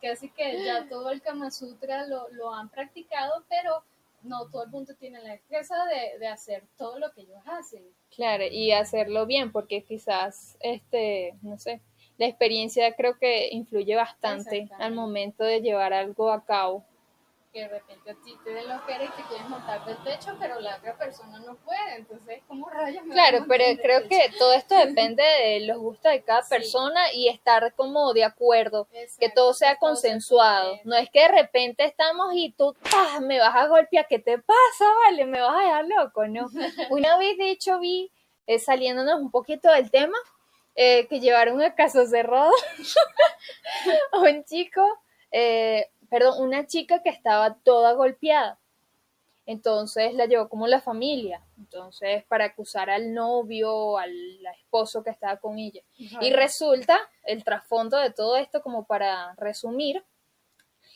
que 0.00 0.08
así 0.10 0.30
que 0.30 0.64
ya 0.64 0.88
todo 0.88 1.10
el 1.10 1.20
Kama 1.20 1.50
Sutra 1.50 2.06
lo, 2.06 2.28
lo 2.30 2.54
han 2.54 2.68
practicado, 2.70 3.44
pero 3.48 3.82
no 4.24 4.48
todo 4.50 4.64
el 4.64 4.70
mundo 4.70 4.94
tiene 4.98 5.20
la 5.22 5.32
destreza 5.32 5.74
de, 5.86 6.18
de 6.18 6.26
hacer 6.28 6.64
todo 6.76 6.98
lo 6.98 7.12
que 7.12 7.22
ellos 7.22 7.40
hacen. 7.46 7.84
Claro, 8.14 8.44
y 8.50 8.72
hacerlo 8.72 9.26
bien, 9.26 9.52
porque 9.52 9.84
quizás, 9.84 10.56
este, 10.60 11.34
no 11.42 11.58
sé, 11.58 11.80
la 12.16 12.26
experiencia 12.26 12.94
creo 12.94 13.18
que 13.18 13.48
influye 13.50 13.96
bastante 13.96 14.68
al 14.78 14.94
momento 14.94 15.44
de 15.44 15.60
llevar 15.60 15.92
algo 15.92 16.30
a 16.30 16.44
cabo. 16.44 16.84
Que 17.54 17.60
de 17.60 17.68
repente 17.68 18.10
a 18.10 18.14
ti 18.16 18.36
te 18.42 18.50
den 18.50 18.68
los 18.68 18.82
quieres 18.82 19.08
y 19.10 19.22
te 19.22 19.28
quieres 19.28 19.48
montar 19.48 19.84
del 19.84 19.96
techo, 20.02 20.36
pero 20.40 20.58
la 20.58 20.76
otra 20.76 20.98
persona 20.98 21.38
no 21.38 21.54
puede, 21.54 21.94
entonces, 21.94 22.42
¿cómo 22.48 22.68
rayos 22.68 23.04
me 23.04 23.14
Claro, 23.14 23.44
pero 23.48 23.64
creo 23.80 24.02
techo? 24.02 24.08
que 24.08 24.36
todo 24.36 24.52
esto 24.54 24.74
depende 25.14 25.22
de 25.22 25.60
los 25.60 25.78
gustos 25.78 26.10
de 26.10 26.22
cada 26.24 26.42
Sí. 26.42 26.50
persona 26.50 27.12
y 27.12 27.28
estar 27.28 27.72
como 27.74 28.12
de 28.12 28.24
acuerdo, 28.24 28.88
que 29.20 29.28
todo 29.30 29.54
sea 29.54 29.74
que 29.74 29.78
todo 29.80 29.90
consensuado. 29.90 30.80
No 30.82 30.96
es 30.96 31.08
que 31.10 31.20
de 31.20 31.28
repente 31.28 31.84
estamos 31.84 32.34
y 32.34 32.50
tú 32.58 32.74
¡pah! 32.90 33.20
me 33.20 33.38
vas 33.38 33.54
a 33.54 33.68
golpear, 33.68 34.08
¿qué 34.08 34.18
te 34.18 34.36
pasa? 34.38 34.84
Vale, 35.06 35.24
me 35.24 35.40
vas 35.40 35.54
a 35.54 35.60
dejar 35.62 35.84
loco, 35.86 36.26
¿no? 36.26 36.46
Una 36.90 37.16
vez 37.18 37.38
de 37.38 37.50
hecho 37.50 37.78
vi 37.78 38.10
eh, 38.48 38.58
saliéndonos 38.58 39.20
un 39.20 39.30
poquito 39.30 39.70
del 39.70 39.92
tema, 39.92 40.18
eh, 40.74 41.06
que 41.06 41.20
llevaron 41.20 41.62
a 41.62 41.72
caso 41.76 42.04
cerrado 42.04 42.50
a 44.12 44.18
un 44.18 44.44
chico, 44.44 44.82
eh, 45.30 45.88
perdón, 46.14 46.40
una 46.40 46.64
chica 46.64 47.02
que 47.02 47.08
estaba 47.08 47.56
toda 47.64 47.92
golpeada. 47.94 48.60
Entonces 49.46 50.14
la 50.14 50.26
llevó 50.26 50.48
como 50.48 50.68
la 50.68 50.80
familia, 50.80 51.42
entonces 51.58 52.22
para 52.28 52.44
acusar 52.44 52.88
al 52.88 53.12
novio, 53.12 53.98
al 53.98 54.14
esposo 54.56 55.02
que 55.02 55.10
estaba 55.10 55.38
con 55.38 55.58
ella. 55.58 55.82
Y 55.98 56.30
resulta, 56.30 57.00
el 57.24 57.42
trasfondo 57.42 57.98
de 57.98 58.12
todo 58.12 58.36
esto, 58.36 58.62
como 58.62 58.84
para 58.84 59.34
resumir, 59.38 60.04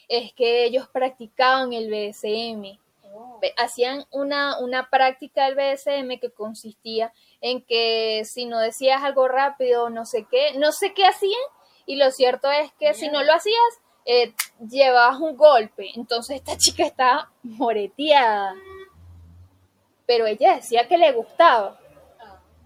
es 0.07 0.33
que 0.35 0.65
ellos 0.65 0.87
practicaban 0.87 1.73
el 1.73 1.91
BSM. 1.91 2.79
Oh. 3.13 3.41
Hacían 3.57 4.05
una, 4.13 4.61
una 4.61 4.89
práctica 4.89 5.47
del 5.47 5.57
BSM 5.57 6.21
que 6.21 6.31
consistía 6.31 7.13
en 7.41 7.61
que 7.65 8.23
si 8.25 8.47
no 8.47 8.61
decías 8.61 9.03
algo 9.03 9.27
rápido, 9.27 9.91
no 9.91 10.07
sé 10.07 10.29
qué, 10.31 10.57
no 10.59 10.71
sé 10.71 10.95
qué 10.95 11.07
hacían, 11.07 11.43
y 11.87 11.97
lo 11.97 12.09
cierto 12.13 12.49
es 12.53 12.73
que 12.75 12.95
si 12.95 13.09
no 13.09 13.25
lo 13.25 13.35
hacías, 13.35 13.81
eh, 14.05 14.33
llevabas 14.69 15.21
un 15.21 15.37
golpe. 15.37 15.91
Entonces 15.95 16.37
esta 16.37 16.57
chica 16.57 16.87
estaba 16.87 17.31
moreteada. 17.43 18.55
Pero 20.07 20.27
ella 20.27 20.57
decía 20.57 20.89
que 20.89 20.97
le 20.97 21.13
gustaba. 21.13 21.79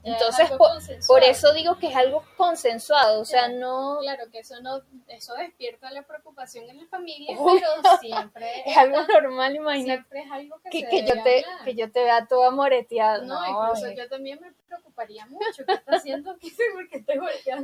Entonces, 0.04 0.50
por, 0.52 0.70
por 1.06 1.22
eso 1.22 1.52
digo 1.52 1.78
que 1.78 1.88
es 1.88 1.96
algo 1.96 2.24
consensuado, 2.36 3.20
o 3.20 3.24
sea, 3.24 3.46
Claro. 3.46 3.58
no 3.60 3.98
Claro 4.00 4.30
que 4.30 4.40
eso 4.40 4.60
no, 4.60 4.80
eso 5.08 5.34
despierta 5.34 5.90
la 5.90 6.02
preocupación 6.02 6.68
en 6.68 6.78
la 6.78 6.86
familia, 6.86 7.36
Uy. 7.38 7.60
pero 7.60 7.98
siempre 8.00 8.62
es 8.66 8.76
algo 8.76 9.02
normal, 9.06 9.54
imagínate. 9.54 9.92
siempre 10.02 10.20
es 10.22 10.30
algo 10.30 10.60
que, 10.64 10.70
Que, 10.70 10.80
se 10.80 10.88
que 10.90 10.96
debe 11.02 11.08
yo 11.16 11.22
te, 11.22 11.44
hablar. 11.44 11.64
que 11.64 11.74
yo 11.74 11.92
te 11.92 12.02
vea 12.04 12.26
toda 12.26 12.50
moreteada. 12.50 13.18
No, 13.24 13.40
No, 13.40 13.64
incluso 13.68 13.86
eh, 13.86 13.94
yo 13.96 14.08
también 14.08 14.40
me 14.40 14.52
preocuparía 14.66 15.26
mucho. 15.26 15.64
¿Qué 15.66 15.72
está 15.74 15.96
haciendo 15.96 16.30
aquí? 16.32 16.50
¿Por 16.74 16.88
qué 16.88 17.00
te 17.00 17.18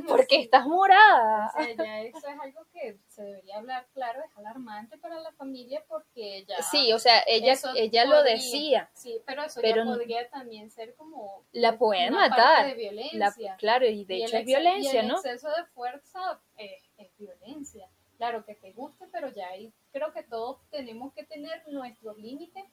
porque 0.07 0.35
así? 0.35 0.43
estás 0.45 0.65
morada. 0.65 1.51
O 1.57 1.63
sea, 1.63 1.73
ya 1.75 1.99
eso 2.01 2.17
es 2.19 2.39
algo 2.41 2.65
que 2.71 2.97
se 3.07 3.23
debería 3.23 3.57
hablar 3.57 3.85
claro, 3.93 4.21
es 4.23 4.37
alarmante 4.37 4.97
para 4.97 5.19
la 5.19 5.31
familia 5.33 5.83
porque 5.87 6.45
ya... 6.45 6.61
Sí, 6.63 6.93
o 6.93 6.99
sea, 6.99 7.21
ella, 7.27 7.53
ella 7.75 8.05
lo 8.05 8.17
podría- 8.17 8.33
decía. 8.35 8.89
Sí, 8.93 9.21
pero 9.25 9.43
eso 9.43 9.59
pero 9.61 9.83
ya 9.83 9.91
podría 9.91 10.29
también 10.29 10.69
ser 10.71 10.95
como... 10.95 11.43
La 11.51 11.77
pueden 11.77 12.15
una 12.29 12.35
parte 12.37 12.51
matar. 12.51 12.65
de 12.65 12.69
La- 12.69 12.75
violencia. 12.75 13.55
claro, 13.57 13.85
y 13.85 14.05
de 14.05 14.15
Y 14.15 14.23
hecho 14.23 14.37
es 14.37 14.45
violencia, 14.45 14.93
y 14.93 14.97
el 14.97 15.07
¿no? 15.07 15.15
exceso 15.15 15.49
de 15.49 15.65
fuerza 15.73 16.39
es, 16.57 16.83
es 16.97 17.09
violencia. 17.17 17.87
Claro 18.17 18.43
que 18.45 18.55
te 18.55 18.71
guste, 18.73 19.05
pero 19.11 19.29
ya 19.29 19.47
ahí 19.49 19.71
creo 19.91 20.11
que 20.13 20.23
todos 20.23 20.57
tenemos 20.71 21.13
que 21.13 21.23
tener 21.23 21.63
nuestros 21.67 22.17
límites 22.17 22.65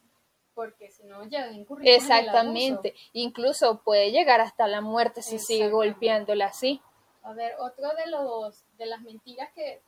porque 0.54 0.90
si 0.90 1.04
no 1.04 1.22
ya 1.28 1.50
incurrimos 1.52 1.86
en 1.86 1.94
el 1.94 1.96
Exactamente. 1.96 2.94
Incluso 3.12 3.82
puede 3.84 4.11
llegar 4.11 4.40
hasta 4.40 4.66
la 4.66 4.80
muerte 4.80 5.20
si 5.22 5.38
sigue 5.38 5.64
Exactamente. 5.66 5.72
golpeándola 5.92 6.46
así. 6.46 6.80
abuso. 7.22 7.28
A 7.28 7.32
ver, 7.34 7.52
otro 7.59 7.88
de 7.94 8.07
los 8.07 8.64
de 8.78 8.86
las 8.86 9.00
mentiras 9.02 9.50
que 9.54 9.82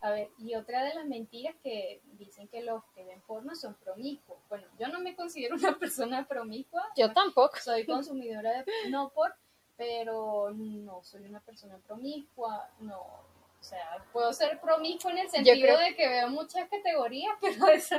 a 0.00 0.10
ver, 0.10 0.28
y 0.38 0.54
otra 0.54 0.82
de 0.84 0.94
las 0.94 1.06
mentiras 1.06 1.54
que 1.62 2.00
dicen 2.18 2.48
que 2.48 2.62
los 2.62 2.82
que 2.94 3.04
ven 3.04 3.20
porno 3.26 3.54
son 3.54 3.74
promiscuos. 3.74 4.38
Bueno, 4.48 4.66
yo 4.78 4.88
no 4.88 5.00
me 5.00 5.14
considero 5.14 5.54
una 5.56 5.78
persona 5.78 6.26
promiscua. 6.26 6.84
Yo 6.96 7.12
tampoco. 7.12 7.56
soy 7.58 7.86
consumidora 7.86 8.62
de 8.64 8.64
no 8.90 9.10
por, 9.10 9.34
pero 9.76 10.50
no 10.52 11.02
soy 11.04 11.24
una 11.24 11.40
persona 11.40 11.78
promiscua, 11.86 12.68
no, 12.80 12.98
o 13.00 13.62
sea, 13.66 14.04
puedo 14.12 14.32
ser 14.32 14.60
promiscua 14.60 15.12
en 15.12 15.18
el 15.18 15.30
sentido 15.30 15.56
creo- 15.56 15.78
de 15.78 15.94
que 15.94 16.08
veo 16.08 16.28
muchas 16.28 16.68
categorías, 16.68 17.34
pero 17.40 17.68
eso, 17.68 17.96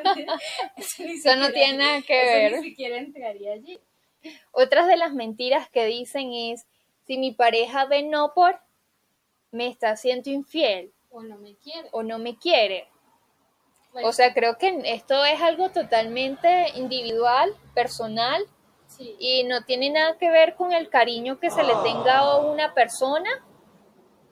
no 1.35 1.51
tiene 1.51 1.77
nada 1.77 2.01
que 2.01 2.21
eso 2.21 2.55
ver. 2.55 2.61
Ni 2.61 2.69
siquiera 2.69 2.97
entraría 2.97 3.53
allí. 3.53 3.79
Otras 4.51 4.87
de 4.87 4.97
las 4.97 5.13
mentiras 5.13 5.69
que 5.69 5.85
dicen 5.85 6.33
es, 6.33 6.65
si 7.05 7.17
mi 7.17 7.31
pareja 7.31 7.85
ve 7.85 8.03
no 8.03 8.33
por, 8.33 8.59
me 9.51 9.67
está 9.67 9.95
siendo 9.95 10.29
infiel 10.29 10.91
O 11.17 11.21
no 11.23 11.37
me 11.37 11.55
quiere. 11.55 11.87
o 11.93 12.03
no 12.03 12.17
me 12.19 12.37
quiere. 12.37 12.89
O 14.03 14.11
sea, 14.11 14.33
creo 14.33 14.57
que 14.57 14.81
esto 14.83 15.23
es 15.23 15.41
algo 15.41 15.69
totalmente 15.69 16.67
individual, 16.75 17.55
personal, 17.73 18.43
sí, 18.87 19.15
y 19.19 19.45
no 19.45 19.63
tiene 19.63 19.89
nada 19.89 20.17
que 20.17 20.29
ver 20.29 20.55
con 20.55 20.73
el 20.73 20.89
cariño 20.89 21.39
que 21.39 21.49
se 21.49 21.63
le 21.63 21.73
tenga 21.83 22.17
a 22.19 22.37
una 22.39 22.73
persona 22.73 23.29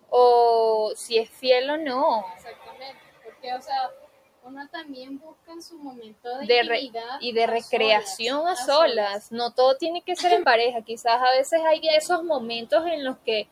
o 0.10 0.92
si 0.96 1.18
es 1.18 1.30
fiel 1.30 1.70
o 1.70 1.78
no. 1.78 2.26
exactamente. 2.36 3.00
Porque, 3.24 3.54
o 3.54 3.62
sea, 3.62 3.90
uno 4.44 4.68
también 4.70 5.18
busca 5.18 5.54
en 5.54 5.62
su 5.64 5.78
momento 5.78 6.38
de, 6.40 6.46
De 6.46 6.64
re- 6.64 6.90
y 7.22 7.32
de 7.32 7.44
a 7.46 7.48
recreación 7.48 8.46
a 8.48 8.56
solas, 8.58 8.66
solas. 8.66 9.32
No 9.32 9.54
todo 9.54 9.78
tiene 9.78 10.02
que 10.02 10.18
ser 10.18 10.34
en 10.34 10.44
pareja. 10.44 10.82
Quizás 10.82 11.22
a 11.22 11.32
veces 11.32 11.62
hay 11.66 11.82
esos 11.96 12.24
momentos 12.24 12.86
en 12.86 13.06
los 13.06 13.18
que 13.20 13.48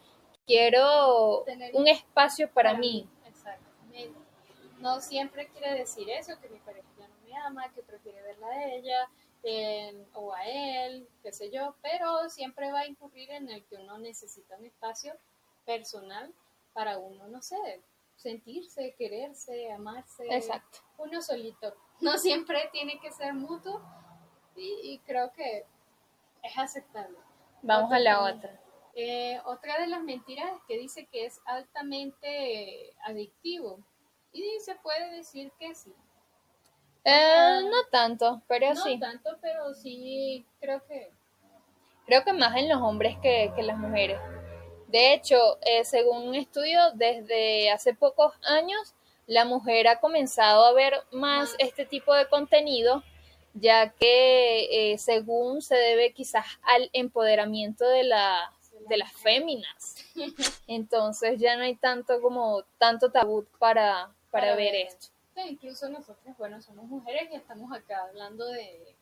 quiero 0.46 1.44
Tener 1.46 1.74
un 1.74 1.88
espacio 1.88 2.52
para 2.52 2.74
mí. 2.74 3.08
No 4.82 5.00
siempre 5.00 5.48
quiere 5.50 5.78
decir 5.78 6.10
eso, 6.10 6.40
que 6.40 6.50
mi 6.50 6.60
pareja 6.60 6.88
ya 6.98 7.08
no 7.08 7.16
me 7.24 7.36
ama, 7.38 7.72
que 7.74 7.84
prefiere 7.84 8.22
verla 8.22 8.48
a 8.48 8.66
ella 8.66 9.10
eh, 9.44 10.06
o 10.14 10.34
a 10.34 10.44
él, 10.46 11.08
qué 11.24 11.32
sé 11.32 11.52
yo, 11.52 11.76
pero 11.82 12.30
siempre 12.30 12.72
va 12.72 12.82
a 12.82 12.88
incurrir 12.88 13.30
en 13.32 13.50
el 13.50 13.64
que 13.66 13.76
uno 13.76 13.98
necesita 14.00 14.58
un 14.58 14.66
espacio 14.66 15.14
personal 15.66 16.34
para 16.74 16.98
uno, 16.98 17.28
no 17.28 17.42
sé, 17.42 17.82
sentirse, 18.16 18.96
quererse, 18.98 19.72
amarse. 19.72 20.26
Exacto. 20.30 20.80
Uno 20.98 21.22
solito. 21.22 21.74
No 22.02 22.18
siempre 22.18 22.68
tiene 22.72 23.00
que 23.00 23.12
ser 23.12 23.36
mutuo 23.36 23.80
y, 24.56 24.80
y 24.82 24.98
creo 25.06 25.32
que 25.34 25.68
es 26.42 26.58
aceptable. 26.58 27.16
Vamos 27.62 27.92
a 27.92 28.00
la 28.00 28.16
también. 28.16 28.38
otra. 28.38 28.62
Eh, 28.96 29.40
otra 29.46 29.80
de 29.80 29.86
las 29.86 30.02
mentiras 30.02 30.52
es 30.52 30.62
que 30.68 30.80
dice 30.80 31.06
que 31.06 31.26
es 31.26 31.40
altamente 31.46 32.94
adictivo. 33.06 33.80
Y 34.34 34.60
se 34.60 34.76
puede 34.76 35.12
decir 35.12 35.52
que 35.60 35.74
sí. 35.76 35.94
Eh, 37.04 37.60
no 37.64 37.84
tanto, 37.92 38.42
pero 38.48 38.74
no 38.74 38.84
sí. 38.84 39.00
tanto, 39.00 39.38
pero 39.42 39.74
sí 39.74 40.46
creo 40.60 40.86
que 40.86 41.12
Creo 42.06 42.24
que 42.24 42.34
más 42.34 42.56
en 42.58 42.68
los 42.68 42.82
hombres 42.82 43.18
que, 43.22 43.52
que 43.56 43.64
las 43.64 43.78
mujeres. 43.78 44.20
De 44.88 45.14
hecho, 45.14 45.38
eh, 45.62 45.86
según 45.86 46.28
un 46.28 46.36
estudio, 46.36 46.80
desde 46.96 47.72
hace 47.72 47.94
pocos 47.94 48.34
años, 48.44 48.96
la 49.28 49.46
mujer 49.46 49.88
ha 49.88 50.00
comenzado 50.00 50.66
a 50.66 50.74
ver 50.74 50.94
más 51.12 51.52
Más. 51.52 51.56
este 51.60 51.86
tipo 51.86 52.14
de 52.14 52.28
contenido, 52.28 53.04
ya 53.54 53.92
que 53.92 54.92
eh, 54.92 54.98
según 54.98 55.62
se 55.62 55.76
debe 55.76 56.12
quizás 56.12 56.46
al 56.64 56.90
empoderamiento 56.92 57.88
de, 57.88 58.04
la, 58.04 58.52
de 58.90 58.98
las 58.98 59.14
féminas. 59.14 59.96
Entonces 60.68 61.40
ya 61.40 61.56
no 61.56 61.64
hay 61.64 61.76
tanto 61.76 62.22
como 62.22 62.64
tanto 62.78 63.10
tabú 63.10 63.46
para, 63.58 64.12
para, 64.32 64.48
Para 64.48 64.56
ver 64.56 64.72
ver. 64.74 64.88
esto. 64.88 65.08
sí, 65.36 65.42
incluso 65.50 65.90
nosotros, 65.90 66.36
bueno, 66.38 66.62
somos 66.62 66.86
mujeres 66.86 67.30
y 67.32 67.36
estamos 67.36 67.72
acá 67.76 68.04
hablando 68.10 68.46
de... 68.48 68.96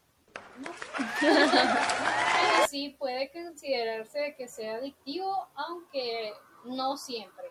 sí 2.70 2.96
puede 3.00 3.32
considerarse 3.32 4.36
que 4.38 4.48
sea 4.48 4.76
adictivo, 4.76 5.48
aunque 5.56 6.34
no 6.66 6.98
siempre. 6.98 7.46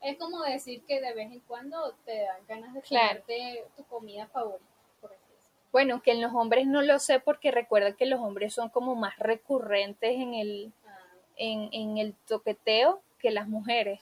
Es 0.00 0.16
como 0.18 0.42
decir 0.42 0.84
que 0.84 1.00
de 1.00 1.12
vez 1.14 1.32
en 1.32 1.40
cuando 1.40 1.92
te 2.04 2.22
dan 2.22 2.46
ganas 2.46 2.74
de 2.74 2.82
Claro. 2.82 3.08
comerte 3.22 3.64
tu 3.76 3.84
comida 3.84 4.26
favorita, 4.28 4.64
por. 5.00 5.16
Bueno, 5.72 6.02
que 6.02 6.12
en 6.12 6.22
los 6.22 6.32
hombres 6.34 6.66
no 6.66 6.82
lo 6.82 6.98
sé 6.98 7.20
porque 7.20 7.50
recuerda 7.50 7.96
que 7.96 8.06
los 8.06 8.20
hombres 8.20 8.54
son 8.54 8.68
como 8.70 8.94
más 8.94 9.18
recurrentes 9.18 10.10
en 10.12 10.34
el, 10.34 10.72
Ah, 10.86 10.98
en, 11.36 11.68
en 11.72 11.98
el 11.98 12.14
toqueteo 12.26 13.02
que 13.18 13.30
las 13.30 13.48
mujeres. 13.48 14.00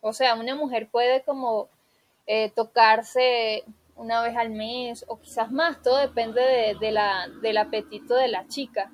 O 0.00 0.12
sea, 0.12 0.34
una 0.34 0.54
mujer 0.54 0.88
puede 0.88 1.22
como 1.22 1.68
eh, 2.26 2.50
tocarse 2.50 3.64
una 3.96 4.22
vez 4.22 4.36
al 4.36 4.50
mes 4.50 5.04
o 5.08 5.20
quizás 5.20 5.50
más, 5.50 5.80
todo 5.82 5.98
depende 5.98 6.40
de, 6.40 6.74
de 6.80 6.92
la, 6.92 7.28
del 7.42 7.56
apetito 7.58 8.14
de 8.14 8.28
la 8.28 8.46
chica. 8.48 8.90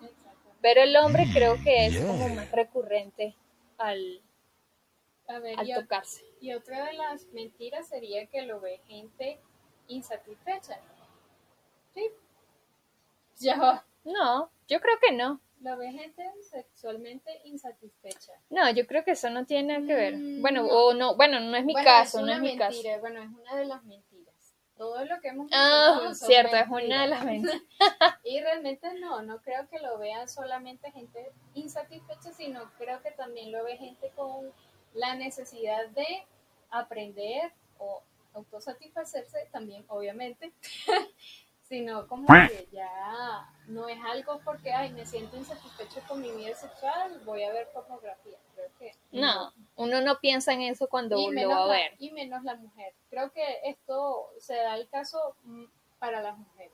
Pero 0.61 0.83
el 0.83 0.97
hombre 0.97 1.25
creo 1.33 1.57
que 1.63 1.87
es 1.87 1.99
como 2.01 2.29
más 2.31 2.51
recurrente 2.51 3.37
al, 3.79 4.21
A 5.29 5.39
ver, 5.39 5.59
al 5.59 5.69
y, 5.69 5.75
tocarse. 5.75 6.25
y 6.41 6.53
otra 6.53 6.85
de 6.87 6.95
las 6.95 7.27
mentiras 7.29 7.89
sería 7.89 8.27
que 8.27 8.43
lo 8.43 8.61
ve 8.61 8.81
gente 8.87 9.39
insatisfecha. 9.87 10.81
Sí. 11.95 12.11
Ya 13.39 13.57
va. 13.57 13.87
No, 14.05 14.51
yo 14.67 14.81
creo 14.81 14.99
que 15.01 15.13
no. 15.13 15.41
Lo 15.61 15.77
ve 15.77 15.91
gente 15.91 16.23
sexualmente 16.43 17.41
insatisfecha. 17.45 18.33
No, 18.51 18.71
yo 18.71 18.87
creo 18.87 19.05
que 19.05 19.11
eso 19.13 19.29
no 19.31 19.45
tiene 19.45 19.75
nada 19.75 19.87
que 19.87 19.95
ver. 19.95 20.17
Mm, 20.17 20.41
Bueno, 20.41 20.63
no. 20.63 20.69
o 20.69 20.95
no, 20.95 21.17
bueno, 21.17 21.41
no 21.41 21.57
es 21.57 21.65
mi 21.65 21.73
Bueno, 21.73 21.85
caso, 21.89 22.21
es 22.21 22.25
no 22.27 22.33
es 22.33 22.41
mi 22.41 22.57
caso. 22.57 22.81
Bueno, 23.01 23.23
es 23.23 23.29
una 23.31 23.57
de 23.57 23.65
las 23.65 23.83
mentiras. 23.85 24.35
Todo 24.77 25.05
lo 25.05 25.21
que 25.21 25.29
hemos 25.29 25.51
Ah, 25.53 26.11
cierto, 26.15 26.55
es 26.57 26.69
una 26.69 27.03
de 27.03 27.09
las 27.09 27.25
mentiras. 27.25 27.63
Y 28.25 28.41
realmente 28.41 28.93
no, 29.01 29.23
no 29.23 29.41
creo 29.43 29.69
que 29.69 29.79
lo 29.81 29.99
vean 29.99 30.29
solamente 30.29 30.93
gente 30.93 31.33
insatisfecha, 31.55 32.33
sino 32.33 32.71
creo 32.79 33.03
que 33.03 33.11
también 33.13 33.51
lo 33.51 33.65
ve 33.65 33.77
gente 33.77 34.11
con 34.15 34.53
la 34.95 35.15
necesidad 35.17 35.89
de 35.89 36.07
aprender 36.71 37.53
o 37.79 38.03
autosatisfacerse 38.35 39.49
también, 39.51 39.85
obviamente, 39.89 40.53
sino 41.69 42.07
como 42.09 42.27
que 42.27 42.69
ya 42.73 43.47
no 43.67 43.89
es 43.89 43.99
algo 44.03 44.41
porque, 44.45 44.73
ay, 44.73 44.91
me 44.93 45.05
siento 45.05 45.37
insatisfecho 45.37 46.01
con 46.09 46.21
mi 46.23 46.31
vida 46.33 46.55
sexual, 46.55 47.21
voy 47.25 47.43
a 47.43 47.53
ver 47.53 47.69
pornografía. 47.73 48.39
Creo 48.55 48.71
que 48.79 48.97
No, 49.13 49.53
uno 49.77 50.01
no 50.01 50.19
piensa 50.21 50.53
en 50.55 50.63
eso 50.63 50.89
cuando 50.89 51.17
menos, 51.31 51.53
va 51.53 51.65
a 51.65 51.67
la, 51.67 51.73
ver. 51.75 51.95
y 51.99 52.11
menos 52.11 52.43
la 52.45 52.55
mujer. 52.57 52.95
Creo 53.11 53.31
que 53.33 53.43
esto 53.65 54.31
se 54.39 54.55
da 54.57 54.77
el 54.77 54.89
caso 54.89 55.35
mm, 55.45 55.65
para 55.99 56.23
las 56.23 56.39
mujeres. 56.39 56.73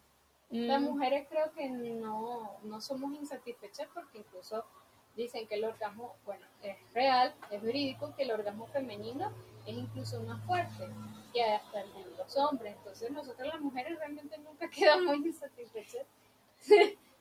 Las 0.50 0.80
Mm, 0.80 0.84
mujeres 0.84 1.26
creo 1.28 1.50
que 1.52 1.68
no, 1.68 2.58
no 2.62 2.80
somos 2.80 3.12
insatisfechas 3.14 3.88
porque 3.92 4.18
incluso 4.18 4.64
dicen 5.16 5.46
que 5.46 5.54
el 5.56 5.64
orgasmo, 5.64 6.14
bueno, 6.24 6.44
es 6.62 6.76
real, 6.92 7.34
es 7.50 7.62
verídico 7.62 8.14
que 8.16 8.24
el 8.24 8.32
orgasmo 8.32 8.66
femenino 8.68 9.32
es 9.66 9.74
incluso 9.76 10.20
más 10.22 10.42
fuerte 10.44 10.88
que 11.32 11.42
hasta 11.44 11.80
el 11.80 11.92
de 11.92 12.16
los 12.16 12.36
hombres. 12.36 12.74
Entonces 12.76 13.10
nosotros 13.10 13.48
las 13.48 13.60
mujeres 13.60 13.98
realmente 13.98 14.36
nunca 14.38 14.68
quedamos 14.70 15.16
insatisfechas. 15.16 16.06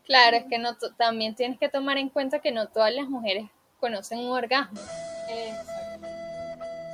Claro, 0.05 0.37
es 0.37 0.45
que 0.49 0.57
no 0.57 0.75
también 0.97 1.35
tienes 1.35 1.57
que 1.59 1.69
tomar 1.69 1.97
en 1.97 2.09
cuenta 2.09 2.39
que 2.39 2.51
no 2.51 2.67
todas 2.67 2.93
las 2.93 3.07
mujeres 3.07 3.49
conocen 3.79 4.19
un 4.19 4.31
orgasmo. 4.31 4.79
Exacto. 5.29 6.07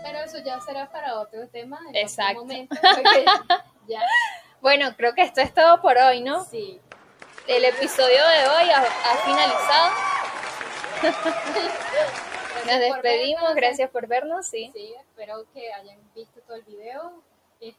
Pero 0.03 0.19
eso 0.19 0.37
ya 0.43 0.59
será 0.61 0.89
para 0.91 1.19
otro 1.19 1.47
tema. 1.49 1.79
En 1.89 1.95
Exacto. 1.95 2.41
Otro 2.43 2.45
momento, 2.45 2.75
ya, 3.87 4.01
Bueno, 4.61 4.95
creo 4.95 5.13
que 5.13 5.21
esto 5.23 5.41
es 5.41 5.53
todo 5.53 5.81
por 5.81 5.97
hoy, 5.97 6.21
¿no? 6.21 6.43
sí. 6.45 6.79
El 7.47 7.65
episodio 7.65 8.27
de 8.27 8.47
hoy 8.47 8.69
ha, 8.69 8.83
ha 8.83 9.17
finalizado. 9.25 10.08
Nos 12.65 12.79
despedimos, 12.79 13.55
gracias 13.55 13.89
por 13.89 14.07
vernos, 14.07 14.47
sí. 14.47 14.69
Sí, 14.73 14.93
espero 14.99 15.45
que 15.53 15.71
hayan 15.73 15.97
visto 16.13 16.41
todo 16.41 16.57
el 16.57 16.63
video. 16.63 17.23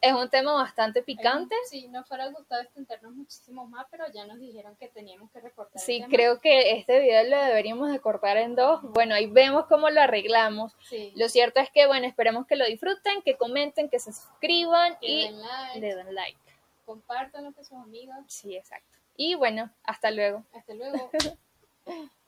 Es 0.03 0.13
un 0.13 0.29
tema 0.29 0.53
bastante 0.53 1.03
picante. 1.03 1.55
Sí, 1.65 1.89
nos 1.89 2.07
fuera 2.07 2.27
gustado 2.29 2.61
extendernos 2.61 3.15
muchísimo 3.15 3.67
más, 3.67 3.87
pero 3.91 4.05
ya 4.13 4.27
nos 4.27 4.39
dijeron 4.39 4.77
que 4.77 4.89
teníamos 4.89 5.31
que 5.31 5.41
recortar. 5.41 5.81
Sí, 5.81 6.05
creo 6.11 6.39
que 6.39 6.73
este 6.73 7.01
video 7.01 7.25
lo 7.25 7.43
deberíamos 7.43 7.91
de 7.91 7.99
cortar 7.99 8.37
en 8.37 8.55
dos. 8.57 8.83
Bueno, 8.83 9.15
ahí 9.15 9.27
vemos 9.27 9.65
cómo 9.67 9.89
lo 9.89 10.03
arreglamos. 10.03 10.73
Sí, 10.87 11.15
Lo 11.17 11.31
cierto 11.31 11.61
es 11.61 11.71
que, 11.71 11.87
bueno, 11.87 12.07
esperemos 12.07 12.47
que 12.47 12.57
lo 12.57 12.67
disfruten, 12.67 13.23
que 13.23 13.39
comenten, 13.39 13.89
que 13.89 13.99
se 13.99 14.13
suscriban 14.13 14.99
que 14.99 15.07
y 15.07 15.25
den 15.29 15.41
like, 15.41 15.81
le 15.81 15.95
den 15.95 16.15
like. 16.15 16.39
compártanlo 16.85 17.53
con 17.53 17.65
sus 17.65 17.79
amigos. 17.79 18.17
Sí, 18.27 18.57
exacto. 18.57 18.99
Y 19.17 19.35
bueno, 19.35 19.71
hasta 19.85 20.11
luego. 20.11 20.45
Hasta 20.53 20.75
luego. 20.75 21.11